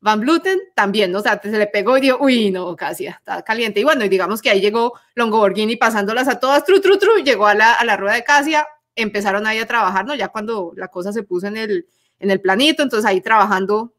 Van 0.00 0.18
Bluten 0.18 0.58
también, 0.74 1.12
¿no? 1.12 1.20
o 1.20 1.22
sea, 1.22 1.40
se 1.40 1.56
le 1.56 1.68
pegó 1.68 1.96
y 1.96 2.00
dijo, 2.00 2.18
uy, 2.20 2.50
no, 2.50 2.74
casi 2.74 3.06
está 3.06 3.42
caliente. 3.42 3.78
Y 3.78 3.84
bueno, 3.84 4.04
y 4.04 4.08
digamos 4.08 4.42
que 4.42 4.50
ahí 4.50 4.60
llegó 4.60 4.98
Longoborghini 5.14 5.76
pasándolas 5.76 6.26
a 6.26 6.40
todas, 6.40 6.64
tru, 6.64 6.80
tru, 6.80 6.98
tru, 6.98 7.22
llegó 7.22 7.46
a 7.46 7.54
la, 7.54 7.72
a 7.74 7.84
la 7.84 7.96
rueda 7.96 8.16
de 8.16 8.24
Casia, 8.24 8.66
empezaron 8.96 9.46
ahí 9.46 9.58
a 9.58 9.66
trabajar, 9.68 10.04
¿no? 10.04 10.16
Ya 10.16 10.26
cuando 10.26 10.72
la 10.74 10.88
cosa 10.88 11.12
se 11.12 11.22
puso 11.22 11.46
en 11.46 11.56
el, 11.56 11.86
en 12.18 12.32
el 12.32 12.40
planito, 12.40 12.82
entonces 12.82 13.08
ahí 13.08 13.20
trabajando 13.20 13.94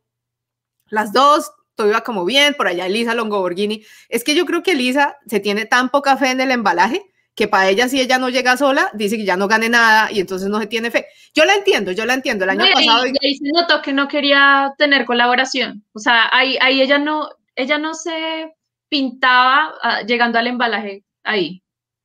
las 0.89 1.13
dos, 1.13 1.53
todo 1.73 1.87
iba 1.87 2.01
como 2.01 2.25
bien, 2.25 2.53
por 2.53 2.67
allá 2.67 2.85
Elisa 2.85 3.15
Longoborghini. 3.15 3.85
Es 4.09 4.25
que 4.25 4.35
yo 4.35 4.45
creo 4.45 4.61
que 4.61 4.71
Elisa 4.71 5.15
se 5.25 5.39
tiene 5.39 5.65
tan 5.65 5.87
poca 5.87 6.17
fe 6.17 6.31
en 6.31 6.41
el 6.41 6.51
embalaje 6.51 7.12
que 7.36 7.48
para 7.48 7.69
ella 7.69 7.89
si 7.89 8.00
ella 8.00 8.17
no 8.17 8.30
llega 8.30 8.58
sola, 8.58 8.89
dice 8.93 9.17
que 9.17 9.26
ya 9.26 9.38
no 9.38 9.48
gane 9.48 9.69
nada 9.69 10.12
y 10.12 10.19
entonces 10.19 10.50
no 10.50 10.60
se 10.60 10.67
tiene 10.67 10.91
fe. 10.91 11.08
Yo 11.34 11.46
la 11.46 11.56
entiendo, 11.56 11.91
yo 11.91 12.06
la 12.06 12.13
entiendo. 12.13 12.43
El 12.43 12.52
año 12.52 12.65
pasado... 12.74 13.08
Y 13.08 13.26
ahí 13.26 13.36
se 13.36 13.52
notó 13.54 13.82
que 13.82 13.93
no 13.93 14.08
quería 14.08 14.74
tener 14.78 15.06
colaboración. 15.06 15.84
O 15.93 16.00
sea, 16.00 16.30
ahí, 16.32 16.58
ahí 16.62 16.82
ella, 16.82 17.00
no, 17.00 17.30
ella 17.56 17.78
no 17.78 17.96
se 17.96 18.54
pintaba 18.89 19.74
ah, 19.82 20.02
llegando 20.04 20.38
al 20.38 20.48
embalaje 20.48 21.04
ahí. 21.24 21.63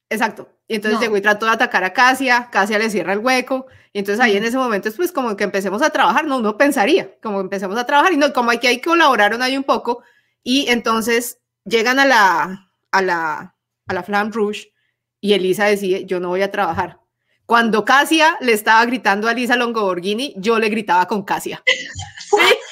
Exacto. 0.08 0.48
Y 0.66 0.76
entonces 0.76 1.00
llegó 1.00 1.16
y 1.16 1.22
trató 1.22 1.46
de 1.46 1.52
atacar 1.52 1.82
a 1.84 1.92
Casia, 1.94 2.48
Casia 2.50 2.78
le 2.78 2.90
cierra 2.90 3.14
el 3.14 3.20
hueco, 3.20 3.66
y 3.92 4.00
entonces 4.00 4.22
ahí 4.22 4.36
en 4.36 4.44
ese 4.44 4.58
momento 4.58 4.90
es 4.90 4.96
pues 4.96 5.12
como 5.12 5.34
que 5.34 5.44
empecemos 5.44 5.80
a 5.80 5.88
trabajar, 5.88 6.26
no, 6.26 6.36
uno 6.36 6.58
pensaría, 6.58 7.10
como 7.22 7.40
empecemos 7.40 7.78
a 7.78 7.86
trabajar, 7.86 8.12
y 8.12 8.18
no, 8.18 8.34
como 8.34 8.50
hay 8.50 8.58
que 8.58 8.68
ahí 8.68 8.80
colaboraron 8.80 9.40
ahí 9.40 9.56
un 9.56 9.64
poco, 9.64 10.02
y 10.42 10.68
entonces 10.68 11.40
llegan 11.64 11.98
a 11.98 12.04
la, 12.04 12.70
a 12.92 13.02
la, 13.02 13.56
a 13.86 13.94
la 13.94 14.02
Flamme 14.02 14.30
Rouge, 14.30 14.70
y 15.20 15.32
Elisa 15.32 15.66
decide, 15.66 16.04
yo 16.04 16.20
no 16.20 16.28
voy 16.28 16.42
a 16.42 16.50
trabajar. 16.50 17.00
Cuando 17.46 17.84
Casia 17.84 18.36
le 18.40 18.52
estaba 18.52 18.84
gritando 18.84 19.26
a 19.26 19.32
Elisa 19.32 19.56
Longoborghini, 19.56 20.34
yo 20.36 20.58
le 20.58 20.68
gritaba 20.68 21.06
con 21.06 21.22
Casia. 21.22 21.62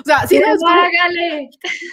O 0.00 0.04
sea, 0.04 0.26
sí, 0.26 0.40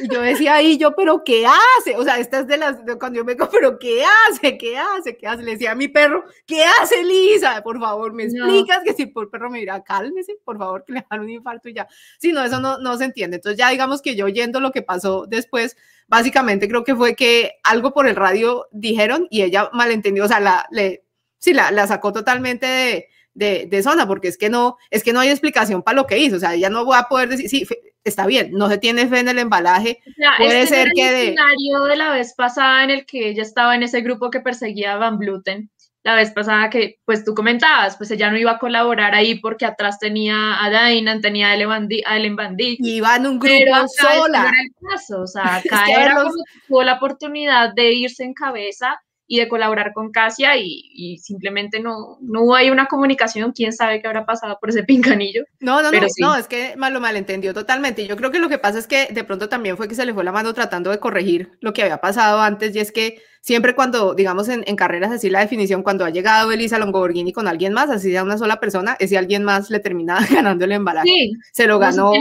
Y 0.03 0.07
yo 0.13 0.21
decía 0.21 0.55
ahí, 0.55 0.77
yo, 0.77 0.95
pero 0.95 1.23
¿qué 1.23 1.45
hace? 1.45 1.95
O 1.95 2.03
sea, 2.03 2.19
esta 2.19 2.39
es 2.39 2.47
de 2.47 2.57
las, 2.57 2.77
cuando 2.99 3.17
yo 3.17 3.25
me 3.25 3.33
digo, 3.33 3.49
pero 3.51 3.77
¿qué 3.79 4.03
hace? 4.03 4.57
¿Qué 4.57 4.77
hace? 4.77 5.17
¿Qué 5.17 5.27
hace? 5.27 5.43
Le 5.43 5.51
decía 5.51 5.71
a 5.71 5.75
mi 5.75 5.87
perro, 5.87 6.23
¿qué 6.45 6.63
hace 6.63 7.03
Lisa? 7.03 7.61
Por 7.63 7.79
favor, 7.79 8.13
me 8.13 8.23
explicas 8.23 8.81
que 8.83 8.93
si 8.93 9.05
por 9.07 9.29
perro 9.29 9.49
me 9.49 9.59
dirá, 9.59 9.83
cálmese, 9.83 10.37
por 10.43 10.57
favor, 10.57 10.83
que 10.85 10.93
le 10.93 11.05
dan 11.09 11.19
un 11.21 11.29
infarto 11.29 11.69
y 11.69 11.73
ya. 11.73 11.87
Si 12.19 12.31
no, 12.31 12.43
eso 12.43 12.59
no, 12.59 12.77
no 12.79 12.97
se 12.97 13.05
entiende. 13.05 13.37
Entonces 13.37 13.57
ya 13.57 13.69
digamos 13.69 14.01
que 14.01 14.15
yo 14.15 14.25
oyendo 14.25 14.59
lo 14.59 14.71
que 14.71 14.81
pasó 14.81 15.25
después, 15.27 15.77
básicamente 16.07 16.67
creo 16.67 16.83
que 16.83 16.95
fue 16.95 17.15
que 17.15 17.59
algo 17.63 17.93
por 17.93 18.07
el 18.07 18.15
radio 18.15 18.67
dijeron 18.71 19.27
y 19.29 19.43
ella 19.43 19.69
malentendió, 19.73 20.25
o 20.25 20.27
sea, 20.27 20.39
la, 20.39 20.67
le, 20.71 21.05
sí, 21.37 21.53
la, 21.53 21.71
la 21.71 21.87
sacó 21.87 22.11
totalmente 22.11 22.65
de, 22.65 23.07
de, 23.33 23.67
de, 23.69 23.83
zona, 23.83 24.07
porque 24.07 24.27
es 24.27 24.37
que 24.37 24.49
no, 24.49 24.77
es 24.89 25.03
que 25.03 25.13
no 25.13 25.19
hay 25.19 25.29
explicación 25.29 25.83
para 25.83 25.95
lo 25.95 26.07
que 26.07 26.17
hizo, 26.17 26.35
o 26.35 26.39
sea, 26.39 26.55
ya 26.55 26.69
no 26.69 26.83
voy 26.83 26.97
a 26.97 27.03
poder 27.03 27.29
decir, 27.29 27.49
sí, 27.49 27.67
está 28.03 28.25
bien, 28.25 28.51
no 28.51 28.69
se 28.69 28.77
tiene 28.77 29.07
fe 29.07 29.19
en 29.19 29.29
el 29.29 29.39
embalaje, 29.39 30.01
puede 30.37 30.63
este 30.63 30.75
ser 30.75 30.91
que 30.93 31.11
de... 31.11 31.23
El 31.23 31.29
escenario 31.29 31.83
de 31.85 31.95
la 31.95 32.11
vez 32.11 32.33
pasada 32.35 32.83
en 32.83 32.89
el 32.89 33.05
que 33.05 33.29
ella 33.29 33.43
estaba 33.43 33.75
en 33.75 33.83
ese 33.83 34.01
grupo 34.01 34.29
que 34.29 34.39
perseguía 34.39 34.93
a 34.93 34.97
Van 34.97 35.17
Bluten, 35.17 35.69
la 36.03 36.15
vez 36.15 36.31
pasada 36.31 36.69
que 36.69 36.99
pues 37.05 37.25
tú 37.25 37.35
comentabas, 37.35 37.97
pues 37.97 38.09
ella 38.11 38.31
no 38.31 38.37
iba 38.37 38.51
a 38.51 38.59
colaborar 38.59 39.13
ahí 39.13 39.35
porque 39.35 39.65
atrás 39.65 39.99
tenía 39.99 40.63
a 40.63 40.69
Dainan, 40.69 41.21
tenía 41.21 41.49
a 41.49 41.55
Ellen 41.55 42.35
Bandit. 42.35 42.79
Y 42.79 42.95
iba 42.95 43.15
en 43.17 43.27
un 43.27 43.39
grupo 43.39 43.87
sola. 43.87 44.47
era 44.47 44.61
el 44.61 44.89
caso, 44.89 45.21
o 45.21 45.27
sea, 45.27 45.55
acá 45.57 45.85
era 45.87 46.15
como 46.23 46.31
tuvo 46.67 46.83
la 46.83 46.93
oportunidad 46.93 47.73
de 47.73 47.93
irse 47.93 48.23
en 48.23 48.33
cabeza 48.33 49.01
y 49.31 49.37
de 49.37 49.47
colaborar 49.47 49.93
con 49.93 50.11
Casia 50.11 50.57
y, 50.57 51.19
simplemente 51.19 51.79
no, 51.79 52.17
no 52.19 52.55
ahí 52.55 52.71
una 52.71 52.87
comunicación, 52.87 53.51
quién 53.51 53.71
sabe 53.71 54.01
qué 54.01 54.07
habrá 54.07 54.25
pasado 54.25 54.57
por 54.59 54.71
ese 54.71 54.83
pincanillo. 54.83 55.43
No, 55.59 55.83
no, 55.83 55.91
no, 55.91 55.99
no, 56.19 56.35
es 56.35 56.47
que 56.47 56.75
mal 56.75 56.93
lo 56.93 56.99
malentendió 56.99 57.53
totalmente. 57.53 58.07
Yo 58.07 58.17
creo 58.17 58.31
que 58.31 58.39
lo 58.39 58.49
que 58.49 58.57
pasa 58.57 58.79
es 58.79 58.87
que 58.87 59.07
de 59.11 59.23
pronto 59.23 59.47
también 59.47 59.77
fue 59.77 59.87
que 59.87 59.93
se 59.93 60.03
le 60.03 60.15
fue 60.15 60.23
la 60.23 60.31
mano 60.31 60.51
tratando 60.55 60.89
de 60.89 60.99
corregir 60.99 61.51
lo 61.61 61.73
que 61.73 61.83
había 61.83 62.01
pasado 62.01 62.41
antes 62.41 62.75
y 62.75 62.79
es 62.79 62.91
que 62.91 63.21
siempre 63.41 63.75
cuando, 63.75 64.15
digamos, 64.15 64.49
en, 64.49 64.63
carreras 64.75 65.11
así 65.11 65.29
la 65.29 65.41
definición, 65.41 65.83
cuando 65.83 66.05
ha 66.05 66.09
llegado 66.09 66.51
Elisa 66.51 66.79
Longoborghini 66.79 67.31
con 67.31 67.47
alguien 67.47 67.71
más, 67.71 67.91
así 67.91 68.09
sea 68.09 68.23
una 68.23 68.39
sola 68.39 68.59
persona, 68.59 68.97
ese 68.99 69.19
alguien 69.19 69.43
más 69.43 69.69
le 69.69 69.79
termina 69.79 70.17
ganando 70.31 70.65
el 70.65 70.71
embarazo. 70.71 71.05
Sí, 71.05 71.33
se 71.53 71.67
lo 71.67 71.77
ganó 71.77 72.13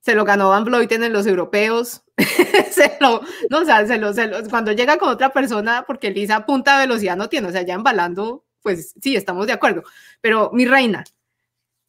se 0.00 0.14
lo 0.14 0.24
ganó 0.24 0.50
Van 0.50 0.64
Vleuten 0.64 1.02
en 1.02 1.12
los 1.12 1.26
europeos, 1.26 2.04
se 2.70 2.96
lo, 3.00 3.20
no, 3.50 3.58
o 3.58 3.64
sea, 3.64 3.86
se 3.86 3.98
lo, 3.98 4.12
se 4.12 4.26
lo, 4.26 4.42
cuando 4.48 4.72
llega 4.72 4.96
con 4.96 5.10
otra 5.10 5.30
persona, 5.30 5.84
porque 5.86 6.10
Lisa 6.10 6.46
punta 6.46 6.78
velocidad 6.78 7.16
no 7.16 7.28
tiene, 7.28 7.48
o 7.48 7.52
sea, 7.52 7.62
ya 7.62 7.74
embalando, 7.74 8.44
pues 8.62 8.94
sí, 9.00 9.16
estamos 9.16 9.46
de 9.46 9.52
acuerdo, 9.52 9.82
pero 10.20 10.50
mi 10.52 10.64
reina, 10.64 11.04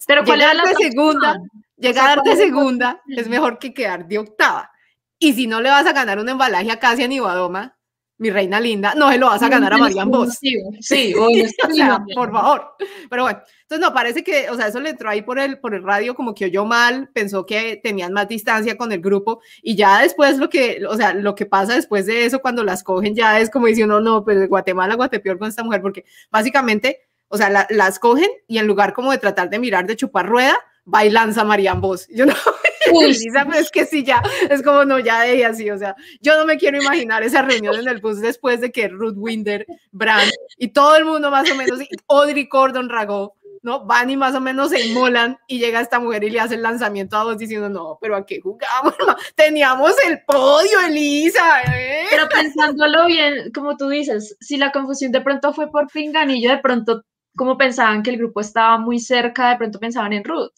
pero 0.05 0.23
llegar 0.23 0.57
de 0.57 0.75
segunda, 0.75 1.37
llegar 1.77 2.21
de 2.23 2.35
segunda 2.35 3.01
es 3.07 3.29
mejor 3.29 3.57
que 3.57 3.73
quedar 3.73 4.05
de 4.05 4.19
octava, 4.19 4.71
y 5.17 5.33
si 5.33 5.47
no 5.47 5.61
le 5.61 5.69
vas 5.69 5.85
a 5.85 5.93
ganar 5.93 6.19
un 6.19 6.27
embalaje 6.27 6.71
a 6.71 6.79
Casia 6.79 7.07
ni 7.07 7.19
Badoma, 7.19 7.76
mi 8.19 8.29
reina 8.31 8.59
linda, 8.59 8.95
no 8.95 9.11
se 9.11 9.17
lo 9.17 9.27
vas 9.27 9.41
a 9.43 9.49
ganar 9.49 9.73
a 9.73 9.77
Marian 9.77 10.09
Vos. 10.09 10.39
Sí, 10.79 11.13
o 11.13 11.29
sea, 11.73 12.03
por 12.15 12.31
favor. 12.31 12.75
Pero 13.09 13.23
bueno, 13.23 13.41
entonces 13.61 13.79
no, 13.85 13.93
parece 13.93 14.23
que, 14.23 14.49
o 14.49 14.55
sea, 14.55 14.67
eso 14.67 14.79
le 14.79 14.91
entró 14.91 15.09
ahí 15.09 15.21
por 15.21 15.39
el, 15.39 15.59
por 15.59 15.73
el 15.73 15.83
radio, 15.83 16.15
como 16.15 16.33
que 16.33 16.45
oyó 16.45 16.65
mal, 16.65 17.09
pensó 17.13 17.45
que 17.45 17.79
tenían 17.81 18.13
más 18.13 18.27
distancia 18.27 18.77
con 18.77 18.91
el 18.91 19.01
grupo, 19.01 19.41
y 19.61 19.75
ya 19.75 20.01
después 20.01 20.37
lo 20.37 20.49
que, 20.49 20.83
o 20.87 20.95
sea, 20.95 21.13
lo 21.13 21.35
que 21.35 21.45
pasa 21.45 21.75
después 21.75 22.05
de 22.05 22.25
eso, 22.25 22.39
cuando 22.39 22.63
las 22.63 22.83
cogen, 22.83 23.15
ya 23.15 23.39
es 23.39 23.49
como 23.49 23.67
diciendo, 23.67 24.01
no, 24.01 24.23
pues 24.23 24.39
de 24.39 24.47
Guatemala, 24.47 24.95
Guatepeor 24.95 25.37
con 25.37 25.49
esta 25.49 25.63
mujer, 25.63 25.81
porque 25.81 26.05
básicamente, 26.31 27.07
o 27.27 27.37
sea, 27.37 27.67
las 27.69 27.99
cogen 27.99 28.29
y 28.47 28.57
en 28.57 28.67
lugar 28.67 28.93
como 28.93 29.11
de 29.11 29.17
tratar 29.17 29.49
de 29.49 29.59
mirar 29.59 29.85
de 29.85 29.95
chupar 29.95 30.27
rueda, 30.27 30.57
va 30.91 31.05
y 31.05 31.09
lanza 31.09 31.43
Marian 31.43 31.81
Vos. 31.81 32.07
Yo 32.09 32.25
no, 32.25 32.33
es 33.55 33.71
que 33.71 33.85
sí, 33.85 34.03
ya, 34.03 34.21
es 34.49 34.61
como 34.61 34.85
no, 34.85 34.99
ya 34.99 35.21
de 35.21 35.45
así, 35.45 35.69
o 35.69 35.77
sea, 35.77 35.95
yo 36.21 36.37
no 36.37 36.45
me 36.45 36.57
quiero 36.57 36.81
imaginar 36.81 37.23
esa 37.23 37.41
reunión 37.41 37.75
en 37.75 37.87
el 37.87 37.99
bus 37.99 38.19
después 38.19 38.61
de 38.61 38.71
que 38.71 38.87
Ruth 38.87 39.15
Winder, 39.17 39.65
Brand 39.91 40.31
y 40.57 40.69
todo 40.69 40.95
el 40.95 41.05
mundo 41.05 41.31
más 41.31 41.49
o 41.51 41.55
menos, 41.55 41.79
Audrey 42.07 42.47
Cordon 42.47 42.89
Rago, 42.89 43.35
¿no? 43.61 43.85
Van 43.85 44.09
y 44.09 44.17
más 44.17 44.35
o 44.35 44.41
menos 44.41 44.69
se 44.69 44.85
inmolan 44.85 45.37
y 45.47 45.59
llega 45.59 45.81
esta 45.81 45.99
mujer 45.99 46.23
y 46.23 46.29
le 46.29 46.39
hace 46.39 46.55
el 46.55 46.61
lanzamiento 46.61 47.17
a 47.17 47.23
vos 47.23 47.37
diciendo, 47.37 47.69
no, 47.69 47.97
pero 48.01 48.15
¿a 48.15 48.25
qué 48.25 48.39
jugamos? 48.41 48.93
Teníamos 49.35 49.93
el 50.05 50.21
podio, 50.25 50.79
Elisa. 50.87 51.61
¿eh? 51.63 52.05
Pero 52.09 52.27
pensándolo 52.29 53.05
bien, 53.07 53.51
como 53.53 53.75
tú 53.77 53.89
dices, 53.89 54.37
si 54.39 54.57
la 54.57 54.71
confusión 54.71 55.11
de 55.11 55.21
pronto 55.21 55.53
fue 55.53 55.69
por 55.69 55.87
Pinganillo, 55.91 56.51
de 56.51 56.59
pronto, 56.59 57.03
como 57.35 57.57
pensaban 57.57 58.03
que 58.03 58.11
el 58.11 58.17
grupo 58.17 58.41
estaba 58.41 58.77
muy 58.77 58.99
cerca, 58.99 59.49
de 59.49 59.57
pronto 59.57 59.79
pensaban 59.79 60.13
en 60.13 60.23
Ruth 60.23 60.53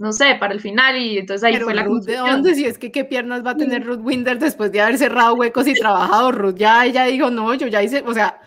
no 0.00 0.14
sé, 0.14 0.36
para 0.40 0.54
el 0.54 0.60
final 0.60 0.96
y 0.96 1.18
entonces 1.18 1.44
ahí 1.44 1.58
fue 1.58 1.74
la 1.74 1.82
Ruth, 1.82 2.04
¿De 2.04 2.16
dónde? 2.16 2.54
Si 2.54 2.64
es 2.64 2.78
que 2.78 2.90
qué 2.90 3.04
piernas 3.04 3.44
va 3.44 3.50
a 3.50 3.56
tener 3.58 3.84
Ruth 3.84 4.00
Winder 4.02 4.38
después 4.38 4.72
de 4.72 4.80
haber 4.80 4.96
cerrado 4.96 5.34
huecos 5.34 5.68
y 5.68 5.74
trabajado. 5.78 6.32
Ruth 6.32 6.54
ya 6.56 6.86
ella 6.86 7.04
dijo, 7.04 7.30
no, 7.30 7.52
yo 7.52 7.66
ya 7.66 7.82
hice, 7.82 8.02
o 8.06 8.14
sea, 8.14 8.40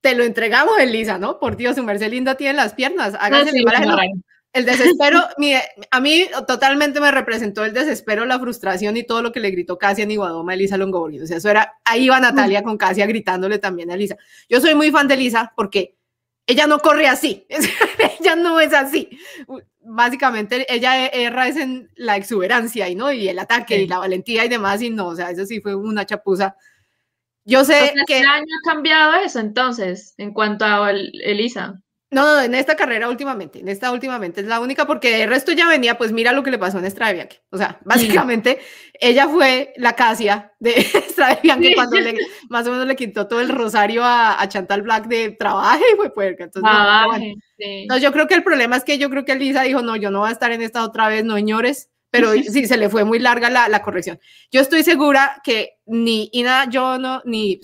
te 0.00 0.14
lo 0.14 0.22
entregamos, 0.22 0.78
Elisa, 0.78 1.18
¿no? 1.18 1.40
Por 1.40 1.56
Dios, 1.56 1.74
su 1.74 1.82
merced 1.82 2.08
linda 2.08 2.36
tiene 2.36 2.54
las 2.54 2.74
piernas. 2.74 3.16
Hágase 3.18 3.50
el, 3.50 3.64
el 4.52 4.64
desespero, 4.64 5.20
a 5.90 6.00
mí 6.00 6.26
totalmente 6.46 7.00
me 7.00 7.10
representó 7.10 7.64
el 7.64 7.72
desespero, 7.72 8.24
la 8.24 8.38
frustración 8.38 8.96
y 8.96 9.02
todo 9.02 9.20
lo 9.20 9.32
que 9.32 9.40
le 9.40 9.50
gritó 9.50 9.78
Casia 9.78 10.04
en 10.04 10.12
Iguadoma 10.12 10.52
a 10.52 10.54
Elisa 10.54 10.76
Longoborghini. 10.76 11.24
O 11.24 11.26
sea, 11.26 11.38
eso 11.38 11.50
era, 11.50 11.74
ahí 11.84 12.08
va 12.08 12.20
Natalia 12.20 12.62
con 12.62 12.78
Casia 12.78 13.04
gritándole 13.06 13.58
también 13.58 13.90
a 13.90 13.94
Elisa. 13.94 14.16
Yo 14.48 14.60
soy 14.60 14.76
muy 14.76 14.92
fan 14.92 15.08
de 15.08 15.14
Elisa 15.14 15.52
porque 15.56 15.96
ella 16.46 16.68
no 16.68 16.78
corre 16.78 17.08
así, 17.08 17.48
ella 18.20 18.36
no 18.36 18.60
es 18.60 18.72
así 18.72 19.10
básicamente 19.88 20.66
ella 20.72 21.06
erra 21.06 21.48
es 21.48 21.56
en 21.56 21.90
la 21.96 22.16
exuberancia 22.16 22.88
y 22.88 22.94
no 22.94 23.10
y 23.10 23.28
el 23.28 23.38
ataque 23.38 23.82
y 23.82 23.88
la 23.88 23.98
valentía 23.98 24.44
y 24.44 24.48
demás 24.48 24.82
y 24.82 24.90
no, 24.90 25.08
o 25.08 25.16
sea, 25.16 25.30
eso 25.30 25.46
sí 25.46 25.60
fue 25.60 25.74
una 25.74 26.04
chapuza. 26.04 26.56
Yo 27.44 27.64
sé 27.64 27.94
que 28.06 28.18
este 28.18 28.26
año 28.26 28.44
ha 28.44 28.70
cambiado 28.70 29.14
eso 29.14 29.40
entonces 29.40 30.14
en 30.18 30.34
cuanto 30.34 30.66
a 30.66 30.90
Elisa. 30.90 31.80
No, 32.10 32.22
no, 32.22 32.40
en 32.40 32.54
esta 32.54 32.74
carrera 32.74 33.08
últimamente, 33.10 33.60
en 33.60 33.68
esta 33.68 33.92
últimamente 33.92 34.40
es 34.40 34.46
la 34.46 34.60
única 34.60 34.86
porque 34.86 35.22
el 35.24 35.28
resto 35.28 35.52
ya 35.52 35.68
venía, 35.68 35.98
pues 35.98 36.10
mira 36.10 36.32
lo 36.32 36.42
que 36.42 36.50
le 36.50 36.56
pasó 36.56 36.78
en 36.78 36.84
Bianchi. 36.84 37.36
O 37.50 37.58
sea, 37.58 37.78
básicamente 37.84 38.58
ella 38.94 39.28
fue 39.28 39.74
la 39.76 39.94
Casia 39.94 40.52
de 40.58 40.70
Estrada 40.94 41.38
Bianchi 41.42 41.74
cuando 41.74 41.98
le, 41.98 42.16
más 42.48 42.66
o 42.66 42.70
menos 42.70 42.86
le 42.86 42.96
quitó 42.96 43.28
todo 43.28 43.40
el 43.40 43.50
rosario 43.50 44.02
a, 44.04 44.42
Chantal 44.48 44.80
Black 44.80 45.06
de 45.06 45.32
trabajo 45.32 45.82
y 45.92 45.96
fue 45.96 46.14
puerca. 46.14 46.44
Entonces, 46.44 46.70
no, 47.88 47.98
yo 47.98 48.10
creo 48.12 48.26
que 48.26 48.34
el 48.34 48.42
problema 48.42 48.76
es 48.76 48.84
que 48.84 48.96
yo 48.96 49.10
creo 49.10 49.26
que 49.26 49.32
Elisa 49.32 49.62
dijo, 49.62 49.82
no, 49.82 49.94
yo 49.94 50.10
no 50.10 50.20
voy 50.20 50.30
a 50.30 50.32
estar 50.32 50.50
en 50.52 50.62
esta 50.62 50.84
otra 50.84 51.08
vez, 51.08 51.24
no 51.24 51.34
señores, 51.34 51.90
pero 52.10 52.32
sí, 52.42 52.66
se 52.66 52.78
le 52.78 52.88
fue 52.88 53.04
muy 53.04 53.18
larga 53.18 53.50
la, 53.50 53.68
la 53.68 53.82
corrección. 53.82 54.18
Yo 54.50 54.62
estoy 54.62 54.82
segura 54.82 55.42
que 55.44 55.78
ni 55.84 56.30
Ina 56.32 56.66
no 56.66 57.20
ni, 57.26 57.60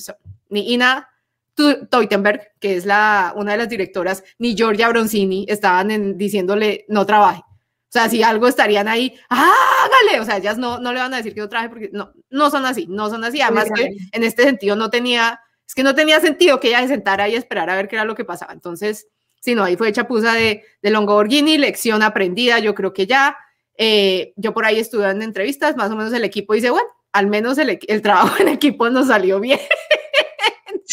ni 0.50 0.74
Ina 0.74 1.08
Teutenberg, 1.54 2.52
que 2.60 2.76
es 2.76 2.86
la, 2.86 3.32
una 3.36 3.52
de 3.52 3.58
las 3.58 3.68
directoras, 3.68 4.24
ni 4.38 4.54
Giorgia 4.54 4.88
Bronzini 4.88 5.46
estaban 5.48 6.16
diciéndole 6.16 6.84
no 6.88 7.06
trabaje. 7.06 7.40
O 7.40 7.96
sea, 7.96 8.08
si 8.08 8.24
algo 8.24 8.48
estarían 8.48 8.88
ahí, 8.88 9.14
hágale. 9.28 10.18
O 10.20 10.24
sea, 10.24 10.38
ellas 10.38 10.58
no, 10.58 10.80
no 10.80 10.92
le 10.92 10.98
van 10.98 11.14
a 11.14 11.18
decir 11.18 11.32
que 11.32 11.40
no 11.40 11.48
trabaje 11.48 11.68
porque 11.68 11.90
no, 11.92 12.12
no 12.28 12.50
son 12.50 12.66
así, 12.66 12.86
no 12.88 13.08
son 13.08 13.22
así. 13.22 13.40
Además 13.40 13.68
que 13.72 13.88
en 14.10 14.24
este 14.24 14.42
sentido 14.42 14.74
no 14.74 14.90
tenía, 14.90 15.40
es 15.64 15.76
que 15.76 15.84
no 15.84 15.94
tenía 15.94 16.18
sentido 16.18 16.58
que 16.58 16.68
ella 16.68 16.80
se 16.80 16.88
sentara 16.88 17.28
y 17.28 17.36
esperara 17.36 17.72
a 17.72 17.76
ver 17.76 17.86
qué 17.86 17.94
era 17.94 18.04
lo 18.04 18.16
que 18.16 18.24
pasaba. 18.24 18.52
Entonces, 18.52 19.06
si 19.40 19.54
no, 19.54 19.62
ahí 19.62 19.76
fue 19.76 19.92
chapuza 19.92 20.32
de, 20.32 20.64
de 20.82 20.90
Longoborghini, 20.90 21.56
lección 21.56 22.02
aprendida, 22.02 22.58
yo 22.58 22.74
creo 22.74 22.92
que 22.92 23.06
ya. 23.06 23.36
Eh, 23.78 24.32
yo 24.34 24.52
por 24.54 24.64
ahí 24.64 24.80
estuve 24.80 25.08
en 25.08 25.22
entrevistas, 25.22 25.76
más 25.76 25.90
o 25.92 25.96
menos 25.96 26.12
el 26.12 26.24
equipo 26.24 26.54
dice, 26.54 26.70
bueno, 26.70 26.88
al 27.12 27.28
menos 27.28 27.58
el, 27.58 27.78
el 27.86 28.02
trabajo 28.02 28.42
en 28.42 28.48
equipo 28.48 28.90
nos 28.90 29.06
salió 29.06 29.38
bien. 29.38 29.60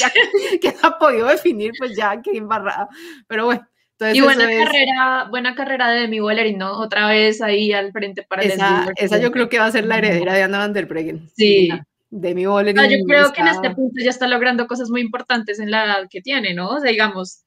que 0.62 0.70
no 0.72 0.90
ha 0.90 0.98
podido 0.98 1.28
definir, 1.28 1.72
pues 1.78 1.96
ya 1.96 2.22
que 2.22 2.38
embarrada. 2.38 2.90
Pero 3.28 3.46
bueno. 3.46 3.68
Entonces 3.94 4.18
y 4.18 4.22
buena 4.22 4.66
carrera, 4.66 5.28
buena 5.30 5.56
carrera 5.56 5.92
de 5.92 6.00
Demi 6.02 6.20
Wallerin, 6.20 6.58
¿no? 6.58 6.72
Otra 6.80 7.08
vez 7.08 7.40
ahí 7.40 7.72
al 7.72 7.92
frente 7.92 8.24
para 8.24 8.42
esa, 8.42 8.86
el 8.86 8.94
Esa 9.06 9.20
yo 9.20 9.32
creo 9.32 9.48
que 9.48 9.60
va 9.60 9.66
a 9.66 9.72
ser 9.72 9.86
la 9.86 10.00
heredera 10.00 10.34
de 10.34 10.42
Anna 10.42 10.58
van 10.58 10.74
der 10.74 10.88
Breggen. 10.88 11.30
Sí. 11.36 11.70
Demi 12.10 12.48
Wallerin. 12.48 12.76
No, 12.76 12.86
yo 12.86 12.98
creo 13.08 13.32
que 13.32 13.42
en 13.42 13.50
este 13.50 13.70
punto 13.70 14.02
ya 14.04 14.10
está 14.10 14.28
logrando 14.28 14.66
cosas 14.66 14.90
muy 14.90 15.02
importantes 15.02 15.60
en 15.60 15.70
la 15.70 15.86
edad 15.86 16.08
que 16.10 16.22
tiene, 16.22 16.56
¿no? 16.56 16.70
O 16.70 16.80
sea, 16.80 16.90
digamos, 16.90 17.44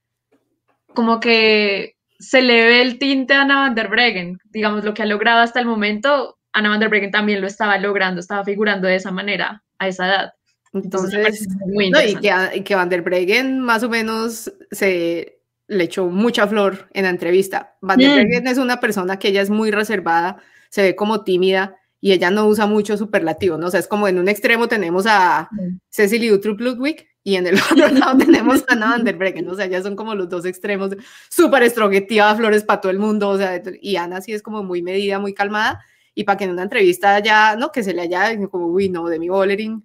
como 0.94 1.18
que 1.18 1.96
se 2.18 2.40
le 2.40 2.64
ve 2.66 2.82
el 2.82 2.98
tinte 2.98 3.34
a 3.34 3.42
Anna 3.42 3.56
van 3.56 3.74
der 3.74 3.88
Breggen. 3.88 4.38
Digamos, 4.44 4.84
lo 4.84 4.94
que 4.94 5.02
ha 5.02 5.06
logrado 5.06 5.40
hasta 5.40 5.58
el 5.58 5.66
momento, 5.66 6.38
Anna 6.52 6.70
van 6.70 6.80
der 6.80 6.88
Breggen 6.88 7.10
también 7.10 7.40
lo 7.40 7.46
estaba 7.46 7.78
logrando, 7.78 8.20
estaba 8.20 8.44
figurando 8.44 8.86
de 8.86 8.96
esa 8.96 9.10
manera 9.10 9.62
a 9.78 9.88
esa 9.88 10.06
edad. 10.06 10.32
Entonces, 10.74 11.46
y, 11.72 12.16
que, 12.16 12.64
que 12.64 12.74
Van 12.74 12.88
der 12.88 13.02
Breggen 13.02 13.60
más 13.60 13.82
o 13.84 13.88
menos 13.88 14.52
se 14.70 15.40
le 15.68 15.84
echó 15.84 16.06
mucha 16.06 16.46
flor 16.46 16.88
en 16.92 17.04
la 17.04 17.10
entrevista. 17.10 17.76
Van 17.80 17.98
der 17.98 18.10
mm. 18.10 18.14
Breggen 18.14 18.46
es 18.48 18.58
una 18.58 18.80
persona 18.80 19.18
que 19.18 19.28
ella 19.28 19.40
es 19.40 19.50
muy 19.50 19.70
reservada, 19.70 20.38
se 20.68 20.82
ve 20.82 20.96
como 20.96 21.22
tímida 21.22 21.76
y 22.00 22.12
ella 22.12 22.30
no 22.30 22.46
usa 22.46 22.66
mucho 22.66 22.96
superlativo, 22.96 23.56
¿no? 23.56 23.68
O 23.68 23.70
sea, 23.70 23.80
es 23.80 23.88
como 23.88 24.08
en 24.08 24.18
un 24.18 24.28
extremo 24.28 24.68
tenemos 24.68 25.06
a 25.06 25.48
mm. 25.50 25.78
Cecily 25.90 26.32
Utrup 26.32 26.60
Ludwig 26.60 27.06
y 27.22 27.36
en 27.36 27.46
el 27.46 27.54
otro 27.72 27.88
lado 27.88 28.18
tenemos 28.18 28.64
a 28.68 28.72
Anna 28.72 28.90
Van 28.90 29.04
der 29.04 29.16
Breggen, 29.16 29.48
o 29.48 29.54
sea, 29.54 29.66
ya 29.66 29.80
son 29.80 29.96
como 29.96 30.14
los 30.14 30.28
dos 30.28 30.44
extremos, 30.44 30.90
súper 31.30 31.62
estroguetiva, 31.62 32.34
flores 32.34 32.64
para 32.64 32.80
todo 32.80 32.92
el 32.92 32.98
mundo, 32.98 33.30
o 33.30 33.38
sea, 33.38 33.62
y 33.80 33.96
Ana 33.96 34.20
sí 34.20 34.32
es 34.32 34.42
como 34.42 34.62
muy 34.62 34.82
medida, 34.82 35.18
muy 35.18 35.34
calmada, 35.34 35.80
y 36.14 36.24
para 36.24 36.36
que 36.36 36.44
en 36.44 36.50
una 36.50 36.64
entrevista 36.64 37.18
ya, 37.20 37.56
¿no? 37.56 37.72
Que 37.72 37.82
se 37.82 37.94
le 37.94 38.02
haya 38.02 38.36
como, 38.48 38.66
uy, 38.66 38.88
no, 38.88 39.08
de 39.08 39.18
mi 39.18 39.28
Bollering, 39.28 39.82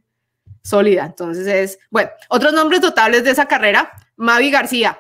sólida. 0.64 1.06
Entonces 1.06 1.48
es, 1.48 1.80
bueno, 1.90 2.10
otros 2.30 2.54
nombres 2.54 2.82
notables 2.82 3.24
de 3.24 3.32
esa 3.32 3.48
carrera, 3.48 3.92
Mavi 4.16 4.52
García, 4.52 5.00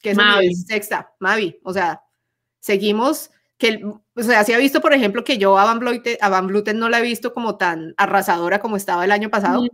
que 0.00 0.10
es 0.10 0.16
Mavi. 0.16 0.54
sexta, 0.54 1.12
Mavi, 1.18 1.58
o 1.62 1.72
sea, 1.72 2.02
seguimos 2.60 3.30
que, 3.58 3.82
o 3.84 4.22
sea, 4.22 4.44
se 4.44 4.54
ha 4.54 4.58
visto, 4.58 4.80
por 4.80 4.92
ejemplo, 4.92 5.24
que 5.24 5.38
yo 5.38 5.58
a 5.58 5.64
Van, 5.64 5.78
Bluten, 5.78 6.18
a 6.20 6.28
Van 6.28 6.46
Bluten 6.46 6.78
no 6.78 6.88
la 6.88 6.98
he 6.98 7.02
visto 7.02 7.32
como 7.32 7.56
tan 7.56 7.94
arrasadora 7.96 8.60
como 8.60 8.76
estaba 8.76 9.04
el 9.04 9.12
año 9.12 9.30
pasado. 9.30 9.64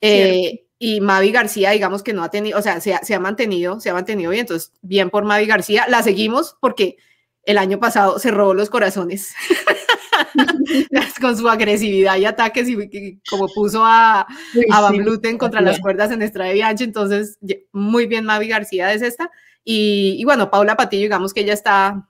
Eh, 0.00 0.66
y 0.78 1.00
Mavi 1.00 1.32
García, 1.32 1.70
digamos 1.70 2.02
que 2.02 2.12
no 2.12 2.22
ha 2.22 2.30
tenido, 2.30 2.58
o 2.58 2.62
sea, 2.62 2.80
se 2.80 2.92
ha, 2.92 3.20
mantenido, 3.20 3.80
se 3.80 3.90
ha 3.90 3.94
mantenido 3.94 4.30
bien, 4.30 4.42
entonces 4.42 4.72
bien 4.82 5.10
por 5.10 5.24
Mavi 5.24 5.46
García, 5.46 5.86
la 5.88 6.02
seguimos 6.02 6.56
porque 6.60 6.96
el 7.44 7.58
año 7.58 7.78
pasado 7.78 8.18
se 8.18 8.30
robó 8.30 8.54
los 8.54 8.70
corazones 8.70 9.34
con 11.20 11.36
su 11.36 11.48
agresividad 11.48 12.16
y 12.16 12.24
ataques 12.24 12.68
y, 12.68 13.20
como 13.28 13.48
puso 13.48 13.84
a, 13.84 14.26
a 14.70 14.80
Van 14.80 14.96
Bluten 14.96 15.38
contra 15.38 15.60
las 15.60 15.80
cuerdas 15.80 16.10
en 16.10 16.22
Estrada 16.22 16.52
Bianchi, 16.52 16.84
entonces 16.84 17.38
muy 17.72 18.06
bien 18.06 18.24
Mavi 18.24 18.48
García 18.48 18.92
es 18.92 19.02
esta 19.02 19.30
y, 19.64 20.16
y, 20.18 20.24
bueno, 20.24 20.50
Paula 20.50 20.76
Patillo, 20.76 21.04
digamos 21.04 21.32
que 21.32 21.40
ella 21.40 21.54
está, 21.54 22.06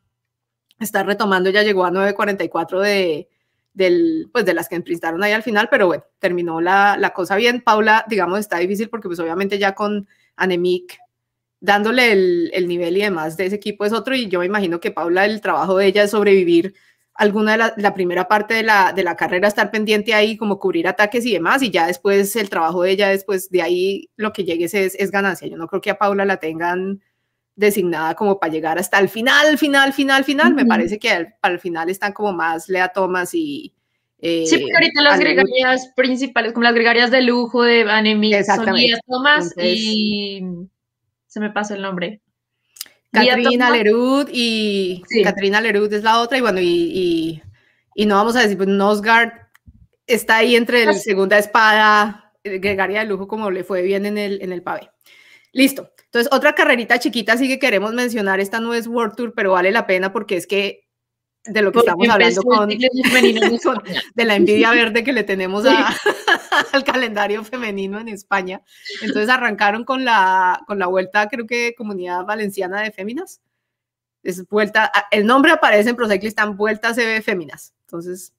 está 0.81 1.05
retomando, 1.05 1.51
ya 1.51 1.63
llegó 1.63 1.85
a 1.85 1.91
9.44 1.91 2.81
de, 2.81 3.29
del, 3.73 4.29
pues 4.33 4.45
de 4.45 4.55
las 4.55 4.69
que 4.69 4.75
enfrentaron 4.75 5.23
ahí 5.23 5.33
al 5.33 5.45
final, 5.45 5.69
pero 5.71 5.87
bueno, 5.87 6.05
terminó 6.19 6.61
la, 6.61 6.97
la, 6.99 7.11
cosa 7.11 7.37
bien. 7.37 7.61
Paula, 7.61 8.05
digamos, 8.09 8.41
está 8.41 8.59
difícil 8.59 8.89
porque 8.89 9.09
pues 9.09 9.21
obviamente 9.21 9.59
ya 9.59 9.75
con 9.75 10.09
Anemic 10.37 10.99
dándole 11.61 12.13
el, 12.13 12.51
el, 12.53 12.69
nivel 12.69 12.97
y 12.97 13.03
demás 13.03 13.37
de 13.37 13.47
ese 13.47 13.57
equipo 13.57 13.85
es 13.87 13.93
otro 13.93 14.15
y 14.15 14.29
yo 14.29 14.41
me 14.41 14.47
imagino 14.47 14.81
que 14.81 14.91
Paula, 14.91 15.25
el 15.25 15.41
trabajo 15.41 15.79
de 15.79 15.87
ella 15.87 16.03
es 16.03 16.11
sobrevivir 16.11 16.75
alguna 17.15 17.53
de 17.53 17.59
la, 17.59 17.75
la, 17.77 17.95
primera 17.95 18.27
parte 18.27 18.55
de 18.55 18.63
la, 18.63 18.93
de 18.93 19.05
la 19.05 19.17
carrera, 19.17 19.49
estar 19.49 19.71
pendiente 19.71 20.15
ahí, 20.15 20.37
como 20.37 20.59
cubrir 20.59 20.89
ataques 20.89 21.25
y 21.25 21.33
demás, 21.33 21.63
y 21.63 21.71
ya 21.71 21.87
después 21.87 22.35
el 22.37 22.51
trabajo 22.51 22.83
de 22.83 22.91
ella, 22.91 23.09
después 23.09 23.51
de 23.51 23.63
ahí 23.63 24.11
lo 24.17 24.33
que 24.33 24.45
llegue 24.45 24.65
es, 24.65 24.75
es 24.75 25.11
ganancia. 25.11 25.47
Yo 25.49 25.57
no 25.57 25.69
creo 25.69 25.81
que 25.81 25.91
a 25.91 25.99
Paula 25.99 26.25
la 26.25 26.39
tengan 26.39 27.01
designada 27.57 28.15
como 28.15 28.41
para 28.41 28.53
llegar 28.53 28.79
hasta 28.79 28.99
el 28.99 29.09
final, 29.09 29.59
final, 29.59 29.93
final, 29.93 30.25
final. 30.25 30.55
Me 30.55 30.67
parece 30.67 30.99
que 30.99 31.35
para 31.41 31.55
el 31.55 31.61
final 31.61 31.89
están 31.89 32.13
como 32.13 32.33
más 32.33 32.69
Lea 32.69 32.89
Thomas 32.89 33.35
y... 33.35 33.73
Eh, 34.19 34.47
sí, 34.47 34.59
porque 34.59 34.73
ahorita 34.75 35.03
las 35.03 35.21
gregarias 35.21 35.93
principales, 35.95 36.53
como 36.53 36.65
las 36.65 36.75
gregarias 36.75 37.11
de 37.11 37.21
lujo 37.21 37.63
de 37.63 37.83
Anemi, 37.83 38.33
son 38.43 38.75
Lea 38.75 38.99
Thomas 39.07 39.55
y... 39.57 40.43
Se 41.27 41.41
me 41.41 41.51
pasa 41.51 41.75
el 41.75 41.83
nombre. 41.83 42.21
Catrina 43.15 43.71
Lerud 43.71 44.29
y... 44.33 45.03
Catrina 45.23 45.61
Lerud 45.61 45.93
es 45.93 46.03
la 46.03 46.21
otra 46.21 46.39
y 46.39 46.41
bueno, 46.41 46.61
y, 46.61 47.43
y, 47.95 48.07
no 48.07 48.17
vamos 48.17 48.37
a 48.37 48.41
decir, 48.41 48.57
pues 48.57 48.69
Nosgard 48.69 49.31
está 50.07 50.39
ahí 50.39 50.57
entre 50.57 50.83
el 50.83 50.95
segunda 50.97 51.39
espada, 51.39 52.33
gregaria 52.43 53.01
de 53.01 53.07
lujo, 53.07 53.27
como 53.27 53.51
le 53.51 53.65
fue 53.65 53.83
bien 53.83 54.05
en 54.07 54.19
el, 54.19 54.43
en 54.43 54.53
el 54.53 54.63
pavé. 54.63 54.91
Listo. 55.53 55.91
Entonces, 56.07 56.31
otra 56.33 56.55
carrerita 56.55 56.99
chiquita 56.99 57.37
sí 57.37 57.49
que 57.49 57.59
queremos 57.59 57.93
mencionar, 57.93 58.41
esta 58.41 58.61
no 58.61 58.75
es 58.75 58.87
World 58.87 59.17
Tour, 59.17 59.33
pero 59.35 59.53
vale 59.53 59.71
la 59.71 59.87
pena 59.87 60.13
porque 60.13 60.37
es 60.37 60.47
que 60.47 60.85
de 61.45 61.63
lo 61.63 61.73
que 61.73 61.81
estamos 61.81 62.09
hablando 62.09 62.43
con, 62.43 62.69
de 62.69 64.25
la 64.25 64.37
envidia 64.37 64.71
verde 64.71 65.05
que 65.05 65.13
le 65.13 65.25
tenemos 65.25 65.65
al 66.73 66.85
calendario 66.85 67.45
femenino 67.45 67.99
en 67.99 68.09
España. 68.09 68.63
Entonces 69.03 69.29
arrancaron 69.29 69.85
con 69.85 70.05
la, 70.05 70.63
con 70.67 70.79
la 70.79 70.87
vuelta, 70.87 71.29
creo 71.29 71.47
que 71.47 71.75
Comunidad 71.77 72.25
Valenciana 72.25 72.83
de 72.83 72.93
Féminas. 72.93 73.41
Es 74.23 74.47
vuelta, 74.49 74.91
el 75.11 75.27
nombre 75.27 75.53
aparece 75.53 75.91
en 75.91 75.97
Procyclist, 75.97 76.39
están 76.39 76.57
vueltas 76.57 76.97
CB 76.97 77.23
Féminas. 77.23 77.75
Entonces, 77.87 78.33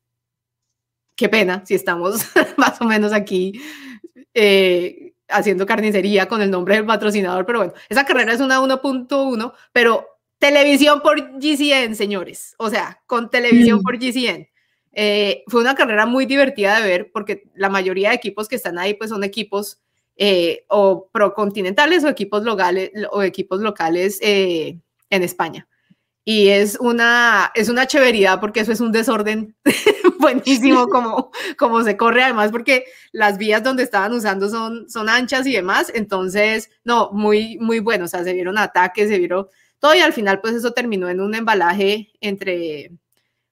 qué 1.16 1.30
pena 1.30 1.64
si 1.66 1.76
estamos 1.76 2.22
más 2.58 2.82
o 2.82 2.86
menos 2.86 3.14
aquí 3.14 3.62
eh, 4.34 5.14
haciendo 5.28 5.66
carnicería 5.66 6.28
con 6.28 6.42
el 6.42 6.52
nombre 6.52 6.76
del 6.76 6.86
patrocinador, 6.86 7.46
pero 7.46 7.60
bueno, 7.60 7.74
esa 7.90 8.06
carrera 8.06 8.34
es 8.34 8.42
una 8.42 8.60
1.1, 8.60 9.54
pero 9.72 10.08
televisión 10.40 11.02
por 11.02 11.40
GCN, 11.40 11.96
señores, 11.96 12.56
o 12.58 12.70
sea, 12.70 13.02
con 13.08 13.30
televisión 13.30 13.80
mm. 13.80 13.84
por 13.84 13.98
GCN. 13.98 14.48
Eh, 14.98 15.44
fue 15.48 15.60
una 15.60 15.76
carrera 15.76 16.06
muy 16.06 16.26
divertida 16.26 16.80
de 16.80 16.88
ver 16.88 17.12
porque 17.12 17.44
la 17.54 17.68
mayoría 17.70 18.10
de 18.10 18.16
equipos 18.16 18.48
que 18.48 18.56
están 18.56 18.80
ahí 18.80 18.94
pues 18.94 19.10
son 19.10 19.26
equipos 19.26 19.82
eh, 20.16 20.64
o 20.70 21.10
procontinentales 21.12 22.06
o 22.06 22.08
equipos 22.08 22.44
locales, 22.46 22.92
o 23.12 23.22
equipos 23.22 23.60
locales 23.60 24.20
eh, 24.22 24.80
en 25.10 25.24
España. 25.24 25.68
Y 26.24 26.48
es 26.48 26.78
una, 26.80 27.52
es 27.56 27.68
una 27.68 27.86
cheveridad 27.88 28.40
porque 28.40 28.62
eso 28.62 28.72
es 28.72 28.80
un 28.80 28.94
desorden 28.94 29.54
buenísimo 30.20 30.88
como, 30.88 31.30
como 31.58 31.84
se 31.84 31.98
corre 31.98 32.24
además 32.24 32.52
porque 32.52 32.86
las 33.12 33.38
vías 33.38 33.64
donde 33.64 33.84
estaban 33.84 34.14
usando 34.14 34.50
son, 34.50 34.90
son 34.90 35.10
anchas 35.10 35.46
y 35.46 35.52
demás, 35.52 35.92
entonces, 35.94 36.72
no, 36.86 37.12
muy, 37.12 37.58
muy 37.60 37.80
bueno, 37.80 38.06
o 38.06 38.08
sea, 38.08 38.24
se 38.24 38.34
vieron 38.34 38.58
ataques, 38.58 39.10
se 39.10 39.20
vieron 39.20 39.48
todo 39.80 39.94
y 39.94 40.00
al 40.00 40.14
final 40.14 40.40
pues 40.40 40.56
eso 40.56 40.72
terminó 40.72 41.10
en 41.10 41.20
un 41.20 41.36
embalaje 41.36 42.14
entre, 42.22 42.92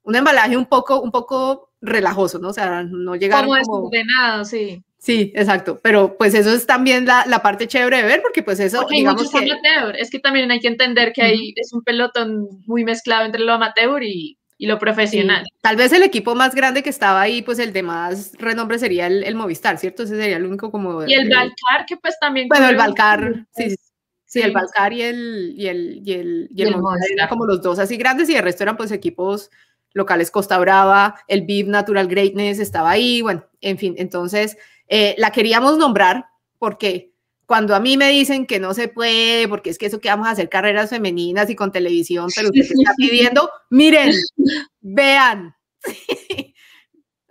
un 0.03 0.15
embalaje 0.15 0.55
un 0.57 0.65
poco, 0.65 1.01
un 1.01 1.11
poco 1.11 1.71
relajoso, 1.81 2.39
¿no? 2.39 2.49
O 2.49 2.53
sea, 2.53 2.83
no 2.83 3.15
llegaron 3.15 3.49
como... 3.63 3.89
como... 3.89 4.45
sí. 4.45 4.83
Sí, 4.97 5.33
exacto, 5.35 5.81
pero 5.83 6.15
pues 6.17 6.33
eso 6.33 6.53
es 6.53 6.65
también 6.65 7.05
la, 7.05 7.25
la 7.27 7.41
parte 7.41 7.67
chévere 7.67 7.97
de 7.97 8.03
ver, 8.03 8.21
porque 8.21 8.41
pues 8.41 8.61
eso, 8.61 8.87
digamos 8.89 9.29
que... 9.29 9.51
Es 9.99 10.09
que 10.09 10.19
también 10.19 10.49
hay 10.49 10.61
que 10.61 10.69
entender 10.69 11.11
que 11.11 11.21
ahí 11.21 11.53
es 11.57 11.73
un 11.73 11.83
pelotón 11.83 12.47
muy 12.67 12.85
mezclado 12.85 13.25
entre 13.25 13.41
lo 13.41 13.51
amateur 13.51 14.01
y, 14.01 14.37
y 14.57 14.65
lo 14.65 14.79
profesional. 14.79 15.43
Tal 15.59 15.75
vez 15.75 15.91
el 15.91 16.03
equipo 16.03 16.35
más 16.35 16.55
grande 16.55 16.83
que 16.83 16.89
estaba 16.89 17.19
ahí, 17.19 17.41
pues 17.41 17.59
el 17.59 17.73
de 17.73 17.83
más 17.83 18.31
renombre 18.37 18.79
sería 18.79 19.07
el, 19.07 19.25
el 19.25 19.35
Movistar, 19.35 19.77
¿cierto? 19.77 20.03
Ese 20.03 20.15
sería 20.15 20.37
el 20.37 20.45
único 20.45 20.71
como... 20.71 21.05
Y 21.05 21.13
el 21.13 21.27
Balcar, 21.27 21.85
que 21.85 21.97
pues 21.97 22.17
también... 22.21 22.47
Bueno, 22.47 22.69
el 22.69 22.77
Balcar, 22.77 23.45
sí, 23.51 23.75
sí, 24.23 24.39
el 24.39 24.53
Balcar 24.53 24.93
y 24.93 25.01
el, 25.01 25.53
y 25.57 25.67
el, 25.67 26.01
y 26.01 26.13
el, 26.13 26.49
y 26.49 26.61
el, 26.61 26.77
Movistar 26.77 27.11
eran 27.11 27.27
como 27.27 27.45
los 27.45 27.61
dos 27.61 27.77
así 27.77 27.97
grandes 27.97 28.29
y 28.29 28.37
el 28.37 28.43
resto 28.43 28.63
eran 28.63 28.77
pues 28.77 28.93
equipos 28.93 29.51
locales 29.93 30.31
Costa 30.31 30.57
Brava, 30.57 31.15
el 31.27 31.43
VIP 31.43 31.67
Natural 31.67 32.07
Greatness 32.07 32.59
estaba 32.59 32.91
ahí, 32.91 33.21
bueno, 33.21 33.45
en 33.61 33.77
fin, 33.77 33.95
entonces 33.97 34.57
eh, 34.87 35.15
la 35.17 35.31
queríamos 35.31 35.77
nombrar 35.77 36.25
porque 36.59 37.13
cuando 37.45 37.75
a 37.75 37.79
mí 37.79 37.97
me 37.97 38.09
dicen 38.09 38.45
que 38.45 38.59
no 38.59 38.73
se 38.73 38.87
puede, 38.87 39.47
porque 39.47 39.69
es 39.69 39.77
que 39.77 39.85
eso 39.85 39.99
que 39.99 40.09
vamos 40.09 40.27
a 40.27 40.31
hacer 40.31 40.49
carreras 40.49 40.89
femeninas 40.89 41.49
y 41.49 41.55
con 41.55 41.71
televisión, 41.71 42.29
pero 42.35 42.49
usted 42.49 42.61
está 42.61 42.93
pidiendo, 42.95 43.49
miren, 43.69 44.11
vean, 44.81 45.55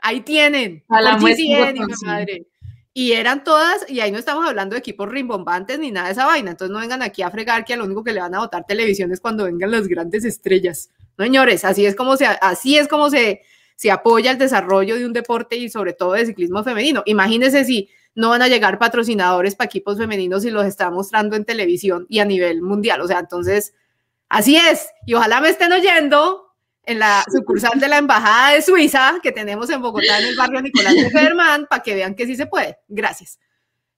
ahí 0.02 0.20
tienen, 0.20 0.84
a 0.88 1.00
la 1.00 1.16
madre. 1.16 2.46
Y 2.94 3.12
eran 3.12 3.42
todas, 3.42 3.88
y 3.88 4.00
ahí 4.00 4.12
no 4.12 4.18
estamos 4.18 4.46
hablando 4.46 4.74
de 4.74 4.80
equipos 4.80 5.08
rimbombantes 5.08 5.78
ni 5.78 5.90
nada 5.90 6.08
de 6.08 6.12
esa 6.12 6.26
vaina, 6.26 6.50
entonces 6.50 6.72
no 6.72 6.80
vengan 6.80 7.00
aquí 7.00 7.22
a 7.22 7.30
fregar 7.30 7.64
que 7.64 7.74
lo 7.74 7.86
único 7.86 8.04
que 8.04 8.12
le 8.12 8.20
van 8.20 8.34
a 8.34 8.40
votar 8.40 8.66
televisión 8.66 9.10
es 9.12 9.20
cuando 9.20 9.44
vengan 9.44 9.70
las 9.70 9.88
grandes 9.88 10.26
estrellas. 10.26 10.90
Señores, 11.22 11.64
así 11.64 11.86
es 11.86 11.94
como 11.94 12.16
se, 12.16 12.26
así 12.26 12.76
es 12.76 12.88
como 12.88 13.10
se, 13.10 13.42
se 13.76 13.90
apoya 13.90 14.30
el 14.30 14.38
desarrollo 14.38 14.96
de 14.96 15.06
un 15.06 15.12
deporte 15.12 15.56
y 15.56 15.68
sobre 15.68 15.92
todo 15.92 16.12
de 16.12 16.26
ciclismo 16.26 16.62
femenino. 16.64 17.02
Imagínense 17.06 17.64
si 17.64 17.90
no 18.14 18.30
van 18.30 18.42
a 18.42 18.48
llegar 18.48 18.78
patrocinadores 18.78 19.54
para 19.54 19.66
equipos 19.66 19.98
femeninos 19.98 20.44
y 20.44 20.50
los 20.50 20.66
está 20.66 20.90
mostrando 20.90 21.36
en 21.36 21.44
televisión 21.44 22.06
y 22.08 22.18
a 22.18 22.24
nivel 22.24 22.62
mundial. 22.62 23.00
O 23.00 23.06
sea, 23.06 23.18
entonces, 23.18 23.74
así 24.28 24.56
es. 24.56 24.88
Y 25.06 25.14
ojalá 25.14 25.40
me 25.40 25.48
estén 25.48 25.72
oyendo 25.72 26.52
en 26.84 26.98
la 26.98 27.24
sucursal 27.32 27.78
de 27.78 27.88
la 27.88 27.98
Embajada 27.98 28.54
de 28.54 28.62
Suiza 28.62 29.14
que 29.22 29.32
tenemos 29.32 29.70
en 29.70 29.80
Bogotá, 29.80 30.18
en 30.18 30.26
el 30.26 30.36
barrio 30.36 30.60
Nicolás 30.60 30.94
de 30.94 31.10
Germán, 31.18 31.66
para 31.68 31.82
que 31.82 31.94
vean 31.94 32.14
que 32.14 32.26
sí 32.26 32.36
se 32.36 32.46
puede. 32.46 32.78
Gracias. 32.88 33.38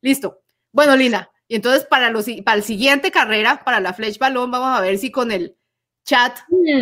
Listo. 0.01 0.41
Bueno, 0.71 0.97
Lina, 0.97 1.31
y 1.49 1.57
entonces 1.57 1.85
para, 1.85 2.11
los, 2.11 2.27
para 2.45 2.57
el 2.57 2.65
siguiente 2.65 3.11
carrera, 3.11 3.63
para 3.65 3.81
la 3.81 3.93
Flesh 3.93 4.19
Balón, 4.19 4.51
vamos 4.51 4.77
a 4.77 4.81
ver 4.81 4.99
si 4.99 5.11
con 5.11 5.31
el 5.31 5.57
chat 6.05 6.38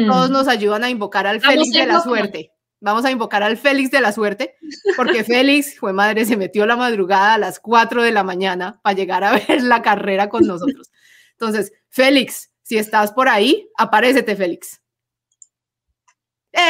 todos 0.06 0.30
nos 0.30 0.48
ayudan 0.48 0.84
a 0.84 0.90
invocar 0.90 1.26
al 1.26 1.40
Félix 1.40 1.72
de 1.72 1.86
la 1.86 2.00
suerte 2.00 2.52
vamos 2.82 3.04
a 3.04 3.10
invocar 3.10 3.42
al 3.42 3.56
Félix 3.56 3.90
de 3.90 4.00
la 4.00 4.12
suerte, 4.12 4.56
porque 4.96 5.24
Félix, 5.24 5.78
fue 5.78 5.92
madre, 5.92 6.26
se 6.26 6.36
metió 6.36 6.66
la 6.66 6.76
madrugada 6.76 7.34
a 7.34 7.38
las 7.38 7.58
4 7.60 8.02
de 8.02 8.12
la 8.12 8.24
mañana 8.24 8.80
para 8.82 8.96
llegar 8.96 9.24
a 9.24 9.32
ver 9.48 9.62
la 9.62 9.80
carrera 9.80 10.28
con 10.28 10.46
nosotros. 10.46 10.90
Entonces, 11.32 11.72
Félix, 11.88 12.50
si 12.62 12.76
estás 12.76 13.12
por 13.12 13.28
ahí, 13.28 13.68
aparécete, 13.78 14.36
Félix. 14.36 14.80
¡Eh! 16.52 16.60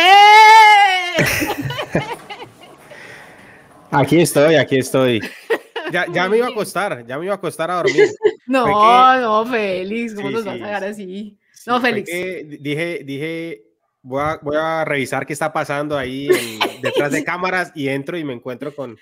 Aquí 3.90 4.20
estoy, 4.20 4.54
aquí 4.54 4.78
estoy. 4.78 5.20
Ya, 5.90 6.06
ya, 6.12 6.28
me 6.30 6.38
iba 6.38 6.46
a 6.46 6.50
acostar, 6.50 7.04
ya 7.06 7.18
me 7.18 7.24
iba 7.24 7.34
a 7.34 7.36
acostar 7.38 7.70
a 7.70 7.76
dormir. 7.76 8.08
No, 8.46 9.18
no, 9.18 9.50
Félix, 9.50 10.14
¿cómo 10.14 10.30
nos 10.30 10.44
vas 10.44 10.54
a 10.60 10.64
dejar 10.64 10.84
así? 10.84 11.38
No, 11.66 11.80
Félix. 11.80 12.10
Dije, 12.10 13.02
dije, 13.04 13.72
voy 14.02 14.56
a, 14.56 14.84
revisar 14.84 15.26
qué 15.26 15.32
está 15.32 15.52
pasando 15.52 15.96
ahí 15.96 16.28
detrás 16.80 17.12
de 17.12 17.24
cámaras 17.24 17.72
y 17.74 17.88
entro 17.88 18.18
y 18.18 18.24
me 18.24 18.32
encuentro 18.32 18.74
con, 18.74 18.98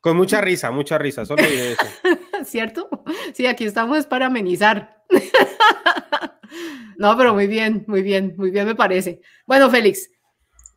con 0.00 0.16
mucha 0.16 0.40
risa, 0.40 0.70
mucha 0.70 0.98
risa, 0.98 1.24
solo 1.24 1.42
diré 1.42 1.72
eso. 1.72 1.86
¿Cierto? 2.44 2.88
Sí, 3.32 3.46
aquí 3.46 3.64
estamos 3.64 4.06
para 4.06 4.26
amenizar. 4.26 5.02
no, 6.98 7.16
pero 7.16 7.34
muy 7.34 7.46
bien, 7.46 7.84
muy 7.86 8.02
bien, 8.02 8.34
muy 8.36 8.50
bien 8.50 8.66
me 8.66 8.74
parece. 8.74 9.20
Bueno, 9.46 9.70
Félix, 9.70 10.10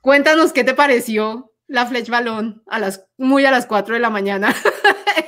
cuéntanos 0.01 0.53
qué 0.53 0.63
te 0.63 0.73
pareció 0.73 1.53
la 1.67 1.85
Fletch 1.85 2.09
Balón 2.09 2.63
a 2.67 2.79
las, 2.79 3.05
muy 3.17 3.45
a 3.45 3.51
las 3.51 3.65
4 3.65 3.95
de 3.95 3.99
la 3.99 4.09
mañana 4.09 4.55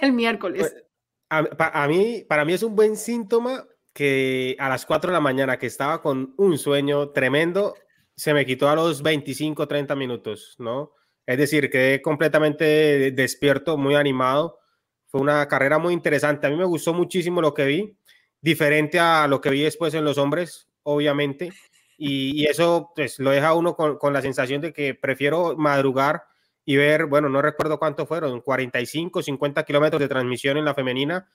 el 0.01 0.13
miércoles. 0.13 0.61
Pues, 0.61 0.83
a, 1.29 1.87
mí, 1.87 2.23
para 2.27 2.45
mí 2.45 2.53
es 2.53 2.63
un 2.63 2.75
buen 2.75 2.95
síntoma 2.95 3.65
que 3.93 4.55
a 4.59 4.69
las 4.69 4.85
4 4.85 5.09
de 5.09 5.13
la 5.13 5.19
mañana, 5.21 5.57
que 5.57 5.67
estaba 5.67 6.01
con 6.01 6.33
un 6.37 6.57
sueño 6.57 7.09
tremendo, 7.09 7.75
se 8.15 8.33
me 8.33 8.45
quitó 8.45 8.69
a 8.69 8.75
los 8.75 9.01
25, 9.01 9.67
30 9.67 9.95
minutos, 9.95 10.55
¿no? 10.59 10.93
Es 11.25 11.37
decir, 11.37 11.69
quedé 11.69 12.01
completamente 12.01 13.11
despierto, 13.11 13.77
muy 13.77 13.95
animado. 13.95 14.59
Fue 15.07 15.21
una 15.21 15.47
carrera 15.47 15.77
muy 15.77 15.93
interesante. 15.93 16.47
A 16.47 16.49
mí 16.49 16.55
me 16.55 16.65
gustó 16.65 16.93
muchísimo 16.93 17.41
lo 17.41 17.53
que 17.53 17.65
vi, 17.65 17.97
diferente 18.41 18.99
a 18.99 19.27
lo 19.27 19.39
que 19.41 19.49
vi 19.49 19.61
después 19.61 19.93
en 19.93 20.03
los 20.03 20.17
hombres, 20.17 20.67
obviamente. 20.83 21.51
Y, 21.97 22.45
eso 22.47 22.91
pues, 22.95 23.19
lo 23.19 23.31
deja 23.31 23.53
uno 23.53 23.75
con, 23.75 23.97
con, 23.97 24.13
la 24.13 24.21
sensación 24.21 24.61
de 24.61 24.73
que 24.73 24.95
prefiero 24.95 25.55
madrugar 25.55 26.23
y 26.65 26.77
ver, 26.77 27.05
bueno, 27.05 27.29
no 27.29 27.41
recuerdo 27.41 27.77
cuánto 27.77 28.05
fueron, 28.05 28.41
45, 28.41 29.21
50 29.21 29.63
kilómetros 29.63 29.99
de 29.99 30.07
transmisión 30.07 30.57
en 30.57 30.65
la 30.65 30.73
femenina, 30.73 31.29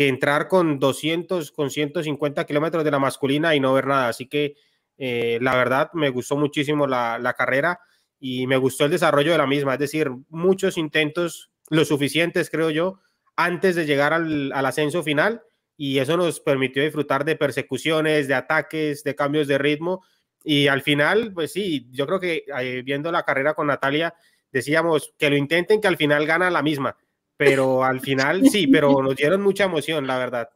que 0.00 0.08
entrar 0.08 0.48
con 0.48 0.78
200, 0.78 1.52
con 1.52 1.70
150 1.70 2.46
kilómetros 2.46 2.84
de 2.84 2.90
la 2.90 2.98
masculina 2.98 3.54
y 3.54 3.60
no 3.60 3.74
ver 3.74 3.86
nada. 3.86 4.08
Así 4.08 4.28
que 4.28 4.54
eh, 4.96 5.38
la 5.42 5.54
verdad 5.54 5.90
me 5.92 6.08
gustó 6.08 6.38
muchísimo 6.38 6.86
la, 6.86 7.18
la 7.18 7.34
carrera 7.34 7.80
y 8.18 8.46
me 8.46 8.56
gustó 8.56 8.86
el 8.86 8.92
desarrollo 8.92 9.32
de 9.32 9.36
la 9.36 9.46
misma, 9.46 9.74
es 9.74 9.78
decir, 9.78 10.10
muchos 10.30 10.78
intentos, 10.78 11.50
lo 11.68 11.84
suficientes 11.84 12.48
creo 12.48 12.70
yo, 12.70 12.98
antes 13.36 13.76
de 13.76 13.84
llegar 13.84 14.14
al, 14.14 14.50
ascenso 14.52 15.02
final 15.02 15.42
y 15.76 15.98
eso 15.98 16.16
nos 16.16 16.40
permitió 16.40 16.82
disfrutar 16.82 17.26
de 17.26 17.36
persecuciones, 17.36 18.26
de 18.26 18.32
ataques, 18.32 19.04
de 19.04 19.14
cambios 19.14 19.48
de 19.48 19.58
ritmo. 19.58 20.02
Y 20.42 20.68
al 20.68 20.80
final, 20.80 21.34
pues 21.34 21.52
sí, 21.52 21.88
yo 21.90 22.06
creo 22.06 22.20
que 22.20 22.44
eh, 22.58 22.80
viendo 22.82 23.12
la 23.12 23.24
carrera 23.24 23.52
con 23.52 23.66
Natalia, 23.66 24.14
decíamos 24.50 25.12
que 25.18 25.28
lo 25.28 25.36
intenten, 25.36 25.78
que 25.78 25.88
al 25.88 25.98
final 25.98 26.24
gana 26.24 26.50
la 26.50 26.62
misma, 26.62 26.96
pero 27.40 27.82
al 27.82 28.00
final 28.00 28.46
sí, 28.50 28.66
pero 28.66 29.02
nos 29.02 29.16
dieron 29.16 29.40
mucha 29.40 29.64
emoción, 29.64 30.06
la 30.06 30.18
verdad. 30.18 30.50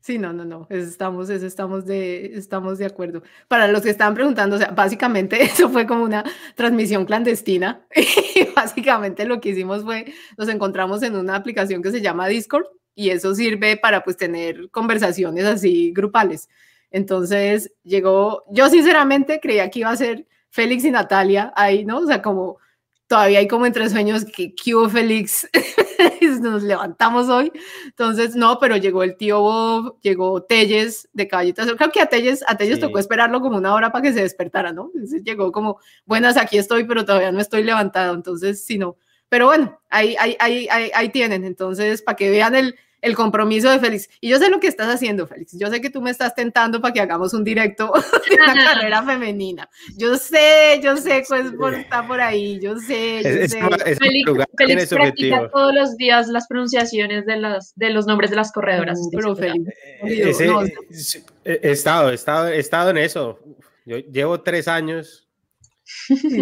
Sí, 0.00 0.18
no, 0.18 0.32
no, 0.32 0.44
no, 0.44 0.66
estamos, 0.68 1.30
estamos, 1.30 1.86
de, 1.86 2.32
estamos 2.34 2.78
de 2.78 2.86
acuerdo. 2.86 3.22
Para 3.46 3.68
los 3.68 3.82
que 3.82 3.90
estaban 3.90 4.16
preguntando, 4.16 4.56
o 4.56 4.58
sea, 4.58 4.72
básicamente 4.72 5.40
eso 5.44 5.70
fue 5.70 5.86
como 5.86 6.02
una 6.02 6.24
transmisión 6.56 7.04
clandestina 7.04 7.86
y 7.94 8.48
básicamente 8.56 9.24
lo 9.24 9.40
que 9.40 9.50
hicimos 9.50 9.84
fue, 9.84 10.12
nos 10.36 10.48
encontramos 10.48 11.00
en 11.04 11.14
una 11.14 11.36
aplicación 11.36 11.80
que 11.80 11.92
se 11.92 12.00
llama 12.00 12.26
Discord 12.26 12.66
y 12.96 13.10
eso 13.10 13.32
sirve 13.32 13.76
para 13.76 14.02
pues 14.02 14.16
tener 14.16 14.68
conversaciones 14.72 15.44
así 15.44 15.92
grupales. 15.94 16.48
Entonces 16.90 17.72
llegó, 17.84 18.42
yo 18.50 18.68
sinceramente 18.68 19.38
creía 19.38 19.70
que 19.70 19.78
iba 19.78 19.90
a 19.90 19.96
ser 19.96 20.26
Félix 20.48 20.84
y 20.84 20.90
Natalia 20.90 21.52
ahí, 21.54 21.84
¿no? 21.84 21.98
O 21.98 22.06
sea, 22.08 22.20
como 22.20 22.58
todavía 23.06 23.38
hay 23.38 23.46
como 23.46 23.64
entre 23.64 23.88
sueños 23.88 24.24
que, 24.24 24.56
¿qué 24.56 24.74
hubo 24.74 24.88
Félix? 24.88 25.48
Nos 26.40 26.62
levantamos 26.62 27.28
hoy. 27.28 27.52
Entonces, 27.86 28.34
no, 28.34 28.58
pero 28.58 28.76
llegó 28.76 29.02
el 29.02 29.16
tío 29.16 29.40
Bob, 29.40 30.00
llegó 30.00 30.42
Telles 30.42 31.08
de 31.12 31.28
Caballitas. 31.28 31.70
Creo 31.72 31.90
que 31.90 32.00
a 32.00 32.06
Telles, 32.06 32.44
a 32.46 32.56
Telles 32.56 32.80
tocó 32.80 32.98
esperarlo 32.98 33.40
como 33.40 33.58
una 33.58 33.74
hora 33.74 33.92
para 33.92 34.02
que 34.02 34.12
se 34.12 34.22
despertara, 34.22 34.72
¿no? 34.72 34.90
Entonces 34.94 35.22
llegó 35.24 35.52
como, 35.52 35.78
buenas, 36.06 36.36
aquí 36.36 36.58
estoy, 36.58 36.84
pero 36.84 37.04
todavía 37.04 37.32
no 37.32 37.40
estoy 37.40 37.62
levantado. 37.62 38.14
Entonces, 38.14 38.64
sí, 38.64 38.78
no. 38.78 38.96
Pero 39.28 39.46
bueno, 39.46 39.80
ahí, 39.90 40.16
ahí, 40.18 40.36
ahí, 40.40 40.68
ahí, 40.70 40.90
ahí 40.94 41.08
tienen. 41.10 41.44
Entonces, 41.44 42.02
para 42.02 42.16
que 42.16 42.30
vean 42.30 42.54
el, 42.54 42.76
el 43.02 43.16
compromiso 43.16 43.70
de 43.70 43.78
Félix. 43.78 44.08
Y 44.20 44.28
yo 44.28 44.38
sé 44.38 44.50
lo 44.50 44.60
que 44.60 44.66
estás 44.66 44.88
haciendo, 44.88 45.26
Félix. 45.26 45.56
Yo 45.58 45.68
sé 45.68 45.80
que 45.80 45.90
tú 45.90 46.00
me 46.00 46.10
estás 46.10 46.34
tentando 46.34 46.80
para 46.80 46.92
que 46.92 47.00
hagamos 47.00 47.34
un 47.34 47.44
directo 47.44 47.92
de 48.30 48.36
una 48.36 48.54
carrera 48.54 49.02
femenina. 49.02 49.68
Yo 49.96 50.16
sé, 50.16 50.80
yo 50.82 50.96
sé 50.96 51.24
pues 51.28 51.52
por, 51.52 51.74
está 51.74 52.06
por 52.06 52.20
ahí, 52.20 52.58
yo 52.60 52.76
sé. 52.78 53.22
Yo 53.22 53.48
sé. 53.48 53.96
Félix, 53.96 54.88
practica 54.90 55.50
todos 55.50 55.74
los 55.74 55.96
días 55.96 56.28
las 56.28 56.46
pronunciaciones 56.46 57.26
de, 57.26 57.36
las, 57.36 57.72
de 57.76 57.90
los 57.90 58.06
nombres 58.06 58.30
de 58.30 58.36
las 58.36 58.52
corredoras. 58.52 58.98
pero 59.12 59.34
Félix, 59.34 59.70
he, 60.02 61.70
estado, 61.70 62.10
he, 62.10 62.14
estado, 62.14 62.48
he 62.48 62.58
estado 62.58 62.90
en 62.90 62.98
eso. 62.98 63.38
Yo 63.86 63.98
llevo 63.98 64.42
tres 64.42 64.68
años 64.68 65.29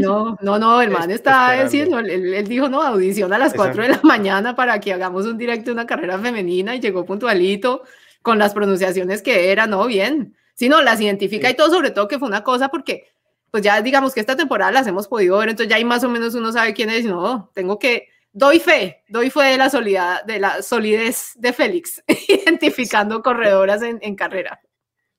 no, 0.01 0.37
no, 0.41 0.59
no, 0.59 0.81
el 0.81 0.91
man 0.91 1.11
está 1.11 1.63
diciendo, 1.63 1.99
él, 1.99 2.47
dijo, 2.49 2.69
no, 2.69 2.83
audición 2.83 3.33
a 3.33 3.39
las 3.39 3.55
4 3.55 3.83
de 3.83 3.89
la 3.91 4.01
mañana 4.03 4.55
para 4.55 4.81
que 4.81 4.93
hagamos 4.93 5.27
un 5.27 5.39
directo 5.39 5.73
una 5.73 5.87
carrera 5.87 6.19
femenina 6.19 6.75
y 6.75 6.81
llegó 6.81 7.05
puntualito 7.05 7.83
con 8.23 8.39
las 8.39 8.55
pronunciaciones 8.55 9.23
que 9.23 9.51
era, 9.51 9.67
no, 9.67 9.87
bien. 9.87 10.37
Si 10.55 10.69
no, 10.69 10.83
las 10.83 11.01
identifica 11.01 11.51
y 11.51 11.55
todo, 11.55 11.71
sobre 11.71 11.91
todo 11.91 12.09
que 12.09 12.19
fue 12.19 12.29
una 12.29 12.43
cosa 12.43 12.69
porque, 12.69 13.09
pues 13.51 13.63
ya 13.63 13.81
digamos 13.81 14.15
que 14.15 14.21
esta 14.21 14.37
temporada 14.37 14.73
las 14.73 14.87
hemos 14.87 15.09
podido 15.09 15.39
ver, 15.39 15.51
entonces 15.51 15.71
ya 15.71 15.77
ahí 15.77 15.85
más 15.85 16.05
o 16.05 16.09
menos 16.09 16.35
uno 16.35 16.53
sabe 16.53 16.75
quién 16.75 16.91
es, 16.91 17.05
no, 17.05 17.51
tengo 17.55 17.79
que, 17.79 18.09
doy 18.33 18.61
fe, 18.61 19.03
doy 19.09 19.31
fe 19.31 19.45
de 19.45 19.57
la, 19.57 19.71
solidez, 19.71 20.03
de 20.27 20.41
la 20.41 20.63
solidez 20.63 21.33
de 21.37 21.53
Félix, 21.53 22.03
identificando 22.29 23.23
corredoras 23.23 23.83
en, 23.83 23.99
en 24.03 24.15
carrera. 24.17 24.61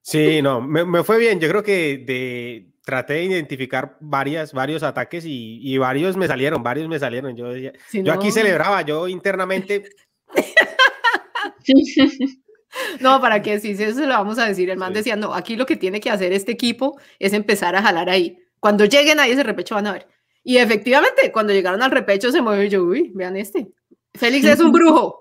Sí, 0.02 0.42
no, 0.42 0.62
me, 0.62 0.86
me, 0.86 1.04
fue 1.04 1.20
bien. 1.20 1.40
Yo 1.40 1.50
creo 1.50 1.64
que 1.64 1.98
de, 2.00 2.69
traté 2.84 3.14
de 3.14 3.24
identificar 3.26 3.98
varias, 4.00 4.54
varios 4.54 4.84
ataques 4.84 5.26
y, 5.26 5.60
y, 5.62 5.78
varios 5.78 6.18
me 6.18 6.28
salieron, 6.28 6.64
varios 6.64 6.88
me 6.88 7.00
salieron. 7.00 7.36
Yo, 7.36 7.56
yo 7.56 8.14
aquí 8.14 8.32
celebraba, 8.32 8.82
yo 8.82 9.08
internamente. 9.08 9.90
no, 13.00 13.22
para 13.22 13.42
que 13.42 13.60
sí, 13.60 13.72
eso 13.72 14.00
se 14.00 14.06
lo 14.06 14.14
vamos 14.14 14.40
a 14.40 14.48
decir. 14.48 14.70
El 14.70 14.78
man 14.78 14.94
decía, 14.94 15.16
no, 15.16 15.34
aquí 15.34 15.56
lo 15.56 15.66
que 15.66 15.76
tiene 15.76 16.00
que 16.00 16.10
hacer 16.10 16.34
este 16.34 16.52
equipo 16.52 17.00
es 17.20 17.34
empezar 17.34 17.76
a 17.76 17.82
jalar 17.82 18.10
ahí. 18.10 18.38
Cuando 18.60 18.86
lleguen 18.86 19.20
ahí 19.20 19.32
ese 19.32 19.44
repecho 19.44 19.76
van 19.76 19.88
a 19.88 19.94
ver. 19.94 20.08
Y 20.44 20.58
efectivamente, 20.58 21.32
cuando 21.32 21.54
llegaron 21.54 21.82
al 21.82 21.92
repecho 21.92 22.32
se 22.32 22.42
movió 22.42 22.64
yo, 22.64 22.84
uy, 22.84 23.12
vean 23.14 23.36
este. 23.36 23.72
Félix 24.14 24.46
es 24.46 24.60
un 24.60 24.72
brujo. 24.72 25.19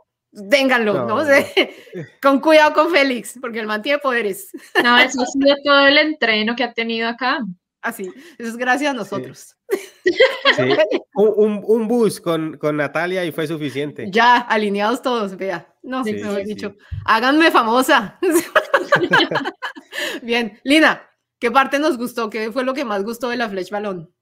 Ténganlo, 0.50 1.06
no, 1.06 1.24
sé. 1.24 1.74
Con 2.22 2.40
cuidado 2.40 2.74
con 2.74 2.92
Félix, 2.92 3.38
porque 3.40 3.60
el 3.60 3.66
man 3.66 3.82
tiene 3.82 3.98
poderes. 3.98 4.50
No, 4.82 4.98
eso 4.98 5.22
ha 5.22 5.26
sido 5.26 5.56
todo 5.64 5.86
el 5.86 5.98
entreno 5.98 6.54
que 6.54 6.64
ha 6.64 6.72
tenido 6.72 7.08
acá. 7.08 7.40
Así, 7.80 8.10
eso 8.38 8.48
es 8.48 8.56
gracias 8.56 8.90
a 8.90 8.94
nosotros. 8.94 9.56
Un, 11.14 11.62
un, 11.66 11.88
bus 11.88 12.20
con, 12.20 12.56
con, 12.58 12.76
Natalia 12.76 13.24
y 13.24 13.32
fue 13.32 13.46
suficiente. 13.46 14.06
Ya, 14.10 14.36
alineados 14.36 15.02
todos, 15.02 15.36
vea. 15.36 15.74
No, 15.82 16.04
sí, 16.04 16.14
mejor 16.14 16.44
dicho, 16.44 16.76
háganme 17.04 17.50
famosa. 17.50 18.18
Bien, 20.22 20.58
Lina, 20.62 21.02
¿qué 21.40 21.50
parte 21.50 21.78
nos 21.78 21.98
gustó? 21.98 22.30
¿Qué 22.30 22.52
fue 22.52 22.64
lo 22.64 22.72
que 22.72 22.84
más 22.84 23.02
gustó 23.02 23.30
de 23.30 23.36
la 23.36 23.48
Flesh 23.48 23.70
Balón? 23.70 24.14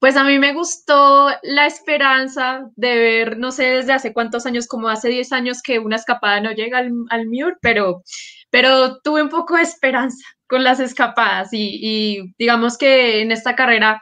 Pues 0.00 0.16
a 0.16 0.22
mí 0.22 0.38
me 0.38 0.52
gustó 0.52 1.28
la 1.42 1.66
esperanza 1.66 2.70
de 2.76 2.96
ver, 2.96 3.38
no 3.38 3.50
sé 3.50 3.64
desde 3.64 3.92
hace 3.92 4.12
cuántos 4.12 4.46
años, 4.46 4.68
como 4.68 4.88
hace 4.88 5.08
10 5.08 5.32
años 5.32 5.60
que 5.60 5.80
una 5.80 5.96
escapada 5.96 6.40
no 6.40 6.52
llega 6.52 6.78
al, 6.78 6.92
al 7.10 7.26
Muir, 7.26 7.56
pero, 7.60 8.02
pero 8.50 9.00
tuve 9.00 9.22
un 9.22 9.28
poco 9.28 9.56
de 9.56 9.62
esperanza 9.62 10.24
con 10.46 10.62
las 10.62 10.78
escapadas 10.80 11.48
y, 11.52 12.32
digamos 12.38 12.78
que 12.78 13.22
en 13.22 13.32
esta 13.32 13.56
carrera, 13.56 14.00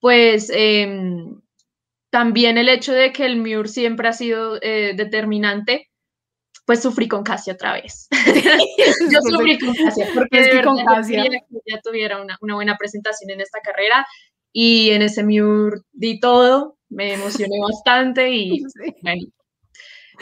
pues 0.00 0.50
em, 0.54 1.40
también 2.10 2.56
el 2.56 2.68
hecho 2.68 2.92
de 2.92 3.12
que 3.12 3.26
el 3.26 3.36
Muir 3.36 3.68
siempre 3.68 4.08
ha 4.08 4.12
sido 4.12 4.58
eh, 4.62 4.94
determinante, 4.96 5.90
pues 6.64 6.80
sufrí 6.80 7.08
con 7.08 7.24
Casia 7.24 7.54
otra 7.54 7.74
vez. 7.74 8.08
Yo 9.10 9.20
sufrí 9.20 9.58
con 9.58 9.74
Casia 9.74 10.06
porque 10.14 10.40
de 10.42 10.54
verdad 10.54 10.72
Casia. 10.86 11.24
que 11.24 11.38
ella 11.66 11.80
tuviera 11.82 12.22
una, 12.22 12.38
una 12.40 12.54
buena 12.54 12.76
presentación 12.76 13.30
en 13.30 13.40
esta 13.40 13.60
carrera 13.60 14.06
y 14.54 14.90
en 14.90 15.02
ese 15.02 15.24
Mur 15.24 15.84
di 15.92 16.20
todo, 16.20 16.78
me 16.88 17.12
emocioné 17.12 17.58
bastante 17.60 18.30
y 18.30 18.62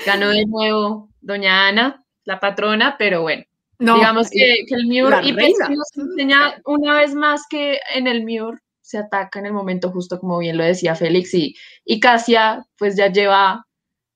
ganó 0.05 0.31
de 0.31 0.47
nuevo 0.47 1.11
doña 1.21 1.69
Ana, 1.69 2.05
la 2.25 2.41
patrona, 2.41 2.97
pero 2.99 3.23
bueno, 3.23 3.45
digamos 3.79 4.31
que, 4.31 4.65
el 4.69 4.87
Mur 4.87 5.21
y 5.23 5.33
nos 5.33 5.97
enseña 5.97 6.61
una 6.65 6.99
vez 6.99 7.15
más 7.15 7.43
que 7.49 7.79
en 7.95 8.09
el 8.09 8.25
Mur 8.25 8.61
se 8.81 8.99
ataca 8.99 9.39
en 9.39 9.47
el 9.47 9.53
momento 9.53 9.91
justo 9.93 10.19
como 10.19 10.39
bien 10.39 10.57
lo 10.57 10.65
decía 10.65 10.97
Félix 10.97 11.35
y, 11.35 11.55
y 11.85 12.01
Casia 12.01 12.67
pues 12.77 12.97
ya 12.97 13.13
lleva 13.13 13.67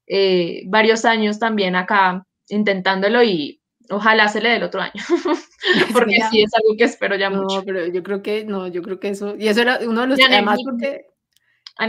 eh, 0.06 0.62
varios 0.66 1.04
años 1.04 1.38
también 1.38 1.76
acá 1.76 2.26
intentándolo 2.48 3.22
y 3.22 3.60
Ojalá 3.90 4.28
se 4.28 4.40
le 4.40 4.50
dé 4.50 4.56
el 4.56 4.62
otro 4.64 4.80
año, 4.80 4.92
porque 5.92 6.18
sí 6.30 6.42
es 6.42 6.54
algo 6.54 6.76
que 6.76 6.84
espero 6.84 7.16
ya 7.16 7.30
no, 7.30 7.42
mucho. 7.42 7.62
pero 7.64 7.86
yo 7.86 8.02
creo 8.02 8.22
que, 8.22 8.44
no, 8.44 8.66
yo 8.68 8.82
creo 8.82 9.00
que 9.00 9.08
eso, 9.08 9.36
y 9.38 9.48
eso 9.48 9.62
era 9.62 9.80
uno 9.86 10.02
de 10.02 10.06
los, 10.08 10.20
además 10.20 10.58
porque... 10.64 11.06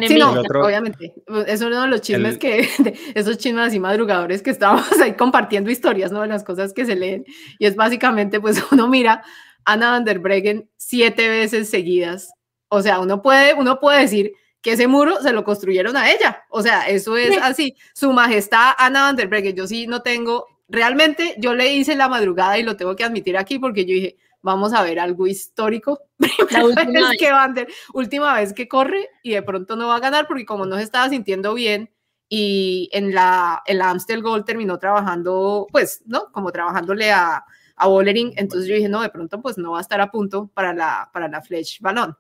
Sí, 0.06 0.18
no, 0.18 0.32
obviamente. 0.32 1.14
Es 1.48 1.62
uno 1.62 1.84
de 1.84 1.88
los 1.88 2.02
chismes 2.02 2.38
que, 2.38 2.68
esos 3.16 3.38
chismes 3.38 3.70
así 3.70 3.80
madrugadores 3.80 4.42
que 4.42 4.50
estábamos 4.50 4.92
ahí 5.00 5.14
compartiendo 5.14 5.72
historias, 5.72 6.12
¿no? 6.12 6.22
De 6.22 6.28
las 6.28 6.44
cosas 6.44 6.74
que 6.74 6.86
se 6.86 6.98
leen. 6.98 7.24
Y 7.58 7.68
es 7.68 7.78
básicamente, 7.78 8.42
pues 8.42 8.62
uno 8.72 8.90
mira 8.90 9.24
a 9.64 9.74
Anna 9.74 9.92
van 9.92 10.04
der 10.04 10.20
Breggen 10.20 10.70
siete 10.76 11.30
veces 11.30 11.70
seguidas. 11.70 12.34
O 12.68 12.82
sea, 12.82 13.00
uno 13.00 13.22
puede, 13.22 13.54
uno 13.54 13.80
puede 13.80 14.02
decir 14.02 14.34
que 14.62 14.74
ese 14.74 14.88
muro 14.88 15.22
se 15.22 15.32
lo 15.32 15.46
construyeron 15.46 15.96
a 15.96 16.12
ella. 16.12 16.44
O 16.50 16.62
sea, 16.62 16.90
eso 16.90 17.16
es 17.16 17.38
así. 17.42 17.74
Su 17.94 18.12
majestad 18.12 18.74
Ana 18.78 19.04
van 19.04 19.16
der 19.16 19.30
Breggen. 19.30 19.56
Yo 19.56 19.68
sí 19.68 19.88
no 19.88 20.02
tengo 20.02 20.48
realmente 20.68 21.36
yo 21.38 21.54
le 21.54 21.74
hice 21.74 21.96
la 21.96 22.10
madrugada 22.10 22.58
y 22.58 22.64
lo 22.64 22.78
tengo 22.78 22.96
que 22.96 23.04
admitir 23.04 23.38
aquí 23.38 23.60
porque 23.60 23.86
yo 23.86 23.94
dije, 23.94 24.18
vamos 24.42 24.74
a 24.74 24.84
ver 24.84 25.00
algo 25.00 25.28
histórico. 25.28 26.00
La 26.52 26.66
última 26.66 27.10
vez 27.10 27.20
que 27.20 27.32
Vander, 27.32 27.68
última 27.94 28.34
vez 28.36 28.54
que 28.54 28.68
corre 28.68 29.10
y 29.24 29.32
de 29.32 29.42
pronto 29.44 29.76
no 29.76 29.88
va 29.88 29.96
a 29.96 30.00
ganar 30.00 30.28
porque 30.28 30.46
como 30.46 30.66
no 30.66 30.78
se 30.78 30.84
estaba 30.84 31.10
sintiendo 31.10 31.54
bien 31.54 31.90
y 32.30 32.90
en 32.92 33.14
la, 33.14 33.62
en 33.66 33.78
la 33.78 33.90
Amstel 33.90 34.22
Gold 34.22 34.46
terminó 34.46 34.78
trabajando, 34.80 35.68
pues, 35.72 36.02
¿no? 36.06 36.32
Como 36.32 36.52
trabajándole 36.52 37.12
a, 37.12 37.46
a 37.76 37.88
Bollering, 37.88 38.34
entonces 38.36 38.68
yo 38.68 38.76
dije, 38.76 38.90
no, 38.90 39.02
de 39.02 39.10
pronto 39.10 39.42
pues 39.42 39.58
no 39.58 39.72
va 39.72 39.78
a 39.78 39.82
estar 39.82 40.02
a 40.02 40.12
punto 40.12 40.50
para 40.54 40.74
la, 40.74 41.10
para 41.14 41.28
la 41.28 41.42
Flesh 41.42 41.80
Balón. 41.80 42.18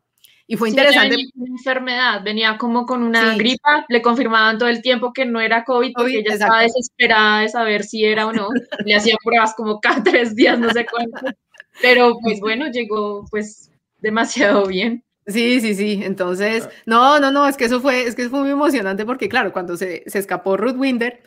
Y 0.48 0.56
fue 0.56 0.70
interesante. 0.70 1.10
Venía 1.10 1.30
con 1.34 1.42
una 1.42 1.52
enfermedad, 1.58 2.24
venía 2.24 2.58
como 2.58 2.86
con 2.86 3.04
una 3.04 3.36
gripa, 3.36 3.86
le 3.90 4.02
confirmaban 4.02 4.58
todo 4.58 4.70
el 4.70 4.82
tiempo 4.82 5.12
que 5.12 5.26
no 5.26 5.42
era 5.42 5.66
COVID 5.66 5.92
porque 5.94 6.20
ella 6.20 6.34
estaba 6.34 6.62
desesperada 6.62 7.42
de 7.42 7.50
saber 7.50 7.84
si 7.84 8.06
era 8.06 8.26
o 8.26 8.34
no. 8.34 8.48
le 8.86 8.96
hacían 8.96 9.18
pruebas 9.24 9.54
como 9.56 9.82
cada 9.82 10.02
tres 10.04 10.36
días, 10.36 10.58
no 10.58 10.70
sé 10.72 10.86
cuánto. 10.86 11.38
Pero 11.82 12.18
pues 12.22 12.40
bueno, 12.40 12.68
llegó 12.72 13.26
pues 13.30 13.72
demasiado 14.00 14.66
bien. 14.68 15.04
Sí, 15.28 15.60
sí, 15.60 15.76
sí. 15.76 16.02
Entonces, 16.04 16.70
no, 16.86 17.20
no, 17.20 17.32
no, 17.32 17.48
es 17.48 17.58
que 17.58 17.66
eso 17.66 17.82
fue, 17.82 18.04
es 18.04 18.16
que 18.16 18.30
fue 18.30 18.40
muy 18.40 18.52
emocionante 18.52 19.06
porque, 19.06 19.28
claro, 19.28 19.52
cuando 19.52 19.76
se, 19.76 20.04
se 20.08 20.20
escapó 20.20 20.56
Ruth 20.56 20.78
Winder, 20.78 21.22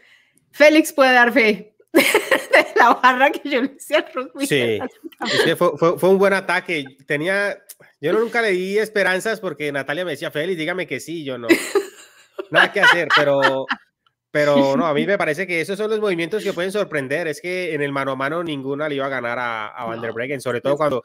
Félix 0.51 0.93
puede 0.93 1.13
dar 1.13 1.33
fe 1.33 1.75
de 1.93 2.03
la 2.77 2.95
barra 2.95 3.31
que 3.31 3.49
yo 3.49 3.61
le 3.61 3.75
hice 3.77 3.97
a 3.97 4.07
Ruth 4.15 4.31
Winder. 4.35 4.89
Sí, 5.29 5.55
fue, 5.57 5.77
fue, 5.77 5.99
fue, 5.99 6.09
un 6.09 6.19
buen 6.19 6.33
ataque. 6.33 6.85
Tenía, 7.07 7.59
yo 8.01 8.13
nunca 8.13 8.43
le 8.43 8.51
di 8.51 8.79
esperanzas 8.79 9.41
porque 9.41 9.73
Natalia 9.73 10.05
me 10.05 10.13
decía, 10.13 10.31
Félix, 10.31 10.59
dígame 10.59 10.87
que 10.87 11.01
sí, 11.01 11.25
yo 11.25 11.39
no. 11.39 11.49
Nada 12.51 12.73
que 12.73 12.81
hacer, 12.81 13.09
pero, 13.15 13.67
pero 14.31 14.77
no, 14.77 14.87
a 14.87 14.95
mí 14.95 15.07
me 15.07 15.19
parece 15.19 15.47
que 15.47 15.61
esos 15.61 15.79
son 15.79 15.91
los 15.91 16.01
movimientos 16.01 16.43
que 16.43 16.53
pueden 16.53 16.73
sorprender. 16.73 17.29
Es 17.29 17.41
que 17.41 17.75
en 17.75 17.83
el 17.83 17.93
mano 17.93 18.13
a 18.13 18.17
mano 18.17 18.43
ninguna 18.43 18.89
le 18.89 18.97
iba 18.97 19.07
a 19.07 19.11
ganar 19.11 19.39
a, 19.39 19.69
a 19.69 19.85
Van 19.85 20.01
der 20.01 20.13
Breggen, 20.13 20.41
sobre 20.41 20.61
todo 20.61 20.77
cuando 20.77 21.03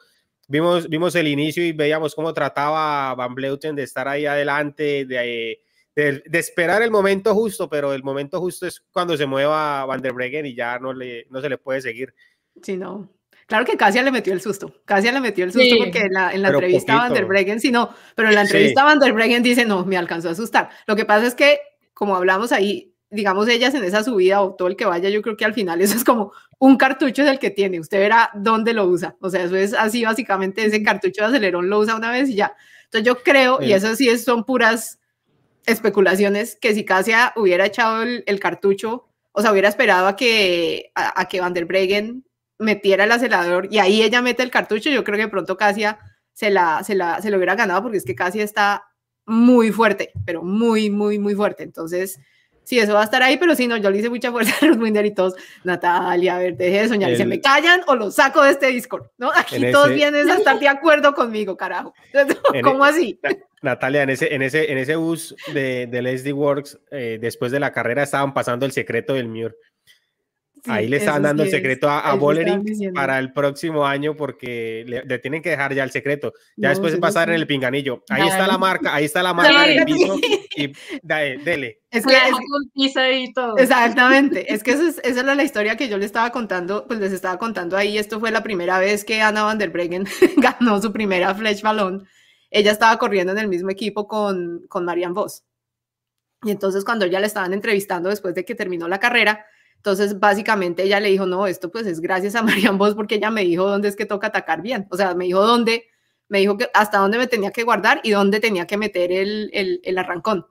vimos, 0.48 0.88
vimos 0.88 1.14
el 1.14 1.28
inicio 1.28 1.64
y 1.64 1.72
veíamos 1.72 2.14
cómo 2.14 2.32
trataba 2.32 3.14
Van 3.14 3.34
Bleuten 3.34 3.76
de 3.76 3.82
estar 3.82 4.08
ahí 4.08 4.26
adelante, 4.26 5.04
de, 5.04 5.60
de, 5.94 6.38
esperar 6.38 6.82
el 6.82 6.90
momento 6.90 7.34
justo, 7.34 7.68
pero 7.68 7.92
el 7.92 8.02
momento 8.02 8.40
justo 8.40 8.66
es 8.66 8.80
cuando 8.92 9.16
se 9.16 9.26
mueva 9.26 9.84
Van 9.86 10.02
der 10.02 10.12
Breggen 10.12 10.46
y 10.46 10.54
ya 10.54 10.78
no, 10.78 10.92
le, 10.92 11.26
no 11.30 11.40
se 11.40 11.48
le 11.48 11.58
puede 11.58 11.80
seguir. 11.80 12.14
Sí, 12.62 12.76
no. 12.76 13.15
Claro 13.46 13.64
que 13.64 13.76
Casia 13.76 14.02
le 14.02 14.10
metió 14.10 14.32
el 14.32 14.40
susto. 14.40 14.74
Casia 14.84 15.12
le 15.12 15.20
metió 15.20 15.44
el 15.44 15.52
susto 15.52 15.76
porque 15.78 16.00
en 16.00 16.12
la, 16.12 16.32
en 16.32 16.42
la 16.42 16.48
entrevista 16.48 16.94
a 16.94 16.96
Van 16.96 17.12
der 17.12 17.26
Breggen, 17.26 17.60
sí, 17.60 17.70
no, 17.70 17.94
pero 18.16 18.28
en 18.28 18.34
la 18.34 18.42
entrevista 18.42 18.82
Van 18.82 18.98
der 18.98 19.12
Breggen 19.12 19.42
dice, 19.42 19.64
no, 19.64 19.84
me 19.84 19.96
alcanzó 19.96 20.28
a 20.28 20.32
asustar. 20.32 20.68
Lo 20.86 20.96
que 20.96 21.04
pasa 21.04 21.26
es 21.26 21.34
que, 21.34 21.60
como 21.94 22.16
hablamos 22.16 22.50
ahí, 22.50 22.92
digamos, 23.08 23.48
ellas 23.48 23.72
en 23.74 23.84
esa 23.84 24.02
subida 24.02 24.42
o 24.42 24.54
todo 24.54 24.66
el 24.66 24.76
que 24.76 24.84
vaya, 24.84 25.08
yo 25.10 25.22
creo 25.22 25.36
que 25.36 25.44
al 25.44 25.54
final 25.54 25.80
eso 25.82 25.96
es 25.96 26.04
como 26.04 26.32
un 26.58 26.76
cartucho 26.76 27.24
del 27.24 27.38
que 27.38 27.50
tiene. 27.50 27.78
Usted 27.78 27.98
verá 27.98 28.30
dónde 28.34 28.72
lo 28.72 28.86
usa. 28.86 29.16
O 29.20 29.30
sea, 29.30 29.44
eso 29.44 29.56
es 29.56 29.74
así 29.74 30.04
básicamente, 30.04 30.64
ese 30.64 30.82
cartucho 30.82 31.22
de 31.22 31.28
acelerón 31.28 31.70
lo 31.70 31.78
usa 31.78 31.94
una 31.94 32.10
vez 32.10 32.28
y 32.28 32.34
ya. 32.34 32.56
Entonces 32.84 33.06
yo 33.06 33.22
creo, 33.22 33.62
y 33.62 33.72
eso 33.72 33.94
sí 33.94 34.08
es, 34.08 34.24
son 34.24 34.44
puras 34.44 34.98
especulaciones, 35.66 36.56
que 36.60 36.74
si 36.74 36.84
Casia 36.84 37.32
hubiera 37.36 37.66
echado 37.66 38.02
el, 38.02 38.40
cartucho, 38.40 39.08
o 39.32 39.42
sea, 39.42 39.50
hubiera 39.50 39.68
esperado 39.68 40.06
a 40.06 40.16
que, 40.16 40.92
a, 40.94 41.26
que 41.26 41.40
Van 41.40 41.52
der 41.52 41.66
Breggen 41.66 42.24
metiera 42.58 43.04
el 43.04 43.12
acelerador 43.12 43.68
y 43.70 43.78
ahí 43.78 44.02
ella 44.02 44.22
mete 44.22 44.42
el 44.42 44.50
cartucho, 44.50 44.90
yo 44.90 45.04
creo 45.04 45.18
que 45.18 45.28
pronto 45.28 45.56
Casia 45.56 45.98
se 46.32 46.50
la, 46.50 46.82
se 46.84 46.94
la, 46.94 47.20
se 47.22 47.30
lo 47.30 47.36
hubiera 47.36 47.54
ganado 47.54 47.82
porque 47.82 47.98
es 47.98 48.04
que 48.04 48.14
Casia 48.14 48.44
está 48.44 48.84
muy 49.26 49.72
fuerte, 49.72 50.12
pero 50.24 50.42
muy, 50.42 50.90
muy, 50.90 51.18
muy 51.18 51.34
fuerte. 51.34 51.64
Entonces, 51.64 52.18
sí, 52.62 52.78
eso 52.78 52.94
va 52.94 53.00
a 53.00 53.04
estar 53.04 53.22
ahí, 53.22 53.36
pero 53.38 53.54
si 53.54 53.66
no, 53.66 53.76
yo 53.76 53.90
le 53.90 53.98
hice 53.98 54.10
mucha 54.10 54.30
fuerza 54.30 54.54
a 54.60 54.68
Ruth 54.68 54.86
y 55.04 55.14
todos, 55.14 55.34
Natalia, 55.64 56.36
a 56.36 56.38
ver, 56.38 56.56
deje 56.56 56.82
de 56.82 56.88
soñar, 56.88 57.10
y 57.10 57.16
se 57.16 57.26
me 57.26 57.40
callan 57.40 57.82
o 57.86 57.94
lo 57.96 58.10
saco 58.10 58.42
de 58.42 58.50
este 58.50 58.68
Discord, 58.68 59.06
¿no? 59.18 59.30
Aquí 59.34 59.60
todos 59.72 59.92
vienen 59.92 60.28
a 60.30 60.34
estar 60.34 60.58
de 60.58 60.68
acuerdo 60.68 61.14
conmigo, 61.14 61.56
carajo. 61.56 61.94
¿Cómo 62.62 62.86
e 62.86 62.88
así? 62.88 63.20
Natalia, 63.62 64.02
en 64.02 64.10
ese, 64.10 64.34
en 64.34 64.42
ese, 64.42 64.70
en 64.70 64.78
ese 64.78 64.96
bus 64.96 65.34
de, 65.52 65.86
de 65.86 66.02
Leslie 66.02 66.32
Works, 66.32 66.78
eh, 66.90 67.18
después 67.20 67.50
de 67.50 67.60
la 67.60 67.72
carrera 67.72 68.02
estaban 68.02 68.34
pasando 68.34 68.66
el 68.66 68.72
secreto 68.72 69.14
del 69.14 69.28
Muir. 69.28 69.56
Ahí 70.68 70.88
le 70.88 70.96
estaban 70.98 71.22
dando 71.22 71.42
el 71.42 71.50
secreto 71.50 71.88
a, 71.88 72.00
a 72.00 72.18
para 72.94 73.18
el 73.18 73.32
próximo 73.32 73.86
año 73.86 74.16
porque 74.16 74.84
le, 74.86 75.18
tienen 75.18 75.42
que 75.42 75.50
dejar 75.50 75.74
ya 75.74 75.84
el 75.84 75.90
secreto. 75.90 76.32
Ya 76.56 76.70
después 76.70 76.92
de 76.92 76.98
pasar 76.98 77.28
en 77.28 77.36
el 77.36 77.46
pinganillo. 77.46 78.02
Ahí 78.08 78.26
está 78.26 78.46
la 78.46 78.58
marca, 78.58 78.94
ahí 78.94 79.04
está 79.04 79.22
la 79.22 79.34
marca 79.34 79.62
del 79.62 79.84
piso 79.86 80.18
y 80.56 80.72
dele. 81.02 81.82
Es 81.90 82.04
que 82.04 82.14
es, 82.14 83.32
todo. 83.34 83.56
Exactamente, 83.56 84.52
es 84.52 84.62
que 84.62 84.72
esa, 84.72 84.88
es, 84.88 85.16
era 85.16 85.34
la 85.34 85.44
historia 85.44 85.76
que 85.76 85.88
yo 85.88 85.96
le 85.98 86.04
estaba 86.04 86.30
contando, 86.30 86.86
pues 86.86 87.00
les 87.00 87.12
estaba 87.12 87.38
contando 87.38 87.76
ahí. 87.76 87.96
Esto 87.96 88.20
fue 88.20 88.30
la 88.30 88.42
primera 88.42 88.78
vez 88.78 89.04
que 89.04 89.22
Ana 89.22 89.44
van 89.44 89.58
der 89.58 89.70
Breggen 89.70 90.06
ganó 90.36 90.80
su 90.82 90.92
primera 90.92 91.34
Flash 91.34 91.62
Ballon. 91.62 92.06
Ella 92.50 92.72
estaba 92.72 92.98
corriendo 92.98 93.32
en 93.32 93.38
el 93.38 93.48
mismo 93.48 93.70
equipo 93.70 94.06
con, 94.06 94.66
con 94.68 94.84
Marian 94.84 95.14
Voss. 95.14 95.44
Y 96.42 96.50
entonces 96.50 96.84
cuando 96.84 97.06
ya 97.06 97.20
le 97.20 97.26
estaban 97.26 97.52
entrevistando 97.52 98.08
después 98.08 98.34
de 98.34 98.44
que 98.44 98.54
terminó 98.54 98.88
la 98.88 99.00
carrera, 99.00 99.46
entonces, 99.76 100.18
básicamente 100.18 100.82
ella 100.82 100.98
le 100.98 101.10
dijo, 101.10 101.26
no, 101.26 101.46
esto 101.46 101.70
pues 101.70 101.86
es 101.86 102.00
gracias 102.00 102.34
a 102.34 102.42
Marian 102.42 102.78
Vos 102.78 102.94
porque 102.94 103.16
ella 103.16 103.30
me 103.30 103.42
dijo 103.42 103.68
dónde 103.68 103.88
es 103.88 103.96
que 103.96 104.06
toca 104.06 104.28
atacar 104.28 104.62
bien. 104.62 104.86
O 104.90 104.96
sea, 104.96 105.14
me 105.14 105.26
dijo 105.26 105.46
dónde, 105.46 105.86
me 106.28 106.40
dijo 106.40 106.56
que 106.56 106.68
hasta 106.74 106.98
dónde 106.98 107.18
me 107.18 107.26
tenía 107.26 107.50
que 107.50 107.62
guardar 107.62 108.00
y 108.02 108.10
dónde 108.10 108.40
tenía 108.40 108.66
que 108.66 108.76
meter 108.76 109.12
el, 109.12 109.50
el, 109.52 109.80
el 109.84 109.98
arrancón. 109.98 110.46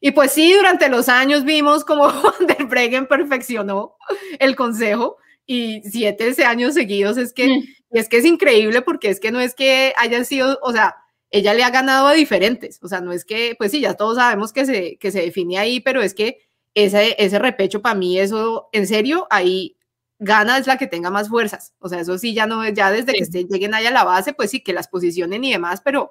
Y 0.00 0.12
pues 0.12 0.32
sí, 0.32 0.52
durante 0.54 0.88
los 0.88 1.08
años 1.08 1.44
vimos 1.44 1.84
cómo 1.84 2.06
Van 2.22 2.46
der 2.46 2.66
Breggen 2.66 3.06
perfeccionó 3.06 3.96
el 4.38 4.56
consejo 4.56 5.18
y 5.46 5.82
siete 5.82 6.34
años 6.44 6.74
seguidos 6.74 7.18
es 7.18 7.32
que, 7.32 7.48
mm. 7.48 7.62
es 7.90 8.08
que 8.08 8.18
es 8.18 8.24
increíble 8.24 8.82
porque 8.82 9.10
es 9.10 9.20
que 9.20 9.30
no 9.30 9.40
es 9.40 9.54
que 9.54 9.92
hayan 9.96 10.24
sido, 10.24 10.58
o 10.62 10.72
sea, 10.72 10.96
ella 11.30 11.54
le 11.54 11.62
ha 11.62 11.70
ganado 11.70 12.08
a 12.08 12.12
diferentes, 12.12 12.78
o 12.82 12.88
sea, 12.88 13.00
no 13.00 13.12
es 13.12 13.24
que, 13.24 13.54
pues 13.56 13.70
sí, 13.70 13.80
ya 13.80 13.94
todos 13.94 14.16
sabemos 14.16 14.52
que 14.52 14.64
se, 14.66 14.96
que 14.98 15.12
se 15.12 15.20
define 15.20 15.58
ahí, 15.58 15.80
pero 15.80 16.02
es 16.02 16.14
que 16.14 16.38
ese, 16.74 17.16
ese 17.18 17.38
repecho 17.38 17.82
para 17.82 17.94
mí, 17.94 18.18
eso, 18.18 18.68
en 18.72 18.86
serio, 18.86 19.26
ahí 19.30 19.76
gana 20.18 20.58
es 20.58 20.66
la 20.66 20.76
que 20.78 20.86
tenga 20.86 21.10
más 21.10 21.28
fuerzas. 21.28 21.74
O 21.78 21.88
sea, 21.88 22.00
eso 22.00 22.18
sí, 22.18 22.34
ya 22.34 22.46
no, 22.46 22.68
ya 22.68 22.90
desde 22.90 23.12
que 23.12 23.24
estén, 23.24 23.48
lleguen 23.48 23.74
ahí 23.74 23.86
a 23.86 23.90
la 23.90 24.04
base, 24.04 24.32
pues 24.34 24.50
sí, 24.50 24.60
que 24.60 24.72
las 24.72 24.88
posicionen 24.88 25.42
y 25.44 25.52
demás, 25.52 25.80
pero 25.84 26.10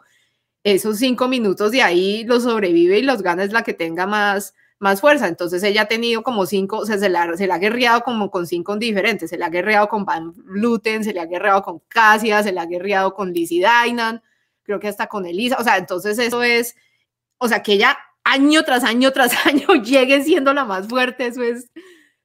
esos 0.64 0.97
cinco 0.97 1.28
minutos 1.28 1.72
de 1.72 1.84
ahí 1.84 2.24
los 2.26 2.43
sobrevive 2.43 2.99
y 2.99 3.03
los 3.03 3.22
gana 3.22 3.43
es 3.43 3.53
la 3.53 3.64
que 3.64 3.74
tenga 3.74 4.07
más, 4.07 4.53
más 4.80 5.01
fuerza. 5.01 5.28
Entonces 5.28 5.64
ella 5.64 5.84
ha 5.84 5.88
tenido 5.88 6.24
como 6.24 6.45
cinco, 6.45 6.80
o 6.80 6.86
sea, 6.86 6.97
se 6.97 7.10
la, 7.10 7.38
se 7.38 7.47
la 7.47 7.55
ha 7.55 7.60
guerreado 7.60 8.01
como 8.01 8.32
con 8.32 8.47
cinco 8.47 8.76
diferentes. 8.78 9.30
Se 9.30 9.38
la 9.38 9.47
ha 9.47 9.49
guerreado 9.49 9.88
con 9.88 10.05
Van 10.05 10.34
Luten, 10.45 11.03
se 11.03 11.14
le 11.14 11.22
ha 11.22 11.26
guerreado 11.26 11.62
con 11.62 11.80
Casia, 11.88 12.43
se 12.43 12.51
le 12.51 12.60
ha 12.60 12.66
guerreado 12.66 13.14
con 13.14 13.32
Lizzie 13.32 13.62
Dainan, 13.62 14.22
creo 14.64 14.80
que 14.80 14.88
hasta 14.88 15.07
con 15.07 15.26
Elisa. 15.26 15.57
O 15.60 15.64
sea, 15.64 15.78
entonces 15.78 16.18
eso 16.20 16.43
es, 16.43 16.76
o 17.38 17.47
sea, 17.47 17.62
que 17.64 17.74
ella 17.74 17.97
año 18.32 18.63
tras 18.63 18.84
año 18.84 19.11
tras 19.11 19.34
año 19.45 19.67
lleguen 19.84 20.23
siendo 20.23 20.53
la 20.53 20.65
más 20.65 20.88
fuerte, 20.88 21.27
eso 21.27 21.43
es, 21.43 21.69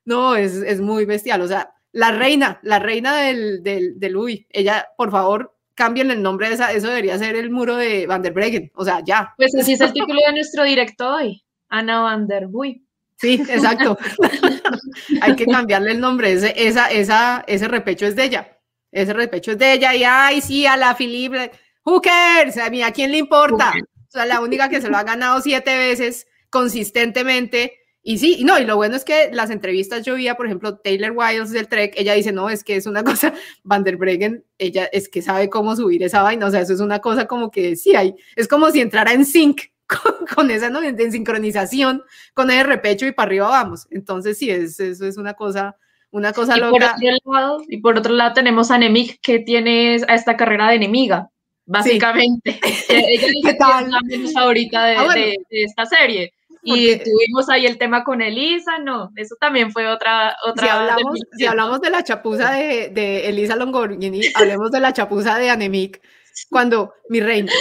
no, 0.05 0.37
es, 0.37 0.55
es 0.55 0.81
muy 0.81 1.05
bestial, 1.05 1.41
o 1.41 1.49
sea, 1.49 1.75
la 1.93 2.11
reina, 2.11 2.59
la 2.63 2.79
reina 2.79 3.17
del, 3.17 3.63
del, 3.63 3.99
del 3.99 4.17
uy, 4.17 4.47
ella, 4.51 4.89
por 4.97 5.11
favor, 5.11 5.57
cambien 5.75 6.11
el 6.11 6.23
nombre 6.23 6.49
de 6.49 6.55
esa, 6.55 6.73
eso 6.73 6.89
debería 6.89 7.19
ser 7.19 7.37
el 7.37 7.51
muro 7.51 7.77
de 7.77 8.07
Van 8.07 8.23
der 8.23 8.33
Breggen, 8.33 8.71
o 8.75 8.85
sea, 8.85 9.01
ya. 9.05 9.33
Pues 9.37 9.55
así 9.55 9.73
es 9.73 9.81
el 9.81 9.93
título 9.93 10.21
de 10.27 10.33
nuestro 10.33 10.65
directo 10.65 11.15
hoy, 11.15 11.45
Ana 11.69 12.01
Van 12.01 12.27
der 12.27 12.49
Buy. 12.49 12.85
Sí, 13.17 13.35
exacto. 13.49 13.97
Hay 15.23 15.37
que 15.37 15.47
cambiarle 15.47 15.93
el 15.93 16.01
nombre, 16.01 16.33
ese, 16.33 16.53
esa, 16.57 16.91
esa, 16.91 17.45
ese 17.47 17.69
repecho 17.69 18.07
es 18.07 18.17
de 18.17 18.25
ella, 18.25 18.59
ese 18.91 19.13
repecho 19.13 19.53
es 19.53 19.59
de 19.59 19.73
ella, 19.73 19.95
y 19.95 20.05
ay, 20.05 20.41
sí, 20.41 20.67
a 20.67 20.77
la 20.77 20.95
Filipe, 20.95 21.51
who 21.85 22.01
cares, 22.01 22.59
a 22.59 22.71
mí, 22.71 22.83
¿a 22.83 22.93
quién 22.93 23.13
le 23.13 23.19
importa? 23.19 23.73
Sea, 24.15 24.27
la 24.27 24.41
única 24.41 24.69
que 24.69 24.81
se 24.81 24.89
lo 24.89 24.97
ha 24.97 25.03
ganado 25.03 25.41
siete 25.41 25.77
veces 25.77 26.29
consistentemente. 26.49 27.81
Y 28.01 28.19
sí, 28.19 28.45
no, 28.45 28.61
y 28.61 28.65
lo 28.65 28.77
bueno 28.77 28.95
es 28.95 29.05
que 29.05 29.31
las 29.33 29.51
entrevistas 29.51 30.05
yo 30.05 30.15
veía, 30.15 30.37
por 30.37 30.47
ejemplo, 30.47 30.77
Taylor 30.77 31.11
Wiles 31.11 31.51
del 31.51 31.67
Trek, 31.67 31.95
ella 31.97 32.13
dice, 32.13 32.31
no, 32.31 32.49
es 32.49 32.63
que 32.63 32.77
es 32.77 32.87
una 32.87 33.03
cosa, 33.05 33.35
Van 33.65 33.83
der 33.83 33.97
Breggen, 33.97 34.45
ella 34.57 34.85
es 34.93 35.09
que 35.09 35.21
sabe 35.21 35.51
cómo 35.51 35.75
subir 35.75 36.01
esa 36.05 36.23
vaina, 36.23 36.47
o 36.47 36.51
sea, 36.51 36.61
eso 36.61 36.75
es 36.75 36.81
una 36.81 37.01
cosa 37.01 37.27
como 37.27 37.51
que 37.51 37.75
sí 37.75 37.97
hay, 37.97 38.15
es 38.37 38.47
como 38.47 38.71
si 38.71 38.81
entrara 38.81 39.13
en 39.15 39.25
sync 39.25 39.63
con, 40.37 40.51
esa, 40.53 40.71
¿no? 40.71 40.81
En, 40.81 41.11
sincronización, 41.11 42.05
con 42.35 42.53
el 42.53 42.65
repecho 42.65 43.07
y 43.07 43.13
para 43.13 43.27
arriba 43.27 43.49
vamos. 43.49 43.89
Entonces, 43.91 44.39
sí, 44.39 44.49
es, 44.49 44.79
eso 44.79 45.07
es 45.07 45.17
una 45.17 45.35
cosa, 45.35 45.77
una 46.13 46.33
cosa 46.33 46.57
y 46.57 46.61
loca. 46.61 46.71
Por 46.71 46.85
otro 46.85 47.33
lado, 47.33 47.63
y 47.67 47.79
por 47.79 47.99
otro 47.99 48.13
lado 48.13 48.33
tenemos 48.35 48.71
a 48.71 48.79
Nemik, 48.79 49.21
que 49.21 49.41
tiene 49.41 49.97
a 50.07 50.15
esta 50.15 50.37
carrera 50.37 50.69
de 50.69 50.77
enemiga, 50.77 51.31
básicamente. 51.67 52.61
Ella 52.89 53.27
es 53.27 53.59
la 53.59 54.01
menos 54.05 54.33
favorita 54.33 54.85
ah, 54.85 55.15
de, 55.15 55.37
esta 55.51 55.87
serie. 55.87 56.33
Y 56.67 56.97
tuvimos 56.97 57.49
ahí 57.51 57.67
el 57.67 57.77
tema 57.77 58.05
con 58.05 58.23
Elisa, 58.23 58.79
no, 58.79 59.11
eso 59.17 59.37
también 59.39 59.71
fue 59.71 59.87
otra... 59.87 60.35
otra 60.47 60.65
si, 60.65 60.71
hablamos, 60.71 61.21
si 61.37 61.45
hablamos 61.45 61.81
de 61.83 61.91
la 61.91 62.03
chapuza 62.03 62.53
de, 62.53 62.89
de 62.89 63.29
Elisa 63.29 63.55
Longorini, 63.55 64.23
hablemos 64.35 64.71
de 64.71 64.81
la 64.81 64.95
chapuza 64.95 65.37
de 65.37 65.51
Anemic, 65.51 66.01
cuando, 66.49 66.95
mi 67.11 67.21
reina, 67.21 67.53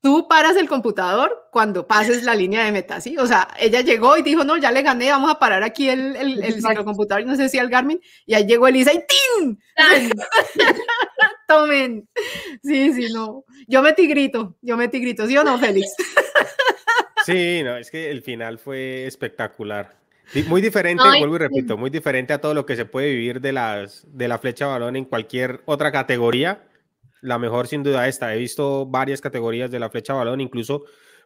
tú 0.00 0.26
paras 0.28 0.56
el 0.56 0.66
computador 0.66 1.48
cuando 1.52 1.86
pases 1.86 2.22
la 2.22 2.34
línea 2.34 2.64
de 2.64 2.72
meta, 2.72 3.02
¿sí? 3.02 3.18
O 3.18 3.26
sea, 3.26 3.48
ella 3.58 3.82
llegó 3.82 4.16
y 4.16 4.22
dijo, 4.22 4.44
no, 4.44 4.56
ya 4.56 4.70
le 4.70 4.80
gané, 4.80 5.10
vamos 5.10 5.30
a 5.30 5.38
parar 5.38 5.62
aquí 5.62 5.90
el, 5.90 6.16
el, 6.16 6.42
el 6.42 6.84
computador, 6.84 7.26
no 7.26 7.36
sé 7.36 7.50
si 7.50 7.58
al 7.58 7.68
Garmin, 7.68 8.00
y 8.24 8.32
ahí 8.32 8.46
llegó 8.46 8.66
Elisa 8.66 8.92
y 8.94 9.00
¡tin! 9.06 9.60
Tomen. 11.48 12.08
Sí, 12.62 12.92
sí, 12.92 13.12
no. 13.12 13.44
Yo 13.66 13.82
metí 13.82 14.06
grito, 14.06 14.56
yo 14.62 14.76
metí 14.76 15.00
grito, 15.00 15.26
¿sí 15.26 15.36
o 15.36 15.42
no, 15.42 15.58
Félix? 15.58 15.94
Sí, 17.24 17.62
no, 17.62 17.76
es 17.76 17.90
que 17.90 18.10
el 18.10 18.22
final 18.22 18.58
fue 18.58 19.06
espectacular. 19.06 19.98
Muy 20.46 20.62
diferente, 20.62 21.02
vuelvo 21.18 21.36
y 21.36 21.38
repito, 21.38 21.76
muy 21.76 21.90
diferente 21.90 22.32
a 22.32 22.40
todo 22.40 22.54
lo 22.54 22.64
que 22.64 22.76
se 22.76 22.84
puede 22.84 23.10
vivir 23.10 23.40
de, 23.40 23.52
las, 23.52 24.06
de 24.06 24.28
la 24.28 24.38
flecha 24.38 24.66
balón 24.66 24.96
en 24.96 25.04
cualquier 25.04 25.60
otra 25.66 25.90
categoría 25.90 26.68
la 27.20 27.38
mejor 27.38 27.66
sin 27.66 27.82
duda 27.82 28.08
esta. 28.08 28.34
He 28.34 28.38
visto 28.38 28.86
varias 28.86 29.20
categorías 29.20 29.70
de 29.70 29.78
la 29.78 29.90
flecha 29.90 30.14
balón, 30.14 30.40
incluso 30.40 30.84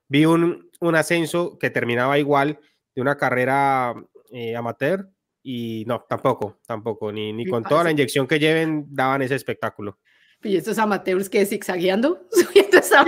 vi 0.08 0.24
un, 0.24 0.70
un 0.80 0.94
ascenso 0.94 1.58
que 1.58 1.70
terminaba 1.70 2.18
igual 2.18 2.58
de 2.94 3.02
una 3.02 3.16
carrera 3.16 3.94
eh, 4.30 4.56
amateur 4.56 5.08
y 5.42 5.84
no, 5.86 6.04
tampoco, 6.08 6.60
tampoco, 6.66 7.12
ni, 7.12 7.32
ni 7.32 7.46
con 7.46 7.64
toda 7.64 7.84
la 7.84 7.90
inyección 7.90 8.26
que 8.26 8.38
lleven 8.38 8.86
daban 8.90 9.22
ese 9.22 9.34
espectáculo. 9.34 9.98
Y 10.44 10.56
estos 10.56 10.78
amateurs 10.78 11.28
que 11.28 11.46
zigzagueando, 11.46 12.26
subiendo 12.30 12.78
esa 12.78 13.04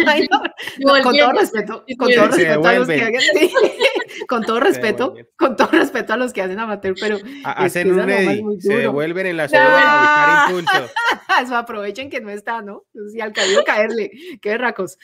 con 1.03 1.17
todo 1.17 1.33
respeto, 1.33 1.85
con 1.99 2.11
todo 2.13 2.29
respeto 2.29 2.69
a 2.69 2.75
los 2.75 2.89
que 2.89 3.03
hagan, 3.03 3.23
con 4.29 4.43
todo 4.45 4.61
respeto, 4.61 5.15
con 5.37 5.57
todo 5.57 5.69
respeto 5.69 6.13
a 6.13 6.17
los 6.17 6.33
que 6.33 6.43
hacen 6.43 6.59
amateur, 6.59 6.95
pero 7.01 7.19
hacen 7.45 7.93
un 7.93 8.09
eddy, 8.09 8.61
se 8.61 8.77
devuelven 8.77 9.27
en 9.27 9.37
la 9.37 9.49
ciudad 9.49 9.67
a 9.67 10.49
buscar 10.49 10.51
impulso. 10.51 10.95
Eso 11.43 11.57
aprovechen 11.57 12.09
que 12.09 12.21
no 12.21 12.31
está, 12.31 12.63
¿no? 12.63 12.85
Si 13.13 13.21
al 13.21 13.33
caído 13.33 13.65
caerle, 13.65 14.11
qué 14.41 14.57
racos. 14.57 14.99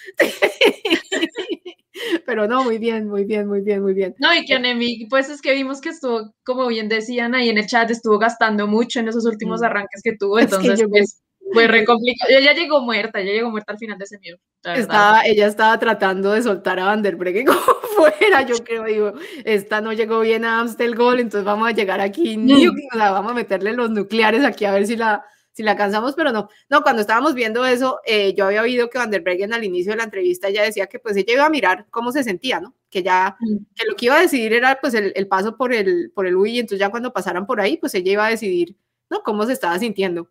Pero 2.25 2.47
no, 2.47 2.65
muy 2.65 2.79
bien, 2.79 3.09
muy 3.09 3.25
bien, 3.25 3.47
muy 3.49 3.61
bien, 3.61 3.83
muy 3.83 3.95
bien. 3.95 4.15
No, 4.19 4.35
y 4.35 4.45
que 4.45 4.55
Anemi, 4.55 5.07
pues 5.07 5.29
es 5.29 5.43
que 5.43 5.53
vimos 5.55 5.81
que 5.81 5.91
estuvo, 5.91 6.33
como 6.45 6.69
bien 6.69 6.89
decían 6.89 7.35
ahí 7.35 7.49
en 7.49 7.59
el 7.59 7.67
chat, 7.67 7.91
estuvo 7.91 8.19
gastando 8.19 8.67
mucho 8.67 9.01
en 9.01 9.09
esos 9.09 9.27
últimos 9.27 9.63
arranques 9.63 10.01
que 10.03 10.17
tuvo, 10.17 10.39
entonces 10.39 10.83
pues 10.89 11.21
fue 11.53 11.67
re 11.67 11.85
complicado. 11.85 12.31
Ella 12.31 12.53
llegó 12.53 12.81
muerta, 12.81 13.21
ella 13.21 13.33
llegó 13.33 13.51
muerta 13.51 13.73
al 13.73 13.79
final 13.79 13.99
de 13.99 14.05
ese 14.05 14.19
mío. 14.19 14.37
Estaba, 14.63 15.23
ella 15.25 15.47
estaba 15.47 15.79
tratando 15.79 16.33
de 16.33 16.43
soltar 16.43 16.79
a 16.79 16.85
Van 16.85 17.03
der 17.03 17.17
Breggen 17.17 17.47
como 17.47 17.81
fuera, 17.97 18.43
yo 18.43 18.57
creo, 18.65 18.85
digo, 18.85 19.13
esta 19.45 19.81
no 19.81 19.93
llegó 19.93 20.21
bien 20.21 20.45
a 20.45 20.61
Amstel 20.61 20.95
Gol, 20.95 21.21
entonces 21.21 21.45
vamos 21.45 21.69
a 21.69 21.73
llegar 21.73 22.01
aquí, 22.01 22.37
vamos 22.95 23.33
a 23.33 23.35
meterle 23.35 23.73
los 23.73 23.91
nucleares 23.91 24.45
aquí 24.45 24.65
a 24.65 24.73
ver 24.73 24.87
si 24.87 24.97
la, 24.97 25.25
si 25.53 25.63
la 25.63 25.77
cansamos, 25.77 26.15
pero 26.15 26.33
no. 26.33 26.49
No, 26.69 26.83
cuando 26.83 27.01
estábamos 27.01 27.35
viendo 27.35 27.65
eso, 27.65 28.01
eh, 28.05 28.35
yo 28.35 28.47
había 28.47 28.63
oído 28.63 28.91
que 28.91 28.99
Van 28.99 29.11
der 29.11 29.23
Breggen 29.23 29.53
al 29.53 29.65
inicio 29.65 29.93
de 29.93 29.99
la 29.99 30.05
entrevista 30.05 30.51
ya 30.51 30.63
decía 30.63 30.87
que 30.87 30.99
pues 30.99 31.17
ella 31.17 31.33
iba 31.33 31.47
a 31.47 31.51
mirar 31.51 31.87
cómo 31.91 32.13
se 32.13 32.23
sentía, 32.23 32.61
¿no? 32.61 32.75
Que 32.91 33.03
ya, 33.03 33.37
mm. 33.41 33.57
que 33.75 33.87
lo 33.87 33.97
que 33.97 34.07
iba 34.07 34.17
a 34.17 34.21
decidir 34.21 34.53
era 34.53 34.79
pues 34.81 34.95
el, 34.95 35.13
el 35.17 35.27
paso 35.27 35.57
por 35.57 35.73
el, 35.73 36.13
por 36.15 36.27
el 36.27 36.37
UI, 36.37 36.59
entonces 36.59 36.81
ya 36.81 36.91
cuando 36.91 37.13
pasaran 37.13 37.47
por 37.47 37.61
ahí, 37.61 37.77
pues 37.79 37.95
ella 37.95 38.13
iba 38.13 38.27
a 38.27 38.31
decidir, 38.31 38.77
¿no? 39.09 39.23
Cómo 39.23 39.47
se 39.47 39.53
estaba 39.53 39.79
sintiendo. 39.79 40.31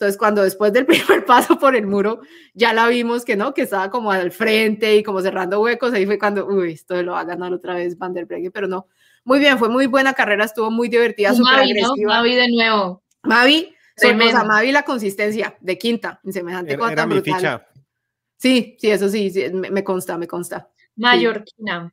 Entonces, 0.00 0.16
cuando 0.16 0.42
después 0.42 0.72
del 0.72 0.86
primer 0.86 1.26
paso 1.26 1.58
por 1.58 1.76
el 1.76 1.86
muro, 1.86 2.22
ya 2.54 2.72
la 2.72 2.88
vimos 2.88 3.22
que 3.22 3.36
no, 3.36 3.52
que 3.52 3.62
estaba 3.62 3.90
como 3.90 4.10
al 4.10 4.32
frente 4.32 4.96
y 4.96 5.02
como 5.02 5.20
cerrando 5.20 5.60
huecos, 5.60 5.92
ahí 5.92 6.06
fue 6.06 6.18
cuando, 6.18 6.46
uy, 6.46 6.72
esto 6.72 7.02
lo 7.02 7.12
va 7.12 7.20
a 7.20 7.24
ganar 7.24 7.52
otra 7.52 7.74
vez 7.74 7.98
Van 7.98 8.14
der 8.14 8.24
Breggen, 8.24 8.50
pero 8.50 8.66
no. 8.66 8.86
Muy 9.24 9.38
bien, 9.38 9.58
fue 9.58 9.68
muy 9.68 9.84
buena 9.84 10.14
carrera, 10.14 10.46
estuvo 10.46 10.70
muy 10.70 10.88
divertida, 10.88 11.34
súper 11.34 11.60
agresiva. 11.60 12.14
Mavi 12.14 12.34
de 12.34 12.48
nuevo. 12.48 13.02
Mavi, 13.24 13.74
a 14.02 14.44
Mavi 14.44 14.72
la 14.72 14.84
consistencia 14.84 15.54
de 15.60 15.76
quinta, 15.76 16.18
en 16.24 16.32
semejante 16.32 16.78
cosa 16.78 16.94
tan 16.94 17.08
brutal. 17.10 17.34
Ficha. 17.34 17.66
Sí, 18.38 18.78
sí, 18.80 18.90
eso 18.90 19.06
sí, 19.10 19.30
me, 19.52 19.84
consta, 19.84 20.16
me 20.16 20.26
consta. 20.26 20.70
Mallorquina. 20.96 21.92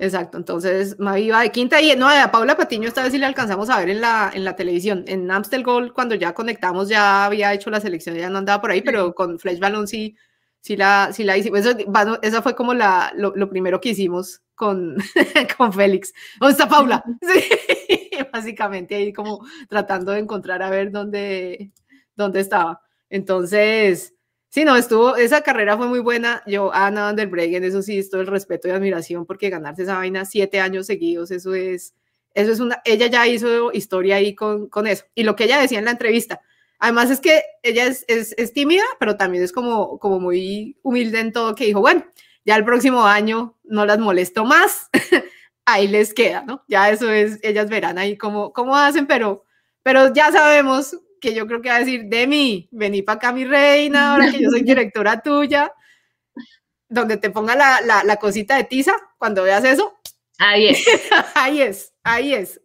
Exacto, 0.00 0.38
entonces 0.38 0.96
Mavi 1.00 1.22
iba 1.24 1.40
de 1.42 1.50
quinta 1.50 1.80
y 1.82 1.96
no, 1.96 2.08
a 2.08 2.30
Paula 2.30 2.56
Patiño 2.56 2.86
esta 2.86 3.02
vez 3.02 3.10
sí 3.10 3.18
le 3.18 3.26
alcanzamos 3.26 3.68
a 3.68 3.78
ver 3.80 3.90
en 3.90 4.00
la, 4.00 4.30
en 4.32 4.44
la 4.44 4.54
televisión. 4.54 5.04
En 5.08 5.28
Amstel 5.28 5.64
Gold, 5.64 5.92
cuando 5.92 6.14
ya 6.14 6.34
conectamos, 6.34 6.88
ya 6.88 7.24
había 7.24 7.52
hecho 7.52 7.68
la 7.70 7.80
selección, 7.80 8.14
ya 8.14 8.30
no 8.30 8.38
andaba 8.38 8.60
por 8.60 8.70
ahí, 8.70 8.80
pero 8.80 9.12
con 9.12 9.40
Flash 9.40 9.58
Balloon 9.58 9.88
sí, 9.88 10.16
sí 10.60 10.76
la, 10.76 11.10
sí 11.12 11.24
la 11.24 11.36
hicimos. 11.36 11.60
Eso, 11.60 11.76
esa 12.22 12.42
fue 12.42 12.54
como 12.54 12.74
la, 12.74 13.12
lo, 13.16 13.34
lo, 13.34 13.48
primero 13.50 13.80
que 13.80 13.90
hicimos 13.90 14.40
con, 14.54 14.96
con 15.58 15.72
Félix. 15.72 16.12
¿Dónde 16.38 16.52
está 16.52 16.68
Paula? 16.68 17.02
Sí, 17.22 18.10
básicamente 18.32 18.94
ahí 18.94 19.12
como 19.12 19.44
tratando 19.68 20.12
de 20.12 20.20
encontrar 20.20 20.62
a 20.62 20.70
ver 20.70 20.92
dónde, 20.92 21.72
dónde 22.14 22.40
estaba. 22.40 22.82
Entonces, 23.10 24.14
Sí, 24.50 24.64
no, 24.64 24.76
estuvo, 24.76 25.16
esa 25.16 25.42
carrera 25.42 25.76
fue 25.76 25.88
muy 25.88 25.98
buena. 26.00 26.42
Yo, 26.46 26.72
Ana 26.72 27.02
Van 27.02 27.16
der 27.16 27.28
Breggen, 27.28 27.64
eso 27.64 27.82
sí, 27.82 28.02
todo 28.08 28.22
el 28.22 28.26
respeto 28.26 28.66
y 28.66 28.70
admiración, 28.70 29.26
porque 29.26 29.50
ganarse 29.50 29.82
esa 29.82 29.96
vaina 29.96 30.24
siete 30.24 30.58
años 30.60 30.86
seguidos, 30.86 31.30
eso 31.30 31.54
es, 31.54 31.94
eso 32.34 32.52
es 32.52 32.60
una, 32.60 32.80
ella 32.84 33.08
ya 33.08 33.26
hizo 33.26 33.72
historia 33.72 34.16
ahí 34.16 34.34
con, 34.34 34.68
con 34.68 34.86
eso. 34.86 35.04
Y 35.14 35.24
lo 35.24 35.36
que 35.36 35.44
ella 35.44 35.60
decía 35.60 35.78
en 35.78 35.84
la 35.84 35.90
entrevista, 35.90 36.40
además 36.78 37.10
es 37.10 37.20
que 37.20 37.42
ella 37.62 37.86
es, 37.86 38.06
es, 38.08 38.34
es, 38.38 38.54
tímida, 38.54 38.84
pero 38.98 39.16
también 39.16 39.44
es 39.44 39.52
como, 39.52 39.98
como 39.98 40.18
muy 40.18 40.78
humilde 40.82 41.20
en 41.20 41.32
todo, 41.32 41.54
que 41.54 41.66
dijo, 41.66 41.80
bueno, 41.80 42.06
ya 42.46 42.56
el 42.56 42.64
próximo 42.64 43.04
año 43.04 43.58
no 43.64 43.84
las 43.84 43.98
molesto 43.98 44.46
más, 44.46 44.88
ahí 45.66 45.88
les 45.88 46.14
queda, 46.14 46.44
¿no? 46.46 46.64
Ya 46.68 46.90
eso 46.90 47.10
es, 47.10 47.38
ellas 47.42 47.68
verán 47.68 47.98
ahí 47.98 48.16
cómo, 48.16 48.54
cómo 48.54 48.76
hacen, 48.76 49.06
pero, 49.06 49.44
pero 49.82 50.12
ya 50.14 50.32
sabemos 50.32 50.96
que 51.20 51.34
yo 51.34 51.46
creo 51.46 51.60
que 51.60 51.68
va 51.68 51.76
a 51.76 51.80
decir, 51.80 52.04
Demi, 52.06 52.68
vení 52.70 53.02
para 53.02 53.16
acá 53.16 53.32
mi 53.32 53.44
reina, 53.44 54.12
ahora 54.12 54.30
que 54.30 54.42
yo 54.42 54.50
soy 54.50 54.62
directora 54.62 55.20
tuya, 55.20 55.72
donde 56.88 57.16
te 57.16 57.30
ponga 57.30 57.54
la, 57.54 57.80
la, 57.82 58.04
la 58.04 58.16
cosita 58.16 58.56
de 58.56 58.64
tiza, 58.64 58.94
cuando 59.18 59.42
veas 59.42 59.64
eso. 59.64 59.98
Ahí 60.38 60.68
es. 60.68 60.84
ahí 61.34 61.60
es, 61.60 61.92
ahí 62.04 62.32
es. 62.32 62.60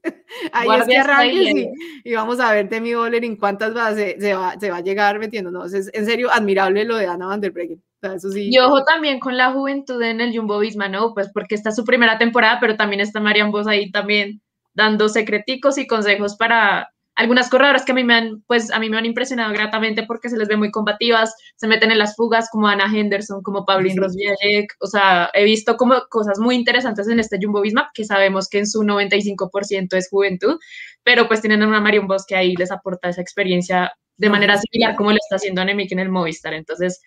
Ahí 0.52 0.68
es 0.80 0.88
que 0.88 0.98
arranques 0.98 1.68
y, 2.04 2.14
vamos 2.14 2.40
a 2.40 2.52
ver 2.54 2.70
Demi 2.70 2.94
Bollering 2.94 3.36
cuántas 3.36 3.76
va, 3.76 3.94
se, 3.96 4.20
se, 4.20 4.34
va, 4.34 4.58
se 4.60 4.70
va 4.70 4.78
a 4.78 4.82
llegar 4.82 5.18
metiéndonos. 5.18 5.74
Es 5.74 5.90
en 5.94 6.06
serio 6.06 6.32
admirable 6.32 6.86
lo 6.86 6.98
de 6.98 7.08
Ana 7.08 7.28
Van 7.28 7.42
der 7.42 7.52
Breggen. 7.52 7.84
eso 8.02 8.30
sí. 8.30 8.50
Y 8.52 8.60
ojo 8.60 8.84
también 8.84 9.20
con 9.20 9.38
la 9.38 9.52
juventud 9.52 10.02
en 10.04 10.22
el 10.22 10.38
Jumbo 10.38 10.60
Visma, 10.60 10.88
¿no? 10.88 11.16
Pues 11.16 11.32
porque 11.34 11.56
esta 11.56 11.70
es 11.70 11.76
su 11.76 11.84
primera 11.84 12.20
temporada, 12.20 12.60
pero 12.60 12.78
también 12.78 13.02
está 13.02 13.20
Marian 13.20 13.52
Vos 13.52 13.66
ahí 13.66 13.92
también 13.92 14.42
dando 14.76 15.10
secreticos 15.10 15.78
y 15.80 15.88
consejos 15.88 16.36
para 16.36 16.94
algunas 17.16 17.50
corredoras 17.50 17.86
que 17.86 17.92
a 17.92 17.96
mí 17.96 18.04
me 18.04 18.16
han, 18.16 18.44
pues 18.48 18.72
a 18.72 18.80
mí 18.80 18.90
me 18.90 18.98
han 18.98 19.06
impresionado 19.06 19.54
gratamente 19.54 20.04
porque 20.04 20.30
se 20.30 20.38
les 20.38 20.48
ve 20.48 20.58
muy 20.58 20.72
combativas, 20.72 21.36
se 21.56 21.68
meten 21.68 21.92
en 21.92 22.00
las 22.00 22.16
fugas 22.16 22.50
como 22.52 22.68
Ana 22.68 22.86
Henderson, 22.92 23.44
como 23.44 23.66
Pauline 23.66 24.02
Rosvialek, 24.02 24.74
o 24.80 24.88
sea, 24.88 25.30
he 25.34 25.44
visto 25.44 25.78
como 25.78 26.02
cosas 26.10 26.40
muy 26.40 26.56
interesantes 26.56 27.08
en 27.08 27.20
este 27.20 27.38
Jumbo 27.42 27.62
Visma, 27.62 27.92
que 27.94 28.04
sabemos 28.04 28.50
que 28.50 28.60
en 28.60 28.68
su 28.68 28.82
95% 28.82 29.96
es 29.96 30.10
juventud, 30.10 30.58
pero 31.04 31.28
pues 31.28 31.42
tienen 31.42 31.62
a 31.62 31.68
una 31.68 31.82
Marion 31.82 32.08
Bosch 32.08 32.26
que 32.28 32.36
ahí 32.36 32.56
les 32.56 32.72
aporta 32.72 33.10
esa 33.10 33.22
experiencia 33.22 33.94
de 34.18 34.30
manera 34.30 34.58
similar 34.58 34.96
como 34.96 35.12
lo 35.12 35.18
está 35.18 35.36
haciendo 35.36 35.62
Anemic 35.62 35.92
en 35.92 36.00
el 36.00 36.10
Movistar, 36.10 36.54
entonces 36.54 37.02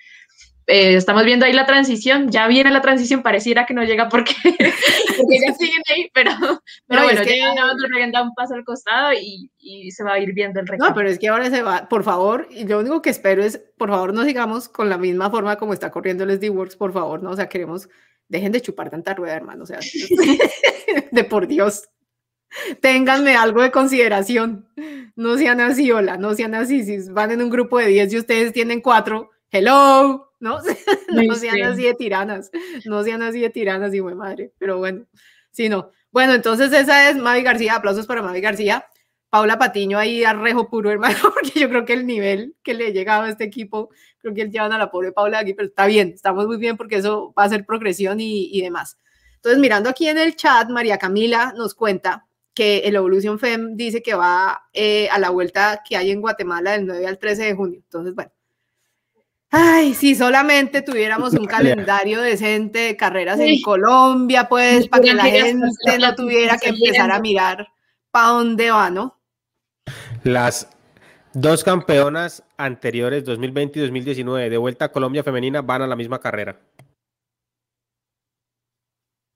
eh, 0.69 0.97
estamos 0.97 1.25
viendo 1.25 1.47
ahí 1.47 1.53
la 1.53 1.64
transición, 1.64 2.29
ya 2.31 2.49
viene 2.49 2.73
la 2.73 2.81
transición, 2.81 3.23
pareciera 3.23 3.67
que 3.67 3.75
no 3.75 3.85
llega 3.85 4.09
porque, 4.09 4.35
porque 4.43 5.39
ya 5.41 5.55
siguen 5.55 5.83
ahí, 5.95 6.11
pero, 6.12 6.33
pero 6.89 7.05
bueno, 7.05 7.21
es 7.21 7.27
que, 7.27 7.39
ya 7.39 7.55
da 8.12 8.23
un 8.23 8.35
paso 8.35 8.55
al 8.55 8.64
costado 8.64 9.12
y, 9.12 9.49
y, 9.59 9.93
se 9.93 10.03
va 10.03 10.14
a 10.14 10.19
ir 10.19 10.33
viendo 10.33 10.59
el 10.59 10.67
resto. 10.67 10.85
No, 10.85 10.93
pero 10.93 11.09
es 11.09 11.21
que 11.21 11.29
ahora 11.29 11.51
se 11.51 11.62
va, 11.62 11.89
por 11.89 12.03
favor, 12.03 12.49
y 12.51 12.64
lo 12.64 12.81
único 12.81 13.01
que 13.01 13.11
espero 13.11 13.45
es, 13.45 13.62
por 13.79 13.91
favor, 13.91 14.12
no 14.12 14.25
sigamos 14.25 14.69
con 14.69 14.89
la 14.89 14.99
misma 14.99 15.31
forma 15.31 15.57
como 15.57 15.73
está 15.73 15.93
corriendo 15.93 16.25
el 16.25 16.31
SD-Works, 16.31 16.75
por 16.75 16.93
favor, 16.93 17.23
¿no? 17.23 17.31
O 17.31 17.37
sea, 17.37 17.49
queremos, 17.49 17.89
dejen 18.29 18.51
de 18.51 18.61
chupar 18.61 18.91
tanta 18.91 19.14
rueda, 19.14 19.37
hermano, 19.37 19.62
o 19.62 19.67
sea, 19.67 19.79
de 21.12 21.25
por 21.25 21.47
Dios. 21.47 21.89
Ténganme 22.81 23.37
algo 23.37 23.62
de 23.62 23.71
consideración. 23.71 24.69
No 25.14 25.37
sean 25.37 25.61
así, 25.61 25.93
hola, 25.93 26.17
no 26.17 26.35
sean 26.35 26.55
así. 26.55 26.85
Si 26.85 27.11
van 27.11 27.31
en 27.31 27.43
un 27.43 27.51
grupo 27.51 27.79
de 27.79 27.87
10 27.87 28.12
y 28.12 28.19
ustedes 28.19 28.53
tienen 28.53 28.81
4, 28.81 29.31
hello, 29.51 30.26
¿no? 30.41 30.59
no 31.09 31.34
sean 31.34 31.62
así 31.62 31.84
de 31.84 31.95
tiranas, 31.95 32.51
no 32.84 33.03
sean 33.03 33.22
así 33.22 33.41
de 33.41 33.51
tiranas, 33.51 33.95
y 33.95 34.03
madre, 34.03 34.53
pero 34.59 34.78
bueno, 34.78 35.07
sí, 35.51 35.68
no. 35.68 35.91
Bueno, 36.11 36.34
entonces 36.34 36.72
esa 36.72 37.11
es 37.11 37.16
Mavi 37.16 37.43
García, 37.43 37.76
aplausos 37.76 38.07
para 38.07 38.22
Mavi 38.22 38.41
García. 38.41 38.87
Paula 39.28 39.59
Patiño 39.59 39.99
ahí 39.99 40.24
arrejo 40.24 40.70
puro, 40.70 40.91
hermano, 40.93 41.18
porque 41.34 41.59
yo 41.61 41.68
creo 41.68 41.84
que 41.84 41.93
el 41.95 42.07
nivel 42.07 42.55
que 42.62 42.74
le 42.74 42.87
ha 42.87 42.91
llegado 42.91 43.24
a 43.24 43.30
este 43.30 43.45
equipo, 43.45 43.91
creo 44.18 44.34
que 44.34 44.43
él 44.43 44.51
llevan 44.51 44.72
a 44.72 44.78
la 44.78 44.91
pobre 44.91 45.12
Paula 45.12 45.41
aquí, 45.41 45.55
pero 45.55 45.68
está 45.68 45.87
bien, 45.87 46.12
estamos 46.14 46.47
muy 46.47 46.59
bien 46.59 46.76
porque 46.76 46.97
eso 46.97 47.34
va 47.39 47.45
a 47.45 47.49
ser 47.49 47.66
progresión 47.66 48.20
y, 48.20 48.49
y 48.53 48.62
demás. 48.62 48.99
Entonces, 49.37 49.61
mirando 49.61 49.91
aquí 49.91 50.09
en 50.09 50.18
el 50.18 50.37
chat, 50.37 50.68
María 50.70 50.99
Camila 50.99 51.53
nos 51.57 51.74
cuenta 51.74 52.26
que 52.57 52.78
el 52.78 52.97
Evolution 52.97 53.39
FEM 53.39 53.76
dice 53.76 54.03
que 54.03 54.14
va 54.14 54.62
eh, 54.72 55.11
a 55.11 55.18
la 55.18 55.28
vuelta 55.28 55.82
que 55.87 55.95
hay 55.95 56.11
en 56.11 56.22
Guatemala 56.22 56.72
del 56.72 56.87
9 56.87 57.07
al 57.07 57.18
13 57.18 57.45
de 57.45 57.55
junio. 57.55 57.80
Entonces, 57.84 58.14
bueno, 58.14 58.32
Ay, 59.51 59.94
si 59.94 60.14
solamente 60.14 60.82
tuviéramos 60.82 61.32
un 61.34 61.47
calendario 61.47 62.20
decente 62.20 62.80
de 62.80 62.97
carreras 62.97 63.38
en 63.38 63.61
Colombia, 63.62 64.49
pues, 64.49 64.88
para 64.88 65.03
que 65.03 65.14
la 65.14 65.24
gente 65.24 65.99
no 65.99 66.14
tuviera 66.14 66.59
que 66.59 66.70
empezar 66.70 67.11
a 67.12 67.20
mirar 67.20 67.68
para 68.11 68.28
dónde 68.28 68.70
va, 68.70 68.90
¿no? 68.90 69.20
Las 70.24 70.68
dos 71.32 71.62
campeonas 71.62 72.42
anteriores, 72.57 73.24
2020 73.24 73.78
y 73.78 73.82
2019, 73.82 74.51
de 74.51 74.57
vuelta 74.57 74.86
a 74.86 74.92
Colombia 74.92 75.22
femenina, 75.22 75.62
van 75.62 75.82
a 75.82 75.86
la 75.86 75.97
misma 75.97 76.18
carrera. 76.18 76.59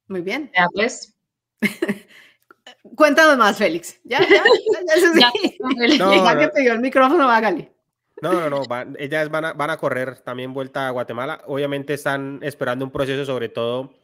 Muy 0.09 0.23
bien. 0.23 0.51
Ya, 0.57 0.67
pues. 0.73 1.15
Cuéntanos 2.97 3.39
más, 3.39 3.57
Félix. 3.57 4.01
Ya, 4.03 4.21
ya, 4.21 4.43
ya, 4.43 5.21
ya, 5.21 6.39
que 6.39 6.49
pidió 6.49 6.73
el 6.73 6.81
micrófono, 6.81 7.31
hágale. 7.31 7.73
No, 8.23 8.33
no, 8.33 8.51
no, 8.51 8.63
ellas 8.99 9.31
van 9.31 9.45
a, 9.47 9.53
van 9.53 9.71
a 9.71 9.77
correr 9.77 10.21
también 10.21 10.53
vuelta 10.53 10.89
a 10.89 10.91
Guatemala. 10.91 11.43
Obviamente 11.47 11.95
están 11.95 12.41
esperando 12.43 12.85
un 12.85 12.91
proceso, 12.91 13.25
sobre 13.25 13.49
todo 13.49 13.95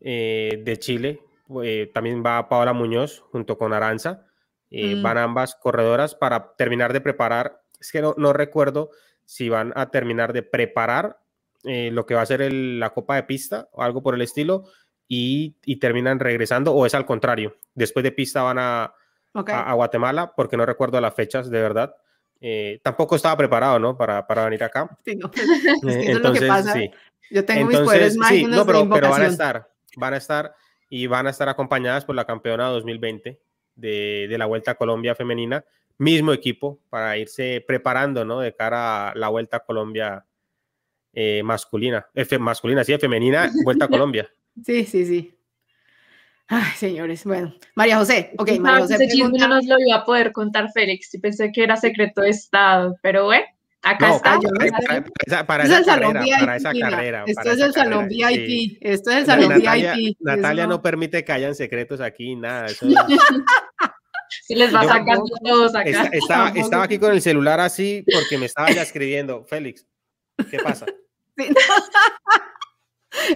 eh, 0.00 0.62
de 0.64 0.78
Chile. 0.78 1.20
Eh, 1.62 1.90
también 1.92 2.22
va 2.24 2.48
Paola 2.48 2.72
Muñoz 2.72 3.20
junto 3.30 3.58
con 3.58 3.72
Aranza. 3.72 4.26
Eh, 4.70 4.96
mm. 4.96 5.02
Van 5.02 5.18
ambas 5.18 5.54
corredoras 5.54 6.14
para 6.14 6.54
terminar 6.56 6.92
de 6.92 7.00
preparar. 7.00 7.62
Es 7.80 7.92
que 7.92 8.02
no, 8.02 8.14
no 8.16 8.32
recuerdo 8.32 8.90
si 9.24 9.48
van 9.48 9.72
a 9.76 9.90
terminar 9.90 10.32
de 10.32 10.42
preparar 10.42 11.18
eh, 11.64 11.90
lo 11.90 12.06
que 12.06 12.14
va 12.14 12.22
a 12.22 12.26
ser 12.26 12.50
la 12.52 12.90
copa 12.90 13.16
de 13.16 13.24
pista 13.24 13.68
o 13.72 13.82
algo 13.82 14.02
por 14.02 14.14
el 14.14 14.22
estilo 14.22 14.64
y, 15.08 15.56
terminan 15.80 16.20
regresando 16.20 16.72
o 16.72 16.86
es 16.86 16.94
al 16.94 17.04
contrario, 17.04 17.56
después 17.74 18.04
de 18.04 18.12
pista 18.12 18.42
van 18.42 18.58
a, 18.58 18.94
a, 19.34 19.74
Guatemala 19.74 20.34
porque 20.36 20.56
no 20.56 20.64
recuerdo 20.64 21.00
las 21.00 21.14
fechas 21.14 21.50
de 21.50 21.60
verdad. 21.60 21.94
Eh, 22.40 22.80
tampoco 22.82 23.16
estaba 23.16 23.36
preparado, 23.36 23.78
¿no? 23.78 23.96
Para, 23.96 24.26
para 24.26 24.44
venir 24.44 24.62
acá. 24.62 24.88
Sí, 25.04 25.16
no, 25.16 25.30
es 25.88 26.08
Entonces, 26.08 26.50
sí. 26.72 26.90
Yo 27.30 27.44
tengo 27.44 27.66
mis 27.66 27.78
poderes 27.78 28.16
sí, 28.28 28.44
no, 28.44 28.64
pero, 28.64 28.88
pero 28.88 29.10
van 29.10 29.22
a 29.22 29.26
estar, 29.26 29.70
van 29.96 30.14
a 30.14 30.16
estar 30.16 30.54
y 30.88 31.06
van 31.06 31.26
a 31.26 31.30
estar 31.30 31.48
acompañadas 31.48 32.04
por 32.04 32.14
la 32.14 32.24
campeona 32.24 32.68
2020 32.68 33.38
de, 33.74 34.26
de 34.28 34.38
la 34.38 34.46
Vuelta 34.46 34.70
a 34.70 34.74
Colombia 34.76 35.14
femenina, 35.14 35.64
mismo 35.98 36.32
equipo 36.32 36.80
para 36.88 37.18
irse 37.18 37.62
preparando, 37.66 38.24
¿no? 38.24 38.40
De 38.40 38.54
cara 38.54 39.10
a 39.10 39.14
la 39.14 39.28
Vuelta 39.28 39.58
a 39.58 39.60
Colombia 39.60 40.24
eh, 41.12 41.42
masculina, 41.42 42.08
F, 42.14 42.38
masculina, 42.38 42.84
sí, 42.84 42.96
femenina, 42.98 43.50
Vuelta 43.64 43.86
a 43.86 43.88
Colombia. 43.88 44.30
Sí, 44.64 44.84
sí, 44.84 45.04
sí. 45.04 45.37
Ay, 46.50 46.72
señores, 46.76 47.24
bueno. 47.24 47.54
María 47.74 47.98
José, 47.98 48.32
ok, 48.38 48.58
María 48.58 48.80
José. 48.80 48.94
Ese 48.94 49.08
chisme 49.08 49.38
no 49.38 49.48
nos 49.48 49.66
lo 49.66 49.78
iba 49.78 49.98
a 49.98 50.04
poder 50.04 50.32
contar 50.32 50.70
Félix, 50.72 51.12
y 51.14 51.18
pensé 51.18 51.52
que 51.52 51.62
era 51.62 51.76
secreto 51.76 52.22
de 52.22 52.30
Estado, 52.30 52.96
pero 53.02 53.26
bueno, 53.26 53.44
acá 53.82 54.16
está. 54.16 54.40
Para, 55.46 55.64
esa, 55.64 55.84
carrera, 55.84 56.22
para 56.40 56.56
esa 56.56 56.72
carrera. 56.72 57.24
Esto 57.26 57.52
es 57.52 57.60
el 57.60 57.72
salón 57.74 58.08
VIP, 58.08 58.78
esto 58.80 59.10
es 59.10 59.16
el 59.18 59.26
salón 59.26 59.60
VIP. 59.60 60.16
Natalia 60.20 60.66
no 60.66 60.80
permite 60.80 61.22
que 61.22 61.32
hayan 61.32 61.54
secretos 61.54 62.00
aquí, 62.00 62.34
nada. 62.34 62.68
Si 62.68 62.86
les 64.54 64.74
va 64.74 64.84
sacando 64.84 65.24
todos 65.44 65.74
acá. 65.74 66.08
estaba, 66.12 66.48
estaba, 66.48 66.84
aquí 66.84 66.98
con 66.98 67.12
el 67.12 67.20
celular 67.20 67.60
así 67.60 68.04
porque 68.10 68.38
me 68.38 68.46
estaba 68.46 68.70
ya 68.70 68.80
escribiendo, 68.80 69.44
Félix, 69.44 69.86
¿qué 70.50 70.58
pasa? 70.60 70.86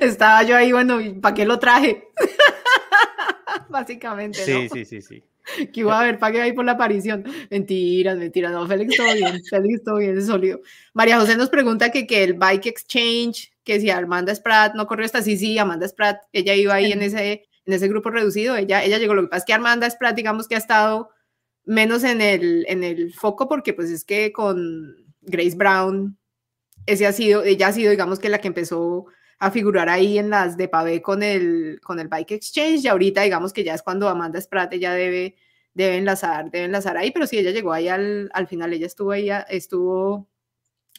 Estaba 0.00 0.42
yo 0.42 0.56
ahí, 0.56 0.72
bueno, 0.72 0.98
¿para 1.20 1.34
qué 1.34 1.44
lo 1.44 1.58
traje? 1.58 2.08
Básicamente. 3.68 4.44
Sí, 4.44 4.68
sí, 4.72 4.84
sí, 4.84 5.02
sí. 5.02 5.24
Que 5.72 5.80
iba 5.80 5.98
a 5.98 6.04
ver, 6.04 6.18
¿para 6.18 6.32
qué 6.32 6.40
ahí 6.40 6.52
por 6.52 6.64
la 6.64 6.72
aparición? 6.72 7.24
Mentiras, 7.50 8.16
mentiras. 8.16 8.52
No, 8.52 8.66
Félix, 8.66 8.96
todo 8.96 9.12
bien. 9.12 9.42
Félix, 9.50 9.82
todo 9.82 9.96
bien, 9.96 10.16
es 10.16 10.26
sólido. 10.26 10.60
María 10.94 11.18
José 11.18 11.36
nos 11.36 11.50
pregunta 11.50 11.90
que, 11.90 12.06
que 12.06 12.22
el 12.22 12.34
Bike 12.34 12.66
Exchange, 12.66 13.52
que 13.64 13.80
si 13.80 13.90
Amanda 13.90 14.34
Spratt 14.34 14.74
no 14.74 14.86
corrió 14.86 15.04
hasta 15.04 15.22
sí, 15.22 15.36
sí, 15.36 15.58
Amanda 15.58 15.88
Spratt, 15.88 16.22
ella 16.32 16.54
iba 16.54 16.74
ahí 16.74 16.92
en 16.92 17.02
ese, 17.02 17.48
en 17.64 17.72
ese 17.72 17.88
grupo 17.88 18.10
reducido, 18.10 18.56
ella, 18.56 18.84
ella 18.84 18.98
llegó. 18.98 19.14
Lo 19.14 19.22
que 19.22 19.28
pasa 19.28 19.38
es 19.38 19.44
que 19.44 19.52
Amanda 19.52 19.90
Spratt, 19.90 20.16
digamos 20.16 20.46
que 20.46 20.54
ha 20.54 20.58
estado 20.58 21.10
menos 21.64 22.04
en 22.04 22.20
el, 22.20 22.64
en 22.68 22.84
el 22.84 23.12
foco, 23.12 23.48
porque 23.48 23.72
pues 23.72 23.90
es 23.90 24.04
que 24.04 24.32
con 24.32 24.94
Grace 25.22 25.56
Brown, 25.56 26.18
ese 26.86 27.06
ha 27.06 27.12
sido, 27.12 27.42
ella 27.42 27.68
ha 27.68 27.72
sido, 27.72 27.90
digamos 27.90 28.18
que 28.18 28.28
la 28.28 28.38
que 28.38 28.48
empezó 28.48 29.06
a 29.43 29.51
figurar 29.51 29.88
ahí 29.88 30.18
en 30.18 30.30
las 30.30 30.57
de 30.57 30.68
pavé 30.68 31.03
con 31.03 31.20
el, 31.20 31.80
con 31.82 31.99
el 31.99 32.07
Bike 32.07 32.30
Exchange 32.30 32.84
y 32.84 32.86
ahorita 32.86 33.22
digamos 33.22 33.53
que 33.53 33.64
ya 33.64 33.74
es 33.74 33.82
cuando 33.82 34.09
Amanda 34.09 34.40
Spratt 34.40 34.72
ya 34.74 34.95
debe, 34.95 35.34
debe 35.74 35.97
enlazar, 35.97 36.49
debe 36.49 36.66
enlazar 36.66 36.97
ahí, 36.97 37.11
pero 37.11 37.26
sí, 37.26 37.38
ella 37.38 37.51
llegó 37.51 37.72
ahí 37.72 37.88
al, 37.88 38.30
al 38.34 38.47
final, 38.47 38.72
ella 38.72 38.86
estuvo 38.86 39.11
ahí, 39.11 39.30
estuvo, 39.49 40.28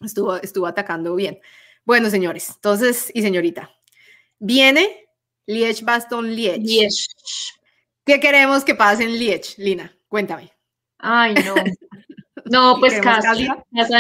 estuvo, 0.01 0.35
estuvo 0.35 0.67
atacando 0.67 1.15
bien. 1.15 1.39
Bueno, 1.85 2.09
señores, 2.09 2.51
entonces, 2.53 3.11
y 3.13 3.21
señorita, 3.21 3.71
viene 4.39 5.07
Liech 5.45 5.81
Baston 5.81 6.29
Liech. 6.29 6.61
Liech. 6.61 7.07
¿Qué 8.05 8.19
queremos 8.19 8.65
que 8.65 8.75
pase 8.75 9.05
en 9.05 9.17
Liech, 9.17 9.57
Lina? 9.57 9.97
Cuéntame. 10.09 10.51
Ay, 10.97 11.33
no. 11.45 11.55
No, 12.53 12.77
pues 12.79 12.99
casi. 13.01 13.47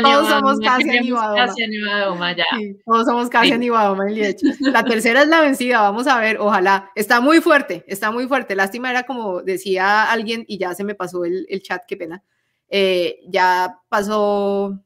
todos 0.03 0.29
somos 0.29 0.59
casi 0.59 0.91
Anibadoma. 0.91 2.35
ya. 2.35 2.45
todos 2.85 3.05
somos 3.07 3.27
casi 3.27 3.47
sí. 3.47 3.53
Anibadoma 3.53 4.07
en 4.07 4.35
La 4.59 4.83
tercera 4.83 5.23
es 5.23 5.27
la 5.27 5.41
vencida, 5.41 5.81
vamos 5.81 6.05
a 6.05 6.19
ver, 6.19 6.37
ojalá. 6.39 6.91
Está 6.93 7.19
muy 7.19 7.41
fuerte, 7.41 7.83
está 7.87 8.11
muy 8.11 8.27
fuerte. 8.27 8.55
Lástima 8.55 8.91
era 8.91 9.03
como 9.03 9.41
decía 9.41 10.11
alguien 10.11 10.45
y 10.47 10.59
ya 10.59 10.75
se 10.75 10.83
me 10.83 10.93
pasó 10.93 11.25
el, 11.25 11.47
el 11.49 11.63
chat, 11.63 11.81
qué 11.87 11.97
pena. 11.97 12.23
Eh, 12.69 13.21
ya 13.27 13.79
pasó, 13.89 14.79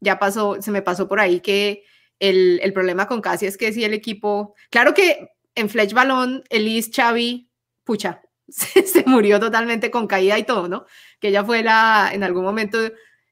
ya 0.00 0.18
pasó, 0.18 0.60
se 0.60 0.72
me 0.72 0.82
pasó 0.82 1.06
por 1.06 1.20
ahí 1.20 1.38
que 1.38 1.84
el, 2.18 2.58
el 2.60 2.72
problema 2.72 3.06
con 3.06 3.20
Casi 3.20 3.46
es 3.46 3.56
que 3.56 3.72
si 3.72 3.84
el 3.84 3.94
equipo, 3.94 4.56
claro 4.68 4.94
que 4.94 5.28
en 5.54 5.68
Fletch 5.68 5.92
Balón, 5.92 6.42
Elise 6.50 6.90
Xavi, 6.92 7.48
pucha, 7.84 8.20
se, 8.48 9.04
murió 9.06 9.38
totalmente 9.38 9.92
con 9.92 10.08
caída 10.08 10.38
y 10.38 10.42
todo, 10.42 10.68
¿no? 10.68 10.86
Que 11.20 11.28
ella 11.28 11.44
fue 11.44 11.62
la, 11.62 12.10
en 12.12 12.24
algún 12.24 12.42
momento 12.42 12.78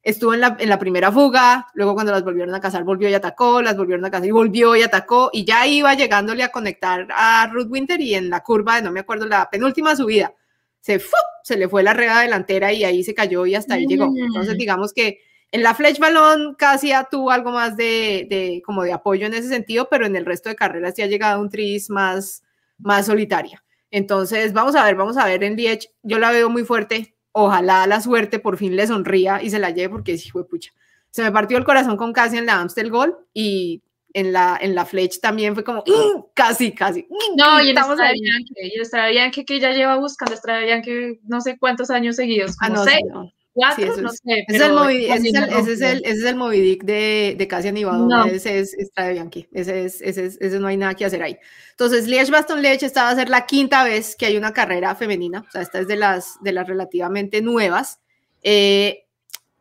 estuvo 0.03 0.33
en 0.35 0.41
la, 0.41 0.57
en 0.59 0.69
la 0.69 0.79
primera 0.79 1.13
fuga, 1.13 1.67
luego 1.75 1.95
cuando 1.95 2.13
las 2.13 2.25
volvieron 2.25 2.55
a 2.55 2.61
cazar 2.61 2.85
volvió 2.85 3.09
y 3.09 3.15
atacó, 3.15 3.61
las 3.61 3.77
volvieron 3.77 4.05
a 4.05 4.11
cazar 4.11 4.27
y 4.27 4.31
volvió 4.31 4.75
y 4.77 4.83
atacó 4.83 5.31
y 5.33 5.45
ya 5.45 5.67
iba 5.67 5.95
llegándole 5.95 6.43
a 6.43 6.51
conectar 6.51 7.07
a 7.11 7.49
Ruth 7.53 7.69
Winter 7.69 8.01
y 8.01 8.15
en 8.15 8.31
la 8.31 8.41
curva 8.41 8.77
de, 8.77 8.83
no 8.83 8.93
me 8.93 9.01
acuerdo, 9.01 9.27
la 9.27 9.49
penúltima 9.51 9.95
subida, 9.95 10.35
se, 10.81 11.01
se 11.43 11.57
le 11.57 11.69
fue 11.69 11.83
la 11.83 11.93
rueda 11.93 12.21
delantera 12.23 12.73
y 12.73 12.85
ahí 12.85 13.05
se 13.05 13.15
cayó 13.15 13.45
y 13.47 13.55
hasta 13.55 13.75
ahí 13.75 13.87
llegó. 13.87 14.11
Entonces 14.17 14.57
digamos 14.57 14.93
que 14.93 15.21
en 15.53 15.63
la 15.63 15.75
Fletch 15.75 15.99
Balón 15.99 16.55
casi 16.55 16.93
tuvo 17.11 17.31
algo 17.31 17.51
más 17.51 17.77
de, 17.77 18.27
de, 18.31 18.63
como 18.65 18.85
de 18.85 18.93
apoyo 18.93 19.27
en 19.27 19.35
ese 19.35 19.49
sentido, 19.49 19.89
pero 19.91 20.07
en 20.07 20.17
el 20.17 20.25
resto 20.25 20.49
de 20.49 20.57
carreras 20.57 20.95
ya 20.97 21.05
ha 21.05 21.09
llegado 21.09 21.39
a 21.39 21.43
un 21.43 21.51
tris 21.51 21.91
más, 21.91 22.43
más 22.79 23.07
solitaria. 23.07 23.63
Entonces, 23.91 24.53
vamos 24.53 24.77
a 24.77 24.85
ver, 24.85 24.95
vamos 24.95 25.17
a 25.17 25.25
ver 25.25 25.43
en 25.43 25.57
Liech. 25.57 25.91
Yo 26.03 26.19
la 26.19 26.31
veo 26.31 26.49
muy 26.49 26.65
fuerte. 26.65 27.17
Ojalá 27.33 27.87
la 27.87 28.01
suerte 28.01 28.39
por 28.39 28.57
fin 28.57 28.77
le 28.77 28.87
sonría 28.87 29.43
y 29.43 29.51
se 29.51 29.59
la 29.59 29.71
lleve 29.71 29.91
porque 29.91 30.19
sí 30.19 30.31
fue 30.31 30.49
pucha. 30.49 30.73
Se 31.11 31.23
me 31.23 31.33
partió 31.33 31.59
el 31.59 31.65
corazón 31.65 31.97
con 31.97 32.13
casi 32.13 32.39
en 32.39 32.47
la 32.47 32.61
Amstel 32.61 32.91
Gold 32.91 33.15
y 33.33 33.83
en 34.13 34.33
la, 34.33 34.59
en 34.61 34.75
la 34.75 34.85
Fletch 34.85 35.21
también 35.21 35.55
fue 35.55 35.63
como 35.63 35.81
¡uh! 35.87 36.27
casi, 36.35 36.73
casi. 36.73 37.07
No, 37.37 37.61
y 37.63 37.71
en 37.71 37.79
Estrada 37.79 38.13
Bianche, 38.13 38.55
y 38.57 38.75
en 38.75 38.83
Estrada 38.83 39.09
Bianche 39.09 39.45
que 39.45 39.61
ya 39.61 39.71
lleva 39.71 39.97
buscando 39.97 40.35
Estrada 40.35 40.61
Bianche 40.61 41.21
no 41.25 41.41
sé 41.41 41.59
cuántos 41.59 41.91
años 41.91 42.17
seguidos, 42.17 42.57
ah, 42.61 42.69
como 42.69 42.81
ah, 42.81 42.85
no, 42.85 42.91
seis. 42.91 43.05
No 43.13 43.33
ese, 43.55 43.85
es 44.49 44.61
el 44.61 44.73
Moby, 44.73 45.07
ese, 45.07 45.29
es 45.29 45.35
el, 45.35 46.05
ese, 46.05 46.11
es 46.11 46.25
el, 46.25 46.37
Moby 46.37 46.61
Dick 46.61 46.85
de, 46.85 47.35
de 47.37 47.49
Cassian 47.49 47.77
y 47.77 47.83
no. 47.83 48.25
ese 48.25 48.61
es 48.61 48.75
Estrada 48.75 49.11
Bianchi, 49.11 49.49
ese, 49.53 49.85
es, 49.85 50.01
ese, 50.01 50.27
es, 50.27 50.39
ese 50.41 50.61
no 50.61 50.69
hay 50.69 50.77
nada 50.77 50.95
que 50.95 51.05
hacer 51.05 51.23
ahí. 51.23 51.37
Entonces, 51.73 52.07
Liège 52.07 52.31
Baston 52.31 52.63
Liège 52.63 52.87
esta 52.87 53.05
va 53.05 53.11
a 53.11 53.15
ser 53.17 53.29
la 53.29 53.47
quinta 53.47 53.83
vez 53.83 54.15
que 54.15 54.27
hay 54.27 54.37
una 54.37 54.53
carrera 54.53 54.95
femenina, 54.95 55.45
o 55.47 55.51
sea, 55.51 55.63
esta 55.63 55.81
es 55.81 55.89
de 55.89 55.97
las, 55.97 56.37
de 56.43 56.53
las 56.53 56.69
relativamente 56.69 57.43
nuevas. 57.43 58.01
Eh, 58.43 59.07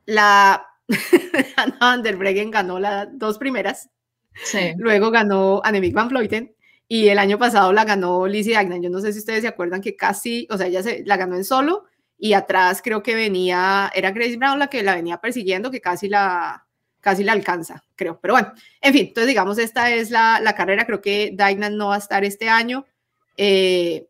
la 0.05 0.65
Anna 1.57 1.77
van 1.79 2.03
der 2.03 2.15
Breggen 2.15 2.51
ganó 2.51 2.79
las 2.79 3.07
dos 3.11 3.37
primeras, 3.39 3.89
sí. 4.33 4.73
luego 4.77 5.09
ganó 5.09 5.61
Annemiek 5.63 5.93
van 5.93 6.09
Vleuten, 6.09 6.55
y 6.87 7.07
el 7.07 7.19
año 7.19 7.37
pasado 7.37 7.73
la 7.73 7.85
ganó 7.85 8.27
Lizzie 8.27 8.55
Agnan. 8.55 8.81
Yo 8.81 8.89
no 8.89 8.99
sé 8.99 9.13
si 9.13 9.19
ustedes 9.19 9.41
se 9.41 9.47
acuerdan 9.47 9.81
que 9.81 9.95
casi, 9.95 10.47
o 10.49 10.57
sea, 10.57 10.67
ella 10.67 10.81
se, 10.81 11.03
la 11.05 11.17
ganó 11.17 11.35
en 11.35 11.43
solo 11.43 11.85
y 12.19 12.33
atrás 12.33 12.81
creo 12.83 13.01
que 13.01 13.15
venía, 13.15 13.89
era 13.95 14.11
Grace 14.11 14.35
Brown 14.35 14.59
la 14.59 14.67
que 14.67 14.83
la 14.83 14.95
venía 14.95 15.21
persiguiendo, 15.21 15.71
que 15.71 15.79
casi 15.79 16.09
la, 16.09 16.67
casi 16.99 17.23
la 17.23 17.31
alcanza, 17.31 17.83
creo. 17.95 18.19
Pero 18.21 18.33
bueno, 18.33 18.53
en 18.81 18.93
fin, 18.93 19.07
entonces 19.07 19.29
digamos, 19.29 19.57
esta 19.57 19.89
es 19.91 20.11
la, 20.11 20.39
la 20.41 20.53
carrera, 20.53 20.85
creo 20.85 21.01
que 21.01 21.31
Dinan 21.31 21.77
no 21.77 21.87
va 21.87 21.95
a 21.95 21.99
estar 21.99 22.25
este 22.25 22.49
año. 22.49 22.85
Eh, 23.37 24.05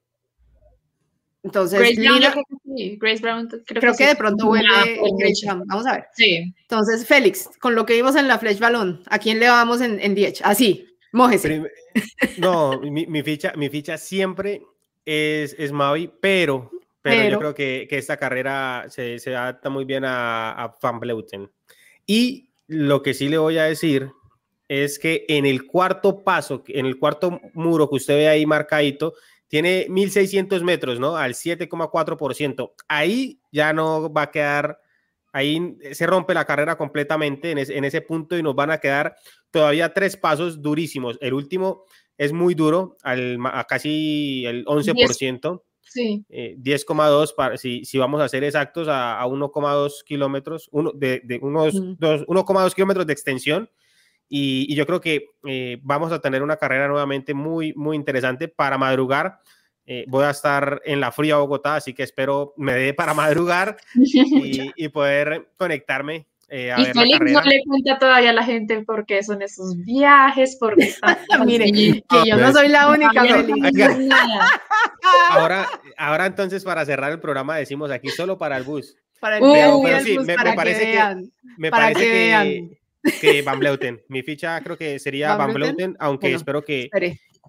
entonces, 1.44 1.80
Grace 1.80 2.02
Brown, 2.02 2.20
creo, 2.20 2.34
que 2.34 2.56
sí. 2.76 2.98
Grace 3.00 3.22
Brown 3.22 3.48
creo, 3.66 3.94
que, 3.96 4.08
de 4.08 4.16
pronto 4.16 4.48
vuelve 4.48 5.00
Grace 5.20 5.46
Brown. 5.46 5.64
Vamos 5.68 5.86
a 5.86 5.94
ver. 5.94 6.06
Sí. 6.14 6.54
Entonces, 6.62 7.06
Félix, 7.06 7.50
con 7.60 7.76
lo 7.76 7.86
que 7.86 7.94
vimos 7.94 8.16
en 8.16 8.28
la 8.28 8.40
Flash 8.40 8.60
Balón, 8.60 9.04
¿a 9.10 9.20
quién 9.20 9.40
le 9.40 9.48
vamos 9.48 9.82
en, 9.82 10.00
en 10.02 10.16
Diech? 10.16 10.42
Así, 10.44 10.88
mójese. 11.14 11.64
No, 12.38 12.80
mi, 12.80 13.06
mi, 13.06 13.24
ficha, 13.24 13.54
mi 13.56 13.70
ficha 13.70 13.98
siempre 13.98 14.62
es, 15.06 15.56
es 15.58 15.72
Mavi, 15.72 16.12
pero 16.20 16.72
pero, 17.02 17.30
yo 17.30 17.40
creo 17.40 17.56
que, 17.56 17.88
que, 17.90 17.98
esta 17.98 18.18
carrera 18.18 18.86
se, 18.90 19.20
se 19.20 19.36
adapta 19.36 19.70
muy 19.70 19.86
bien 19.86 20.04
a, 20.06 20.52
a, 20.52 20.76
Van 20.82 21.00
Bleuten. 21.00 21.50
Y 22.06 22.50
lo 22.68 23.02
que 23.02 23.14
sí 23.14 23.30
le 23.30 23.38
voy 23.38 23.58
a 23.58 23.66
decir 23.66 24.12
es 24.68 25.00
que 25.00 25.26
en 25.30 25.46
el 25.46 25.66
cuarto 25.66 26.24
paso, 26.24 26.64
en 26.68 26.86
el 26.86 27.00
cuarto 27.00 27.40
muro 27.54 27.90
que 27.90 27.96
usted 27.96 28.16
ve 28.16 28.28
ahí 28.28 28.46
marcadito, 28.46 29.14
tiene 29.48 29.88
1600 29.90 30.64
metros, 30.64 31.00
¿no? 31.00 31.16
Al 31.16 31.34
7,4%. 31.34 32.74
Ahí 32.88 33.42
ya 33.52 33.74
no 33.74 34.14
va 34.14 34.24
a 34.24 34.32
quedar, 34.32 34.80
ahí 35.34 35.78
se 35.92 36.06
rompe 36.06 36.36
la 36.36 36.46
carrera 36.46 36.78
completamente 36.78 37.52
en 37.52 37.58
ese, 37.58 37.78
en 37.78 37.84
ese 37.84 38.02
punto 38.02 38.38
y 38.38 38.44
nos 38.44 38.56
van 38.56 38.70
a 38.72 38.78
quedar 38.78 39.16
todavía 39.50 39.94
tres 39.94 40.18
pasos 40.18 40.62
durísimos. 40.62 41.18
El 41.20 41.34
último 41.34 41.86
es 42.18 42.32
muy 42.32 42.54
duro, 42.54 42.98
al, 43.02 43.40
a 43.46 43.64
casi 43.64 44.46
el 44.46 44.66
11%. 44.66 45.64
Sí. 45.90 46.26
10,2 46.30 47.34
para 47.36 47.58
si, 47.58 47.84
si 47.84 47.98
vamos 47.98 48.22
a 48.22 48.30
ser 48.30 48.44
exactos 48.44 48.88
a, 48.88 49.20
a 49.20 49.26
1,2 49.26 50.04
kilómetros, 50.06 50.70
uno, 50.72 50.92
de, 50.94 51.22
de 51.24 51.40
unos 51.42 51.74
mm. 51.74 51.98
1,2 52.00 52.74
kilómetros 52.74 53.08
de 53.08 53.14
extensión. 53.14 53.70
Y, 54.28 54.72
y 54.72 54.76
yo 54.76 54.86
creo 54.86 55.02
que 55.02 55.26
eh, 55.48 55.80
vamos 55.82 56.12
a 56.12 56.20
tener 56.20 56.44
una 56.44 56.58
carrera 56.58 56.88
nuevamente 56.88 57.34
muy, 57.34 57.74
muy 57.74 57.96
interesante 57.96 58.48
para 58.48 58.78
madrugar. 58.78 59.40
Eh, 59.88 60.06
voy 60.08 60.26
a 60.26 60.30
estar 60.30 60.82
en 60.86 61.00
la 61.00 61.12
fría 61.12 61.38
Bogotá, 61.38 61.78
así 61.78 61.96
que 61.96 62.04
espero 62.04 62.54
me 62.56 62.76
dé 62.76 62.94
para 62.94 63.14
madrugar 63.16 63.78
y, 63.96 64.72
y 64.76 64.90
poder 64.90 65.50
conectarme 65.58 66.28
eh, 66.50 66.72
a 66.72 66.80
Y 66.80 66.84
ver 66.86 66.96
la 66.96 67.02
Félix 67.02 67.20
no 67.32 67.42
le 67.42 67.62
cuenta 67.66 68.00
todavía 68.00 68.30
a 68.32 68.34
la 68.34 68.44
gente 68.44 68.82
por 68.84 69.06
qué 69.06 69.22
son 69.24 69.42
esos 69.42 69.76
viajes, 69.86 70.58
porque 70.60 70.84
están 71.02 71.18
Mire, 71.46 71.66
así. 71.66 72.04
que 72.10 72.30
yo 72.30 72.38
no 72.38 72.52
soy 72.52 72.68
la 72.70 72.90
única, 72.90 73.22
Félix. 73.24 73.78
Ahora, 75.30 75.68
ahora 75.98 76.26
entonces 76.26 76.64
para 76.64 76.86
cerrar 76.86 77.12
el 77.12 77.20
programa 77.20 77.58
decimos 77.58 77.90
aquí 77.92 78.10
solo 78.10 78.38
para 78.38 78.58
el 78.58 78.64
bus. 78.64 78.96
Para 79.20 79.38
el 79.38 79.44
pero 79.44 79.88
el 79.88 80.04
sí, 80.04 80.18
bus, 80.18 80.26
me- 80.26 80.34
me 80.34 80.38
para 80.38 80.52
que 80.52 80.56
parece 80.56 80.80
que- 80.82 80.92
vean. 80.92 81.32
Me 81.58 81.72
Para 81.72 81.84
parece 81.84 82.00
que 82.02 82.12
que, 82.12 82.18
vean. 82.18 82.70
que 83.22 83.42
Van 83.42 83.60
Bleuten. 83.60 84.02
Mi 84.08 84.22
ficha 84.24 84.60
creo 84.62 84.78
que 84.78 85.00
sería 85.00 85.30
¿Van 85.30 85.38
Van 85.40 85.54
Vleuten? 85.54 85.76
Bleuten, 85.76 85.98
aunque 86.00 86.28
Bueno, 86.28 86.38
espero 86.38 86.64
que, 86.64 86.90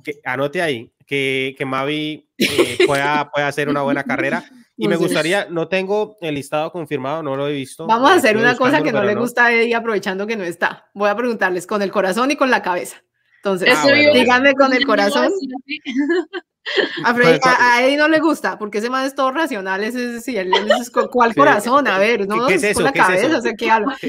que 0.03 0.15
anote 0.25 0.63
ahí 0.63 0.91
que, 1.07 1.55
que 1.59 1.65
Mavi 1.65 2.29
eh, 2.39 2.79
pueda, 2.87 3.31
pueda 3.31 3.49
hacer 3.49 3.69
una 3.69 3.83
buena 3.83 4.03
carrera. 4.05 4.45
Y 4.83 4.89
me 4.89 4.97
gustaría, 4.97 5.47
no 5.51 5.69
tengo 5.69 6.17
el 6.21 6.35
listado 6.35 6.73
confirmado, 6.73 7.23
no 7.23 7.37
lo 7.37 7.47
he 7.49 7.53
visto. 7.53 7.87
Vamos 7.87 8.11
a 8.11 8.15
hacer 8.15 8.37
una 8.37 8.57
cosa 8.57 8.83
que 8.83 8.93
no 8.93 9.03
le 9.05 9.15
gusta 9.15 9.47
a 9.47 9.53
Eddie 9.53 9.75
aprovechando 9.75 10.27
que 10.27 10.37
no 10.37 10.45
está. 10.45 10.89
Voy 10.95 11.09
a 11.11 11.15
preguntarles 11.17 11.67
con 11.67 11.83
el 11.83 11.91
corazón 11.93 12.31
y 12.31 12.37
con 12.37 12.51
la 12.51 12.63
cabeza. 12.63 13.03
Entonces, 13.37 13.71
Ah, 13.75 13.83
bueno, 13.85 14.13
díganme 14.15 14.55
con 14.55 14.73
el 14.73 14.85
corazón. 14.87 15.31
A, 17.05 17.15
Freddy- 17.15 17.41
Con 17.41 17.53
a 17.59 17.83
Eddie 17.83 17.97
no 17.97 18.07
le 18.07 18.21
gusta, 18.21 18.59
porque 18.59 18.79
ese 18.79 18.91
man 18.91 19.07
es 19.07 19.15
todo 19.15 19.33
racional. 19.33 19.83
Ese, 19.83 20.17
es- 20.17 20.25
sí, 20.25 20.37
él- 20.37 20.53
él 20.55 20.71
es 20.79 20.91
con- 20.91 21.09
¿Cuál 21.11 21.31
¿Qué- 21.33 21.41
corazón? 21.41 21.89
A 21.89 21.99
ver, 21.99 22.29
no, 22.29 22.47
qué 22.47 22.55
es 22.55 22.61
con 22.61 22.71
eso? 22.71 22.81
la 22.83 22.93
¿Qué 22.93 22.99
es 23.01 23.05
eso? 23.09 23.17
cabeza, 23.23 23.39
o 23.39 23.41
sea, 23.41 23.53
¿qué 23.55 23.67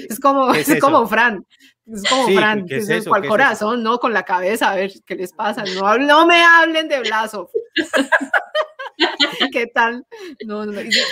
Es 0.09 0.19
como, 0.19 0.51
qué 0.51 0.59
es 0.59 0.69
es 0.69 0.82
como 0.82 0.97
eso? 0.97 1.07
Fran. 1.07 1.45
Es 1.88 2.03
como 2.09 2.28
Sí, 2.28 2.36
Fran. 2.36 2.65
¿qué 2.67 2.78
es 2.78 2.89
eso? 2.89 3.09
¿Cuál 3.09 3.22
¿Qué 3.22 3.28
es 3.28 3.30
eso? 3.30 3.38
corazón? 3.38 3.84
No, 3.84 3.99
con 3.99 4.11
la 4.13 4.24
cabeza. 4.24 4.69
A 4.72 4.76
ver, 4.76 4.91
¿qué 5.05 5.15
les 5.15 5.32
pasa? 5.34 5.63
No, 5.76 5.97
no 5.97 6.26
me 6.28 6.43
hablen 6.43 6.89
de 6.89 6.99
Blasov. 6.99 7.49
¿Qué 9.52 9.68
tal? 9.68 10.06
No, 10.46 10.66
no, 10.66 10.72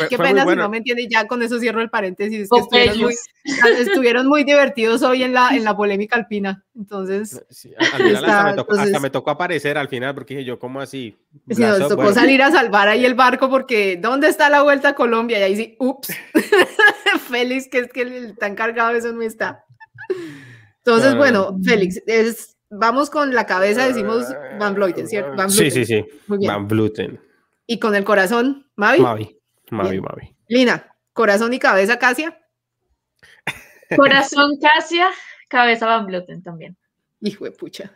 Qué 0.09 0.17
fue 0.17 0.25
pena 0.27 0.41
si 0.41 0.45
bueno. 0.45 0.63
no 0.63 0.69
me 0.69 0.77
entiende. 0.77 1.07
Ya 1.09 1.25
con 1.27 1.41
eso 1.41 1.59
cierro 1.59 1.81
el 1.81 1.89
paréntesis. 1.89 2.41
Es 2.41 2.49
que 2.49 2.59
estuvieron 2.59 2.97
muy, 2.99 3.13
Popeyes. 3.15 3.79
estuvieron 3.87 4.27
muy 4.27 4.43
divertidos 4.43 5.01
hoy 5.03 5.23
en 5.23 5.33
la, 5.33 5.49
en 5.55 5.63
la 5.63 5.75
polémica 5.75 6.15
alpina. 6.15 6.63
Entonces, 6.75 7.43
Sí, 7.49 7.73
al- 7.77 7.85
al 7.87 7.91
final 8.07 8.25
hasta, 8.25 8.43
me 8.43 8.53
tocó, 8.55 8.71
hasta 8.73 8.83
entonces- 8.83 9.01
me 9.01 9.09
tocó 9.09 9.29
aparecer 9.31 9.77
al 9.77 9.87
final 9.89 10.13
porque 10.15 10.35
dije 10.35 10.45
yo, 10.45 10.59
¿cómo 10.59 10.79
así? 10.81 11.17
si 11.49 11.61
nos 11.61 11.79
tocó 11.79 11.95
bueno, 11.97 12.13
salir 12.13 12.41
a 12.41 12.51
salvar 12.51 12.87
ahí 12.87 13.05
el 13.05 13.15
barco 13.15 13.49
porque 13.49 13.97
¿dónde 14.01 14.27
está 14.27 14.49
la 14.49 14.61
vuelta 14.63 14.89
a 14.89 14.95
Colombia? 14.95 15.39
Y 15.39 15.43
ahí 15.43 15.55
sí, 15.55 15.75
ups. 15.79 16.09
Félix, 17.29 17.67
que 17.69 17.79
es 17.79 17.87
que 17.91 18.01
el 18.01 18.13
está 18.31 18.47
encargado, 18.47 18.95
eso 18.95 19.11
no 19.11 19.21
está. 19.21 19.63
Entonces, 20.77 21.13
Ah. 21.13 21.17
bueno, 21.17 21.57
Félix, 21.63 22.01
es, 22.07 22.55
vamos 22.69 23.09
con 23.09 23.33
la 23.33 23.45
cabeza, 23.45 23.85
decimos 23.87 24.25
Van 24.59 24.73
Vleuten, 24.73 25.07
¿cierto? 25.07 25.35
Van 25.35 25.49
Sí, 25.49 25.61
Vleuten. 25.61 25.85
sí, 25.85 25.93
sí. 26.01 26.05
Muy 26.27 26.37
bien. 26.39 26.51
Van 26.53 26.67
Vleuten. 26.67 27.19
Y 27.71 27.77
con 27.77 27.93
el 27.93 28.03
corazón, 28.03 28.67
Mavi. 28.77 28.99
Mavi. 28.99 29.39
Mavi, 29.69 29.89
Bien. 29.91 30.01
Mavi. 30.01 30.35
Lina, 30.47 30.95
corazón 31.13 31.53
y 31.53 31.59
cabeza, 31.59 31.99
Casia. 31.99 32.35
Corazón 33.95 34.57
Casia, 34.59 35.07
cabeza 35.47 35.85
Van 35.85 36.07
Vleuten 36.07 36.41
también. 36.41 36.75
Hijo 37.21 37.45
de 37.45 37.51
pucha. 37.51 37.91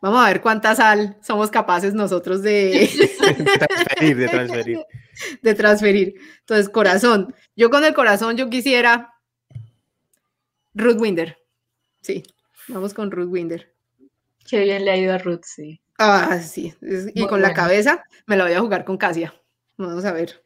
Vamos 0.00 0.24
a 0.24 0.28
ver 0.28 0.40
cuánta 0.40 0.76
sal 0.76 1.18
somos 1.20 1.50
capaces 1.50 1.94
nosotros 1.94 2.42
de, 2.42 2.88
de 2.96 3.58
transferir, 3.58 4.16
de 4.16 4.28
transferir. 4.28 4.78
de 5.42 5.54
transferir. 5.54 6.14
Entonces, 6.38 6.68
corazón. 6.68 7.34
Yo 7.56 7.70
con 7.70 7.84
el 7.84 7.92
corazón, 7.92 8.36
yo 8.36 8.48
quisiera 8.48 9.14
Ruth 10.74 11.00
Winder. 11.00 11.38
Sí, 12.02 12.22
vamos 12.68 12.94
con 12.94 13.10
Ruth 13.10 13.30
Winder. 13.32 13.74
Qué 14.48 14.60
bien 14.60 14.84
le 14.84 14.92
ha 14.92 14.96
ido 14.96 15.12
a 15.12 15.18
Ruth, 15.18 15.42
sí. 15.42 15.80
Ah, 16.00 16.38
sí. 16.40 16.74
es- 16.80 17.08
Y 17.14 17.26
con 17.26 17.40
la 17.42 17.48
bueno. 17.48 17.62
cabeza 17.62 18.04
me 18.26 18.36
la 18.36 18.44
voy 18.44 18.54
a 18.54 18.60
jugar 18.60 18.84
con 18.84 18.96
Casia. 18.96 19.34
Vamos 19.76 20.04
a 20.04 20.12
ver. 20.12 20.42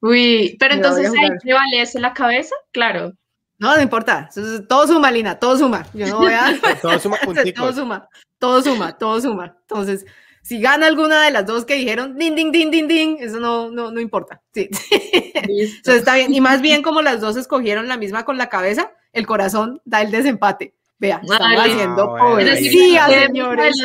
Uy, 0.00 0.56
pero 0.58 0.74
Me 0.74 0.80
entonces 0.80 1.06
ahí 1.06 1.12
jugar. 1.26 1.38
prevalece 1.42 2.00
la 2.00 2.12
cabeza, 2.14 2.54
claro. 2.72 3.12
No, 3.58 3.74
no 3.76 3.82
importa. 3.82 4.28
eso 4.30 4.64
Todo 4.64 4.86
suma, 4.86 5.10
Lina, 5.10 5.38
todo 5.38 5.56
suma. 5.58 5.86
Yo 5.92 6.06
no 6.06 6.18
voy 6.18 6.32
a. 6.32 6.52
Todo 6.82 6.98
suma 6.98 7.18
todo 7.54 7.72
suma, 7.72 8.08
todo 8.38 8.62
suma, 8.62 8.98
todo 8.98 9.20
suma. 9.20 9.56
Entonces, 9.68 10.06
si 10.42 10.60
gana 10.60 10.86
alguna 10.86 11.22
de 11.24 11.30
las 11.30 11.44
dos 11.44 11.66
que 11.66 11.74
dijeron, 11.74 12.16
ding, 12.16 12.34
ding, 12.34 12.50
ding, 12.50 12.70
ding, 12.70 12.88
ding, 12.88 13.16
eso 13.20 13.38
no, 13.38 13.70
no, 13.70 13.90
no 13.90 14.00
importa. 14.00 14.40
Sí. 14.54 14.70
Entonces 15.34 15.96
está 15.96 16.14
bien. 16.14 16.32
Y 16.32 16.40
más 16.40 16.62
bien, 16.62 16.82
como 16.82 17.02
las 17.02 17.20
dos 17.20 17.36
escogieron 17.36 17.86
la 17.86 17.98
misma 17.98 18.24
con 18.24 18.38
la 18.38 18.48
cabeza, 18.48 18.90
el 19.12 19.26
corazón 19.26 19.82
da 19.84 20.00
el 20.00 20.10
desempate. 20.10 20.74
Vea, 21.00 21.18
estamos 21.22 21.58
Ah, 21.58 21.64
haciendo 21.64 22.14
quedemos 22.14 23.26
señores. 23.26 23.76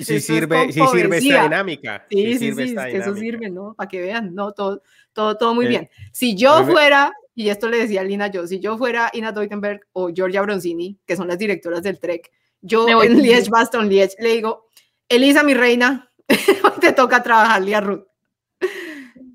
Si 0.00 0.20
sirve, 0.20 0.72
si 0.72 0.80
sirve 0.88 1.18
esta 1.18 1.42
dinámica. 1.44 2.06
Sí, 2.10 2.16
sí, 2.32 2.38
sirve 2.38 2.64
sí, 2.64 2.68
esta 2.70 2.88
es 2.88 2.92
que 2.94 3.00
eso 3.00 3.14
sirve, 3.14 3.48
¿no? 3.48 3.74
Para 3.74 3.88
que 3.88 4.00
vean, 4.00 4.34
¿no? 4.34 4.50
Todo, 4.50 4.82
todo, 5.12 5.36
todo 5.36 5.54
muy 5.54 5.66
Eh, 5.66 5.68
bien. 5.68 5.90
Si 6.10 6.34
yo 6.34 6.64
fuera, 6.64 7.12
y 7.36 7.48
esto 7.50 7.68
le 7.68 7.78
decía 7.78 8.00
a 8.00 8.04
Lina 8.04 8.26
yo, 8.26 8.48
si 8.48 8.58
yo 8.58 8.76
fuera 8.76 9.10
Ina 9.14 9.30
Deutenberg 9.30 9.82
o 9.92 10.10
Georgia 10.12 10.42
Bronzini, 10.42 10.98
que 11.06 11.14
son 11.14 11.28
las 11.28 11.38
directoras 11.38 11.84
del 11.84 12.00
Trek, 12.00 12.32
yo 12.60 12.88
en 13.04 13.22
Liege. 13.22 13.48
Baston, 13.48 13.88
Liege, 13.88 14.16
le 14.18 14.30
digo, 14.30 14.66
Elisa, 15.08 15.44
mi 15.44 15.54
reina, 15.54 16.10
te 16.80 16.92
toca 16.92 17.22
trabajarle 17.22 17.76
a 17.76 17.80
Ruth. 17.80 18.04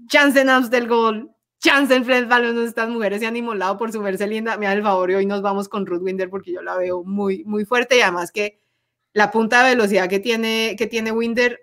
Chance 0.10 0.42
en 0.42 0.70
del 0.70 0.88
gol, 0.90 1.32
chance 1.64 1.96
en 1.96 2.04
Fred 2.04 2.28
Balón, 2.28 2.62
estas 2.64 2.90
mujeres 2.90 3.22
se 3.22 3.26
han 3.26 3.38
inmolado 3.38 3.78
por 3.78 3.92
su 3.92 4.02
verse 4.02 4.28
linda, 4.28 4.58
me 4.58 4.66
da 4.66 4.74
el 4.74 4.84
favor 4.84 5.10
y 5.10 5.16
hoy 5.16 5.26
nos 5.26 5.42
vamos 5.42 5.70
con 5.70 5.86
Ruth 5.86 6.02
Winder 6.02 6.30
porque 6.30 6.52
yo 6.52 6.62
la 6.62 6.76
veo 6.76 7.04
muy, 7.04 7.44
muy 7.46 7.64
fuerte 7.64 7.98
y 7.98 8.02
además 8.02 8.32
que 8.32 8.60
la 9.14 9.32
punta 9.32 9.64
de 9.64 9.70
velocidad 9.70 10.10
que 10.10 10.20
tiene, 10.20 10.76
que 10.78 10.88
tiene 10.88 11.14
Winder 11.14 11.60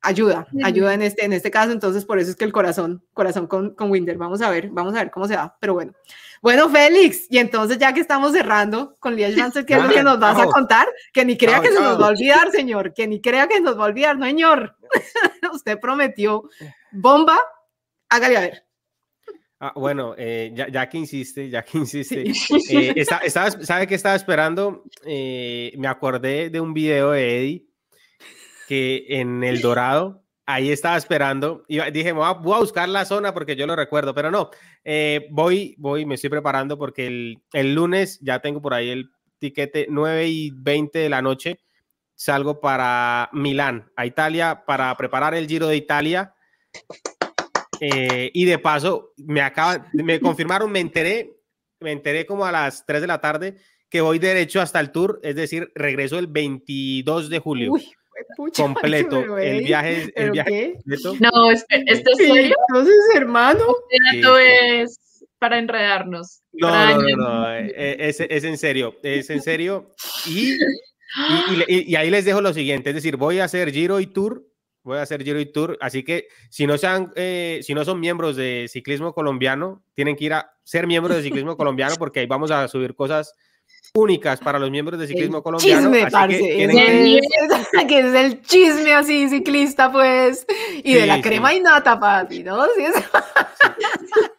ayuda, 0.00 0.46
ayuda 0.64 0.94
en 0.94 1.02
este, 1.02 1.26
en 1.26 1.34
este 1.34 1.50
caso, 1.50 1.72
entonces 1.72 2.06
por 2.06 2.18
eso 2.18 2.30
es 2.30 2.36
que 2.36 2.46
el 2.46 2.52
corazón, 2.52 3.04
corazón 3.12 3.46
con, 3.46 3.74
con 3.74 3.90
Winder, 3.90 4.16
vamos 4.16 4.40
a 4.40 4.48
ver, 4.48 4.70
vamos 4.70 4.94
a 4.94 5.00
ver 5.00 5.10
cómo 5.10 5.28
se 5.28 5.36
va, 5.36 5.56
pero 5.60 5.74
bueno. 5.74 5.92
Bueno, 6.40 6.70
Félix, 6.70 7.26
y 7.28 7.36
entonces 7.38 7.78
ya 7.78 7.92
que 7.92 8.00
estamos 8.00 8.32
cerrando 8.32 8.94
con 8.98 9.14
Liege 9.14 9.36
Mansell, 9.36 9.66
¿qué 9.66 9.74
es 9.74 9.82
lo 9.82 9.90
que 9.90 10.04
nos 10.04 10.18
vas 10.18 10.38
a 10.38 10.46
contar? 10.46 10.88
Que 11.12 11.24
ni 11.24 11.36
crea 11.36 11.60
que 11.60 11.68
se 11.68 11.80
nos 11.80 12.00
va 12.00 12.06
a 12.06 12.10
olvidar, 12.10 12.50
señor, 12.50 12.94
que 12.94 13.06
ni 13.06 13.20
crea 13.20 13.46
que 13.46 13.56
se 13.56 13.60
nos 13.60 13.78
va 13.78 13.82
a 13.82 13.88
olvidar, 13.88 14.16
no, 14.16 14.24
señor. 14.24 14.76
Usted 15.52 15.78
prometió 15.78 16.48
bomba, 16.92 17.38
hágale 18.08 18.36
a 18.36 18.40
ver. 18.40 18.67
Ah, 19.60 19.72
bueno, 19.74 20.14
eh, 20.16 20.52
ya, 20.54 20.68
ya 20.68 20.88
que 20.88 20.98
insiste, 20.98 21.50
ya 21.50 21.64
que 21.64 21.78
insiste. 21.78 22.22
eh, 22.70 22.92
estaba, 23.24 23.50
¿Sabe 23.50 23.86
qué 23.86 23.94
estaba 23.96 24.14
esperando? 24.14 24.84
Eh, 25.04 25.72
me 25.76 25.88
acordé 25.88 26.50
de 26.50 26.60
un 26.60 26.72
video 26.72 27.10
de 27.10 27.38
Eddie 27.38 27.64
que 28.68 29.06
en 29.08 29.42
El 29.42 29.60
Dorado, 29.60 30.22
ahí 30.46 30.70
estaba 30.70 30.96
esperando. 30.96 31.64
Y 31.68 31.80
dije, 31.90 32.12
voy 32.12 32.26
a, 32.26 32.32
voy 32.32 32.54
a 32.54 32.60
buscar 32.60 32.88
la 32.88 33.04
zona 33.04 33.32
porque 33.34 33.56
yo 33.56 33.66
lo 33.66 33.74
recuerdo, 33.74 34.14
pero 34.14 34.30
no. 34.30 34.50
eh, 34.84 35.26
voy, 35.30 35.74
voy, 35.78 36.04
me 36.04 36.14
estoy 36.16 36.30
preparando 36.30 36.78
porque 36.78 37.06
el, 37.06 37.38
el 37.52 37.74
lunes 37.74 38.18
ya 38.20 38.40
tengo 38.40 38.60
por 38.60 38.74
ahí 38.74 38.90
el 38.90 39.10
tiquete 39.38 39.86
9 39.88 40.28
y 40.28 40.50
20 40.50 40.98
de 40.98 41.08
la 41.08 41.22
noche. 41.22 41.60
Salgo 42.14 42.60
para 42.60 43.30
Milán, 43.32 43.90
a 43.96 44.04
Italia, 44.04 44.64
para 44.66 44.94
preparar 44.96 45.34
el 45.34 45.46
Giro 45.46 45.66
de 45.68 45.76
Italia. 45.76 46.34
Eh, 47.80 48.30
y 48.34 48.44
de 48.44 48.58
paso, 48.58 49.12
me 49.16 49.40
acaban, 49.40 49.86
me 49.92 50.20
confirmaron, 50.20 50.70
me 50.70 50.80
enteré, 50.80 51.30
me 51.80 51.92
enteré 51.92 52.26
como 52.26 52.44
a 52.44 52.52
las 52.52 52.84
3 52.86 53.00
de 53.00 53.06
la 53.06 53.20
tarde 53.20 53.56
que 53.88 54.00
voy 54.00 54.18
derecho 54.18 54.60
hasta 54.60 54.80
el 54.80 54.90
tour, 54.92 55.20
es 55.22 55.34
decir, 55.36 55.70
regreso 55.74 56.18
el 56.18 56.26
22 56.26 57.30
de 57.30 57.38
julio, 57.38 57.72
Uy, 57.72 57.88
pucha, 58.36 58.62
completo. 58.64 59.38
El 59.38 59.64
viaje, 59.64 60.02
el 60.02 60.12
¿pero 60.14 60.32
viaje 60.32 60.72
completo. 60.74 61.16
No, 61.20 61.50
¿esto 61.50 61.66
es 61.78 62.02
serio? 62.16 62.56
Entonces, 62.68 62.96
hermano, 63.14 63.66
dato 64.12 64.36
Sí, 64.36 64.42
es 64.44 65.24
para 65.38 65.58
enredarnos. 65.58 66.42
No, 66.52 66.68
para 66.68 66.94
no, 66.96 67.02
no, 67.02 67.16
no, 67.16 67.54
eh, 67.54 67.72
eh, 67.76 67.96
es, 68.00 68.20
es 68.20 68.44
en 68.44 68.58
serio, 68.58 68.96
es 69.02 69.30
en 69.30 69.40
serio. 69.42 69.94
Y, 70.26 70.52
y, 70.52 71.64
y- 71.74 71.92
y 71.92 71.96
ahí 71.96 72.10
les 72.10 72.26
dejo 72.26 72.42
lo 72.42 72.52
siguiente, 72.52 72.90
es 72.90 72.94
decir, 72.96 73.16
voy 73.16 73.38
a 73.38 73.44
hacer 73.44 73.70
Giro 73.72 73.98
y 73.98 74.08
Tour, 74.08 74.44
voy 74.82 74.98
a 74.98 75.02
hacer 75.02 75.22
Giro 75.22 75.38
y 75.40 75.46
Tour, 75.52 75.76
así 75.80 76.02
que 76.02 76.28
si 76.50 76.66
no, 76.66 76.78
sean, 76.78 77.12
eh, 77.16 77.60
si 77.62 77.74
no 77.74 77.84
son 77.84 78.00
miembros 78.00 78.36
de 78.36 78.66
ciclismo 78.70 79.12
colombiano, 79.12 79.82
tienen 79.94 80.16
que 80.16 80.24
ir 80.24 80.32
a 80.34 80.50
ser 80.64 80.86
miembros 80.86 81.16
de 81.16 81.22
ciclismo 81.22 81.56
colombiano 81.56 81.94
porque 81.98 82.20
ahí 82.20 82.26
vamos 82.26 82.50
a 82.50 82.68
subir 82.68 82.94
cosas 82.94 83.34
únicas 83.94 84.40
para 84.40 84.58
los 84.58 84.70
miembros 84.70 84.98
de 85.00 85.06
ciclismo 85.06 85.42
colombiano. 85.42 85.80
chisme, 85.82 86.02
así 86.02 86.12
parce. 86.12 86.38
que 86.38 86.56
tienen 86.56 86.78
ese 86.78 86.88
que- 87.08 87.18
es, 87.18 87.86
que 87.86 87.98
es 88.00 88.14
el 88.14 88.42
chisme 88.42 88.94
así 88.94 89.28
ciclista, 89.28 89.90
pues. 89.92 90.46
Y 90.84 90.94
de 90.94 91.00
Sí, 91.02 91.06
la 91.06 91.14
sí. 91.16 91.22
crema 91.22 91.54
y 91.54 91.60
nata, 91.60 91.98
papi, 91.98 92.42
¿no? 92.42 92.64
Sí, 92.76 92.84
es- 92.84 93.04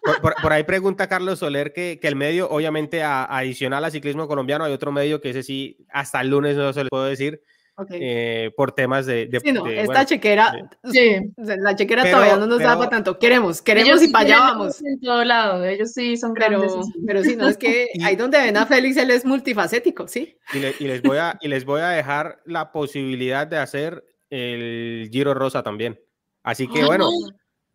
Por, 0.04 0.22
por- 0.22 0.36
por 0.42 0.54
ahí 0.54 0.64
pregunta 0.64 1.08
Carlos 1.08 1.40
Soler 1.40 1.74
que, 1.74 2.00
que 2.02 2.08
el 2.08 2.16
medio, 2.16 2.50
obviamente, 2.50 3.04
a- 3.04 3.26
adicional 3.26 3.84
a 3.86 3.92
ciclismo 3.92 4.28
colombiano, 4.28 4.66
hay 4.66 4.74
otro 4.74 4.92
medio 4.92 5.20
que 5.22 5.32
ese 5.32 5.44
sí, 5.44 5.78
hasta 5.90 6.22
el 6.22 6.30
lunes 6.30 6.56
no 6.56 6.72
se 6.74 6.84
le 6.84 6.90
puedo 6.90 7.06
decir, 7.06 7.42
Eh, 7.90 8.52
por 8.56 8.72
temas 8.72 9.06
de... 9.06 9.28
de- 9.28 9.40
Sí, 9.40 9.52
no, 9.52 9.64
de, 9.64 9.80
esta 9.82 9.94
bueno, 9.94 10.08
chequera, 10.08 10.70
sea, 10.92 11.22
la 11.58 11.76
chequera 11.76 12.04
Pero- 12.04 12.18
todavía 12.18 12.38
no 12.38 12.48
nos 12.48 12.60
da 12.60 12.66
pero- 12.70 12.78
para 12.80 12.90
tanto. 12.90 13.20
Queremos, 13.20 13.62
queremos 13.62 13.90
Ellos 13.90 14.02
y 14.04 14.06
sí 14.08 14.12
para 14.12 14.26
allá 14.26 14.40
vamos. 14.40 14.82
En 14.84 15.00
todo 15.00 15.24
lado, 15.24 15.66
ellos 15.66 15.92
sí 15.94 16.18
son 16.18 16.34
Pero, 16.34 16.60
grandes. 16.62 16.88
pero 17.06 17.24
sí, 17.24 17.36
no, 17.36 17.48
es 17.48 17.58
que 17.58 17.88
Y- 17.94 18.04
ahí 18.04 18.16
donde 18.16 18.38
ven 18.40 18.58
a 18.58 18.66
Félix, 18.66 18.98
él 18.98 19.12
es 19.12 19.26
multifacético, 19.26 20.08
¿sí? 20.08 20.38
y, 20.54 20.60
le- 20.60 20.76
y 20.80 20.86
les 20.86 21.02
voy 21.02 21.18
a, 21.18 21.38
y 21.42 21.48
les 21.48 21.66
voy 21.66 21.82
a 21.82 21.90
dejar 21.90 22.42
la 22.46 22.72
posibilidad 22.72 23.48
de 23.48 23.58
hacer 23.58 24.04
el 24.30 25.10
Giro 25.12 25.34
Rosa 25.34 25.64
también. 25.64 26.00
Así 26.44 26.68
que 26.68 26.84
bueno, 26.86 27.10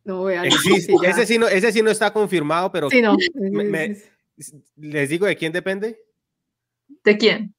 No, 0.04 0.24
vean. 0.24 0.44
existe- 0.44 0.80
sí, 0.98 1.06
ese, 1.06 1.26
sí 1.26 1.38
no, 1.38 1.48
ese 1.48 1.72
sí 1.72 1.82
no 1.82 1.90
está 1.90 2.12
confirmado, 2.12 2.70
pero 2.70 2.90
Sí, 2.90 3.00
no. 3.02 3.16
me- 3.34 3.64
me- 3.64 3.96
¿Les 4.76 5.08
digo 5.08 5.26
de 5.26 5.36
quién 5.36 5.52
depende? 5.52 5.98
¿De 7.04 7.16
quién? 7.16 7.54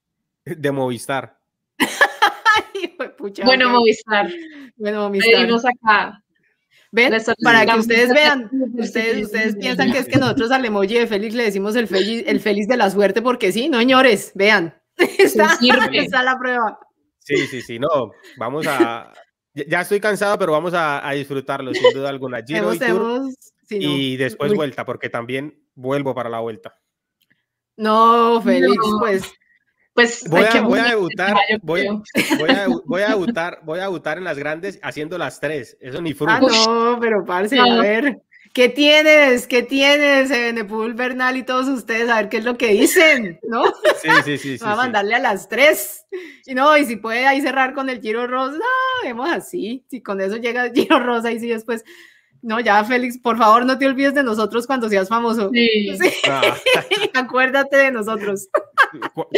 De 0.45 0.71
Movistar. 0.71 1.37
bueno, 3.43 3.69
Movistar. 3.69 4.30
Bueno, 4.78 5.09
Movistar. 5.09 5.47
acá. 5.84 6.21
¿Ven? 6.91 7.13
Para 7.43 7.65
que 7.65 7.78
ustedes 7.78 8.13
vean, 8.13 8.49
ustedes, 8.78 9.26
ustedes 9.26 9.57
piensan 9.57 9.91
que 9.91 9.99
es 9.99 10.07
que 10.07 10.17
nosotros 10.17 10.49
al 10.51 10.63
emoji 10.63 10.93
de 10.93 11.07
Félix 11.07 11.36
le 11.36 11.43
decimos 11.43 11.76
el 11.76 11.88
feliz, 11.88 12.23
el 12.26 12.39
feliz 12.39 12.69
de 12.69 12.78
la 12.78 12.89
suerte 12.89 13.21
porque 13.21 13.51
sí, 13.51 13.67
no 13.67 13.80
señores, 13.80 14.32
vean, 14.34 14.82
está, 14.97 15.57
está 15.93 16.23
la 16.23 16.38
prueba. 16.39 16.80
Sí, 17.19 17.47
sí, 17.47 17.61
sí, 17.61 17.80
no, 17.80 18.11
vamos 18.38 18.65
a, 18.67 19.11
ya 19.53 19.82
estoy 19.82 19.99
cansado, 19.99 20.38
pero 20.39 20.53
vamos 20.53 20.73
a, 20.73 21.05
a 21.05 21.11
disfrutarlo 21.13 21.73
sin 21.73 21.91
duda 21.93 22.09
alguna. 22.09 22.41
Giro 22.47 22.73
y, 22.73 22.80
tour, 22.80 23.23
y 23.69 24.15
después 24.15 24.53
vuelta, 24.53 24.86
porque 24.86 25.09
también 25.09 25.67
vuelvo 25.73 26.15
para 26.15 26.30
la 26.30 26.39
vuelta. 26.39 26.80
No, 27.76 28.41
Félix, 28.41 28.78
pues 28.99 29.34
pues 29.95 30.25
voy, 30.29 30.43
a, 30.43 30.61
voy 30.61 30.79
a 30.79 30.89
debutar, 30.89 31.33
voy, 31.61 31.87
voy, 32.37 32.49
a, 32.49 32.67
voy, 32.85 33.01
a, 33.01 33.09
debutar, 33.09 33.61
voy 33.63 33.79
a 33.79 33.83
debutar 33.83 34.17
en 34.17 34.25
las 34.25 34.37
grandes 34.37 34.77
haciendo 34.83 35.17
las 35.17 35.39
tres. 35.39 35.77
Eso 35.79 36.01
ni 36.01 36.13
fruto. 36.13 36.33
Ah, 36.33 36.41
no, 36.41 36.99
pero 36.99 37.23
parce, 37.23 37.57
a 37.57 37.81
ver. 37.81 38.21
¿Qué 38.53 38.69
tienes? 38.69 39.47
¿Qué 39.47 39.63
tienes, 39.63 40.29
Benepul, 40.29 40.93
Bernal 40.93 41.37
y 41.37 41.43
todos 41.43 41.67
ustedes? 41.67 42.09
A 42.09 42.17
ver 42.17 42.29
qué 42.29 42.37
es 42.37 42.45
lo 42.45 42.57
que 42.57 42.67
dicen, 42.69 43.39
¿no? 43.47 43.63
Sí, 44.01 44.09
sí, 44.23 44.37
sí. 44.37 44.57
Va 44.57 44.73
a 44.73 44.75
mandarle 44.77 45.15
a 45.15 45.19
las 45.19 45.47
tres. 45.47 46.05
Y 46.45 46.53
no, 46.55 46.77
y 46.77 46.85
si 46.85 46.97
puede 46.97 47.25
ahí 47.25 47.41
cerrar 47.41 47.73
con 47.73 47.89
el 47.89 48.01
Giro 48.01 48.27
Rosa, 48.27 48.63
vemos 49.03 49.29
así. 49.29 49.85
Si 49.89 50.01
con 50.01 50.19
eso 50.19 50.37
llega 50.37 50.65
el 50.65 50.73
Giro 50.73 50.99
Rosa 50.99 51.31
y 51.31 51.39
si 51.39 51.49
después 51.49 51.83
no, 52.45 52.59
ya, 52.59 52.83
Félix, 52.83 53.17
por 53.17 53.39
favor, 53.39 53.65
no 53.65 53.75
te 53.79 53.87
olvides 53.87 54.13
de 54.13 54.21
nosotros 54.21 54.67
cuando 54.67 54.87
seas 54.87 55.09
famoso. 55.09 55.49
Sí. 55.51 55.97
Ah. 56.29 56.55
Acuérdate 57.15 57.75
de 57.75 57.91
nosotros. 57.91 58.49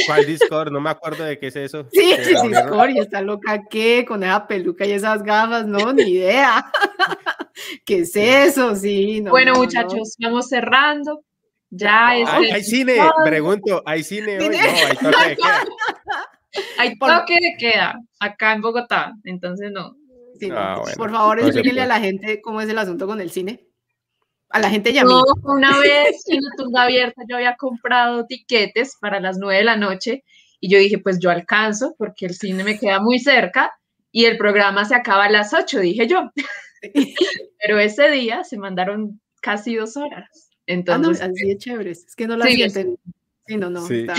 ¿Cuál 0.05 0.25
Discord? 0.25 0.71
No 0.71 0.79
me 0.79 0.89
acuerdo 0.89 1.23
de 1.23 1.37
qué 1.39 1.47
es 1.47 1.55
eso. 1.55 1.87
Sí, 1.91 2.13
sí, 2.23 2.35
Discord, 2.47 2.89
y 2.91 2.99
está 2.99 3.21
loca, 3.21 3.63
¿qué? 3.69 4.05
Con 4.07 4.23
esa 4.23 4.47
peluca 4.47 4.85
y 4.85 4.91
esas 4.91 5.23
gafas, 5.23 5.65
no, 5.65 5.93
ni 5.93 6.03
idea. 6.03 6.71
¿Qué 7.85 7.99
es 7.99 8.15
eso? 8.15 8.75
Sí, 8.75 9.21
no, 9.21 9.31
Bueno, 9.31 9.55
muchachos, 9.55 10.15
vamos 10.19 10.47
cerrando. 10.47 11.23
Ya 11.69 12.17
es. 12.17 12.29
¿Hay, 12.29 12.63
cine? 12.63 12.97
Pregunto, 13.25 13.83
¿hay 13.85 14.03
cine 14.03 14.39
hoy? 14.39 14.49
No, 14.49 14.57
hay 14.57 14.95
toque 14.95 15.29
de 15.29 15.35
queda. 15.35 15.65
Hay 16.79 16.97
toque 16.97 17.35
de 17.35 17.55
queda 17.59 17.99
acá 18.19 18.53
en 18.53 18.61
Bogotá, 18.61 19.13
entonces 19.25 19.69
no. 19.71 19.95
Ah, 20.51 20.81
por 20.95 21.11
favor, 21.11 21.39
explíquenle 21.39 21.81
a 21.81 21.87
la 21.87 21.99
gente 21.99 22.41
cómo 22.41 22.61
es 22.61 22.69
el 22.69 22.77
asunto 22.77 23.05
con 23.05 23.21
el 23.21 23.29
cine. 23.31 23.66
A 24.49 24.59
la 24.59 24.69
gente 24.69 24.93
ya 24.93 25.03
una 25.05 25.77
vez 25.79 26.23
en 26.27 26.41
la 26.41 26.49
tumba 26.57 26.83
abierta 26.83 27.23
yo 27.27 27.35
había 27.35 27.55
comprado 27.57 28.25
tiquetes 28.25 28.95
para 28.99 29.19
las 29.19 29.37
nueve 29.37 29.57
de 29.57 29.65
la 29.65 29.75
noche 29.75 30.23
y 30.59 30.69
yo 30.69 30.79
dije, 30.79 30.97
pues 30.99 31.19
yo 31.19 31.29
alcanzo 31.29 31.95
porque 31.97 32.25
el 32.25 32.33
cine 32.33 32.63
me 32.63 32.79
queda 32.79 33.01
muy 33.01 33.19
cerca 33.19 33.73
y 34.11 34.25
el 34.25 34.37
programa 34.37 34.85
se 34.85 34.95
acaba 34.95 35.25
a 35.25 35.29
las 35.29 35.53
ocho, 35.53 35.79
dije 35.79 36.07
yo. 36.07 36.31
Pero 37.61 37.79
ese 37.79 38.09
día 38.09 38.43
se 38.43 38.57
mandaron 38.57 39.19
casi 39.41 39.75
dos 39.75 39.97
horas. 39.97 40.29
Ah, 40.33 40.53
Entonces, 40.67 41.21
así 41.21 41.47
de 41.47 41.57
chéveres. 41.57 42.05
Es 42.07 42.15
que 42.15 42.27
no 42.27 42.37
la 42.37 42.45
sienten. 42.45 42.97
Sí, 43.47 43.55
no, 43.55 43.69
no, 43.69 43.87
está, 43.87 44.13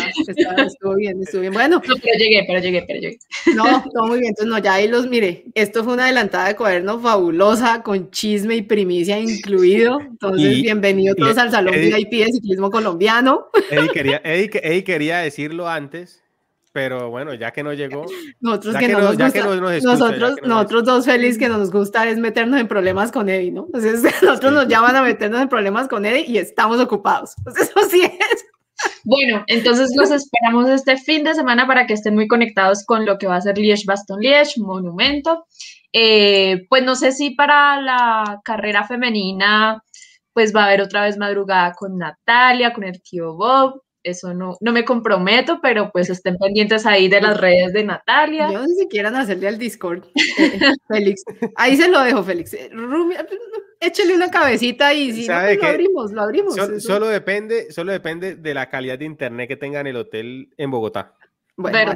estuvo 0.64 0.94
bien, 0.94 1.22
estuvo 1.22 1.42
bien. 1.42 1.52
Bueno. 1.52 1.82
No, 1.86 1.94
pero 2.02 2.18
llegué, 2.18 2.44
pero 2.46 2.60
llegué, 2.60 2.84
pero 2.86 2.98
llegué. 2.98 3.18
No, 3.54 3.84
todo 3.92 4.06
muy 4.06 4.20
bien. 4.20 4.30
Entonces, 4.30 4.50
no, 4.50 4.58
ya 4.58 4.74
ahí 4.74 4.88
los 4.88 5.06
mire. 5.06 5.44
Esto 5.54 5.84
fue 5.84 5.92
una 5.92 6.04
adelantada 6.04 6.48
de 6.48 6.56
cuaderno 6.56 6.98
fabulosa, 6.98 7.82
con 7.82 8.10
chisme 8.10 8.56
y 8.56 8.62
primicia 8.62 9.18
incluido. 9.18 10.00
Entonces, 10.00 10.62
bienvenidos 10.62 11.16
todos 11.16 11.36
al 11.36 11.50
Salón 11.50 11.74
VIP 11.74 12.24
de 12.24 12.32
Ciclismo 12.32 12.70
Colombiano. 12.70 13.48
Eddie 13.70 13.90
quería, 13.90 14.20
Eddie, 14.24 14.84
quería 14.84 15.18
decirlo 15.18 15.68
antes, 15.68 16.22
pero 16.72 17.10
bueno, 17.10 17.34
ya 17.34 17.50
que 17.50 17.62
no 17.62 17.74
llegó. 17.74 18.06
Nosotros 18.40 18.76
que, 18.76 18.88
no 18.88 19.00
nos, 19.00 19.18
gusta, 19.18 19.44
nosotros, 19.82 20.36
nosotros 20.42 20.84
dos 20.84 21.04
felices 21.04 21.36
que 21.36 21.50
nos 21.50 21.70
gusta 21.70 22.08
es 22.08 22.16
meternos 22.16 22.58
en 22.58 22.66
problemas 22.66 23.12
con 23.12 23.28
Eddie, 23.28 23.50
¿no? 23.50 23.66
Entonces, 23.66 24.02
nosotros 24.22 24.54
nos 24.54 24.68
llaman 24.68 24.96
a 24.96 25.02
meternos 25.02 25.42
en 25.42 25.50
problemas 25.50 25.86
con 25.86 26.06
Eddie 26.06 26.24
y 26.26 26.38
estamos 26.38 26.80
ocupados. 26.80 27.34
Entonces, 27.36 27.68
eso 27.68 27.88
sí 27.90 28.00
es. 28.02 28.46
Bueno, 29.04 29.44
entonces 29.46 29.90
los 29.96 30.10
esperamos 30.10 30.68
este 30.68 30.96
fin 30.96 31.24
de 31.24 31.34
semana 31.34 31.66
para 31.66 31.86
que 31.86 31.94
estén 31.94 32.14
muy 32.14 32.28
conectados 32.28 32.84
con 32.84 33.06
lo 33.06 33.18
que 33.18 33.26
va 33.26 33.36
a 33.36 33.40
ser 33.40 33.56
Liège 33.58 33.84
Baston 33.86 34.20
Liège, 34.20 34.58
Monumento. 34.58 35.46
Eh, 35.92 36.66
pues 36.68 36.84
no 36.84 36.94
sé 36.94 37.12
si 37.12 37.30
para 37.30 37.80
la 37.80 38.40
carrera 38.44 38.86
femenina 38.86 39.82
pues 40.38 40.54
va 40.54 40.62
a 40.62 40.66
haber 40.66 40.82
otra 40.82 41.02
vez 41.02 41.16
madrugada 41.18 41.72
con 41.72 41.98
Natalia, 41.98 42.72
con 42.72 42.84
el 42.84 43.02
tío 43.02 43.34
Bob. 43.34 43.82
Eso 44.02 44.32
no, 44.32 44.56
no 44.60 44.72
me 44.72 44.84
comprometo, 44.84 45.60
pero 45.60 45.90
pues 45.90 46.10
estén 46.10 46.36
pendientes 46.38 46.86
ahí 46.86 47.08
de 47.08 47.20
las 47.20 47.38
redes 47.38 47.72
de 47.72 47.84
Natalia. 47.84 48.50
Yo 48.52 48.66
ni 48.66 48.74
siquiera 48.74 49.08
hacerle 49.18 49.48
al 49.48 49.58
Discord, 49.58 50.04
eh, 50.14 50.60
Félix. 50.88 51.24
Ahí 51.56 51.76
se 51.76 51.88
lo 51.88 52.00
dejo, 52.02 52.22
Félix. 52.22 52.54
Eh, 52.54 52.70
échale 53.80 54.14
una 54.14 54.30
cabecita 54.30 54.92
y 54.92 55.12
si 55.12 55.28
no, 55.28 55.34
pues 55.34 55.58
lo 55.58 55.66
abrimos, 55.66 56.12
lo 56.12 56.22
abrimos. 56.22 56.82
Solo, 56.82 57.08
depende, 57.08 57.72
solo 57.72 57.92
depende 57.92 58.36
de 58.36 58.54
la 58.54 58.68
calidad 58.68 58.98
de 58.98 59.04
internet 59.04 59.48
que 59.48 59.56
tenga 59.56 59.80
en 59.80 59.88
el 59.88 59.96
hotel 59.96 60.52
en 60.56 60.70
Bogotá. 60.70 61.14
Bueno, 61.56 61.92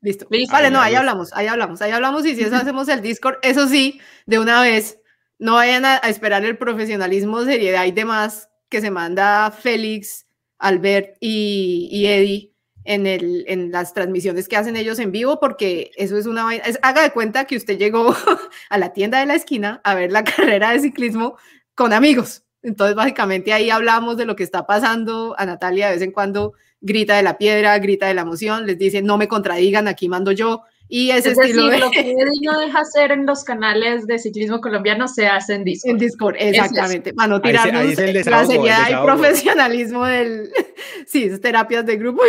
listo. 0.00 0.26
Vale, 0.50 0.70
no, 0.70 0.80
ahí 0.80 0.96
hablamos, 0.96 1.32
ahí 1.32 1.46
hablamos, 1.46 1.80
ahí 1.82 1.92
hablamos 1.92 2.26
y 2.26 2.34
si 2.34 2.42
eso 2.42 2.56
hacemos 2.56 2.88
el 2.88 3.00
Discord, 3.00 3.36
eso 3.42 3.68
sí, 3.68 4.00
de 4.26 4.40
una 4.40 4.60
vez, 4.60 5.00
no 5.38 5.54
vayan 5.54 5.84
a, 5.84 5.98
esperar 5.98 6.44
el 6.44 6.58
profesionalismo, 6.58 7.44
seriedad 7.44 7.86
y 7.86 7.92
demás 7.92 8.50
que 8.68 8.80
se 8.80 8.90
manda 8.90 9.52
Félix, 9.52 10.26
Albert 10.58 11.16
y, 11.20 11.88
y 11.90 12.06
Eddie 12.06 12.52
en, 12.84 13.06
el, 13.06 13.44
en 13.48 13.70
las 13.70 13.92
transmisiones 13.92 14.48
que 14.48 14.56
hacen 14.56 14.74
ellos 14.76 14.98
en 14.98 15.12
vivo, 15.12 15.38
porque 15.38 15.90
eso 15.96 16.16
es 16.16 16.26
una 16.26 16.44
vaina. 16.44 16.64
haga 16.82 17.02
de 17.02 17.10
cuenta 17.10 17.44
que 17.44 17.56
usted 17.56 17.78
llegó 17.78 18.14
a 18.70 18.78
la 18.78 18.92
tienda 18.92 19.20
de 19.20 19.26
la 19.26 19.34
esquina 19.34 19.80
a 19.84 19.94
ver 19.94 20.10
la 20.10 20.24
carrera 20.24 20.70
de 20.72 20.80
ciclismo 20.80 21.36
con 21.74 21.92
amigos. 21.92 22.44
Entonces, 22.62 22.96
básicamente 22.96 23.52
ahí 23.52 23.70
hablamos 23.70 24.16
de 24.16 24.24
lo 24.24 24.36
que 24.36 24.42
está 24.42 24.66
pasando. 24.66 25.34
A 25.38 25.46
Natalia 25.46 25.88
de 25.88 25.94
vez 25.94 26.02
en 26.02 26.12
cuando 26.12 26.54
grita 26.80 27.16
de 27.16 27.22
la 27.22 27.38
piedra, 27.38 27.78
grita 27.78 28.06
de 28.06 28.14
la 28.14 28.22
emoción, 28.22 28.66
les 28.66 28.78
dice, 28.78 29.02
no 29.02 29.18
me 29.18 29.28
contradigan, 29.28 29.86
aquí 29.86 30.08
mando 30.08 30.32
yo. 30.32 30.62
Y 30.90 31.10
ese 31.10 31.32
es 31.32 31.38
estilo 31.38 31.66
decir, 31.66 31.84
lo 31.84 31.90
que 31.90 32.14
no 32.42 32.58
deja 32.58 32.80
hacer 32.80 33.12
en 33.12 33.26
los 33.26 33.44
canales 33.44 34.06
de 34.06 34.18
ciclismo 34.18 34.60
colombiano 34.60 35.06
se 35.06 35.26
hace 35.26 35.54
en 35.54 35.64
Discord. 35.64 35.90
En 35.90 35.98
Discord, 35.98 36.36
exactamente. 36.38 37.12
Para 37.12 37.28
no 37.28 37.40
tirarnos 37.40 37.84
la 38.26 38.46
seriedad 38.46 38.88
y 38.90 39.04
profesionalismo 39.04 40.04
del... 40.06 40.50
Sí, 41.06 41.24
es 41.24 41.40
terapias 41.40 41.84
de 41.86 41.96
grupo. 41.96 42.22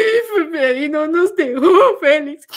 Y 0.78 0.90
no 0.90 1.08
nos 1.08 1.36
dejó, 1.36 1.98
Félix. 2.02 2.48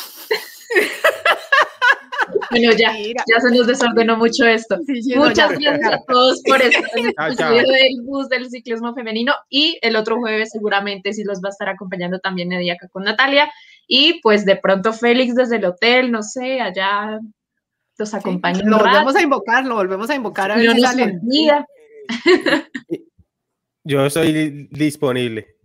Bueno, 2.50 2.72
ya, 2.72 2.96
ya 2.96 3.40
se 3.40 3.50
nos 3.54 3.66
desordenó 3.66 4.16
mucho 4.16 4.44
esto. 4.46 4.78
Muchas 5.16 5.58
gracias 5.58 5.92
a 5.92 5.98
todos 6.06 6.42
por 6.42 6.62
estar 6.62 6.84
en 6.96 7.06
el 7.06 7.66
del 7.66 8.02
bus 8.02 8.28
del 8.28 8.48
ciclismo 8.50 8.94
femenino 8.94 9.34
y 9.50 9.78
el 9.82 9.96
otro 9.96 10.18
jueves 10.18 10.50
seguramente 10.50 11.12
sí 11.12 11.24
los 11.24 11.38
va 11.38 11.48
a 11.48 11.50
estar 11.50 11.68
acompañando 11.68 12.18
también 12.20 12.52
Eddie 12.52 12.72
acá 12.72 12.88
con 12.88 13.04
Natalia 13.04 13.50
y 13.94 14.20
pues 14.22 14.46
de 14.46 14.56
pronto 14.56 14.94
Félix 14.94 15.34
desde 15.34 15.56
el 15.56 15.66
hotel, 15.66 16.10
no 16.10 16.22
sé, 16.22 16.62
allá 16.62 17.20
los 17.98 18.14
acompaña. 18.14 18.62
lo 18.64 18.78
volvemos 18.78 19.14
a 19.14 19.20
invocar, 19.20 19.66
lo 19.66 19.74
volvemos 19.74 20.08
a 20.08 20.14
invocar 20.14 20.50
a 20.50 20.56
ver 20.56 20.74
si 20.74 21.50
Yo 23.84 24.08
soy 24.08 24.66
disponible. 24.70 25.58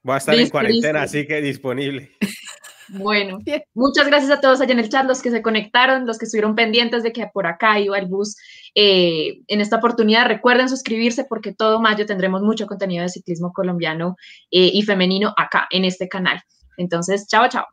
Voy 0.00 0.14
a 0.14 0.18
estar 0.18 0.36
en 0.36 0.48
cuarentena, 0.48 1.02
así 1.02 1.26
que 1.26 1.40
disponible. 1.40 2.12
Bueno, 2.88 3.40
muchas 3.74 4.06
gracias 4.06 4.30
a 4.30 4.40
todos 4.40 4.60
allá 4.60 4.74
en 4.74 4.78
el 4.78 4.88
chat, 4.88 5.04
los 5.06 5.20
que 5.20 5.32
se 5.32 5.42
conectaron, 5.42 6.06
los 6.06 6.18
que 6.18 6.26
estuvieron 6.26 6.54
pendientes 6.54 7.02
de 7.02 7.12
que 7.12 7.26
por 7.34 7.48
acá 7.48 7.80
iba 7.80 7.98
el 7.98 8.06
bus 8.06 8.36
eh, 8.76 9.40
en 9.48 9.60
esta 9.60 9.78
oportunidad. 9.78 10.28
Recuerden 10.28 10.68
suscribirse 10.68 11.24
porque 11.24 11.52
todo 11.52 11.80
mayo 11.80 12.06
tendremos 12.06 12.42
mucho 12.42 12.66
contenido 12.66 13.02
de 13.02 13.08
ciclismo 13.08 13.52
colombiano 13.52 14.14
eh, 14.52 14.70
y 14.72 14.82
femenino 14.82 15.34
acá 15.36 15.66
en 15.70 15.84
este 15.84 16.08
canal. 16.08 16.42
Entonces, 16.82 17.26
chao, 17.28 17.48
chao. 17.48 17.64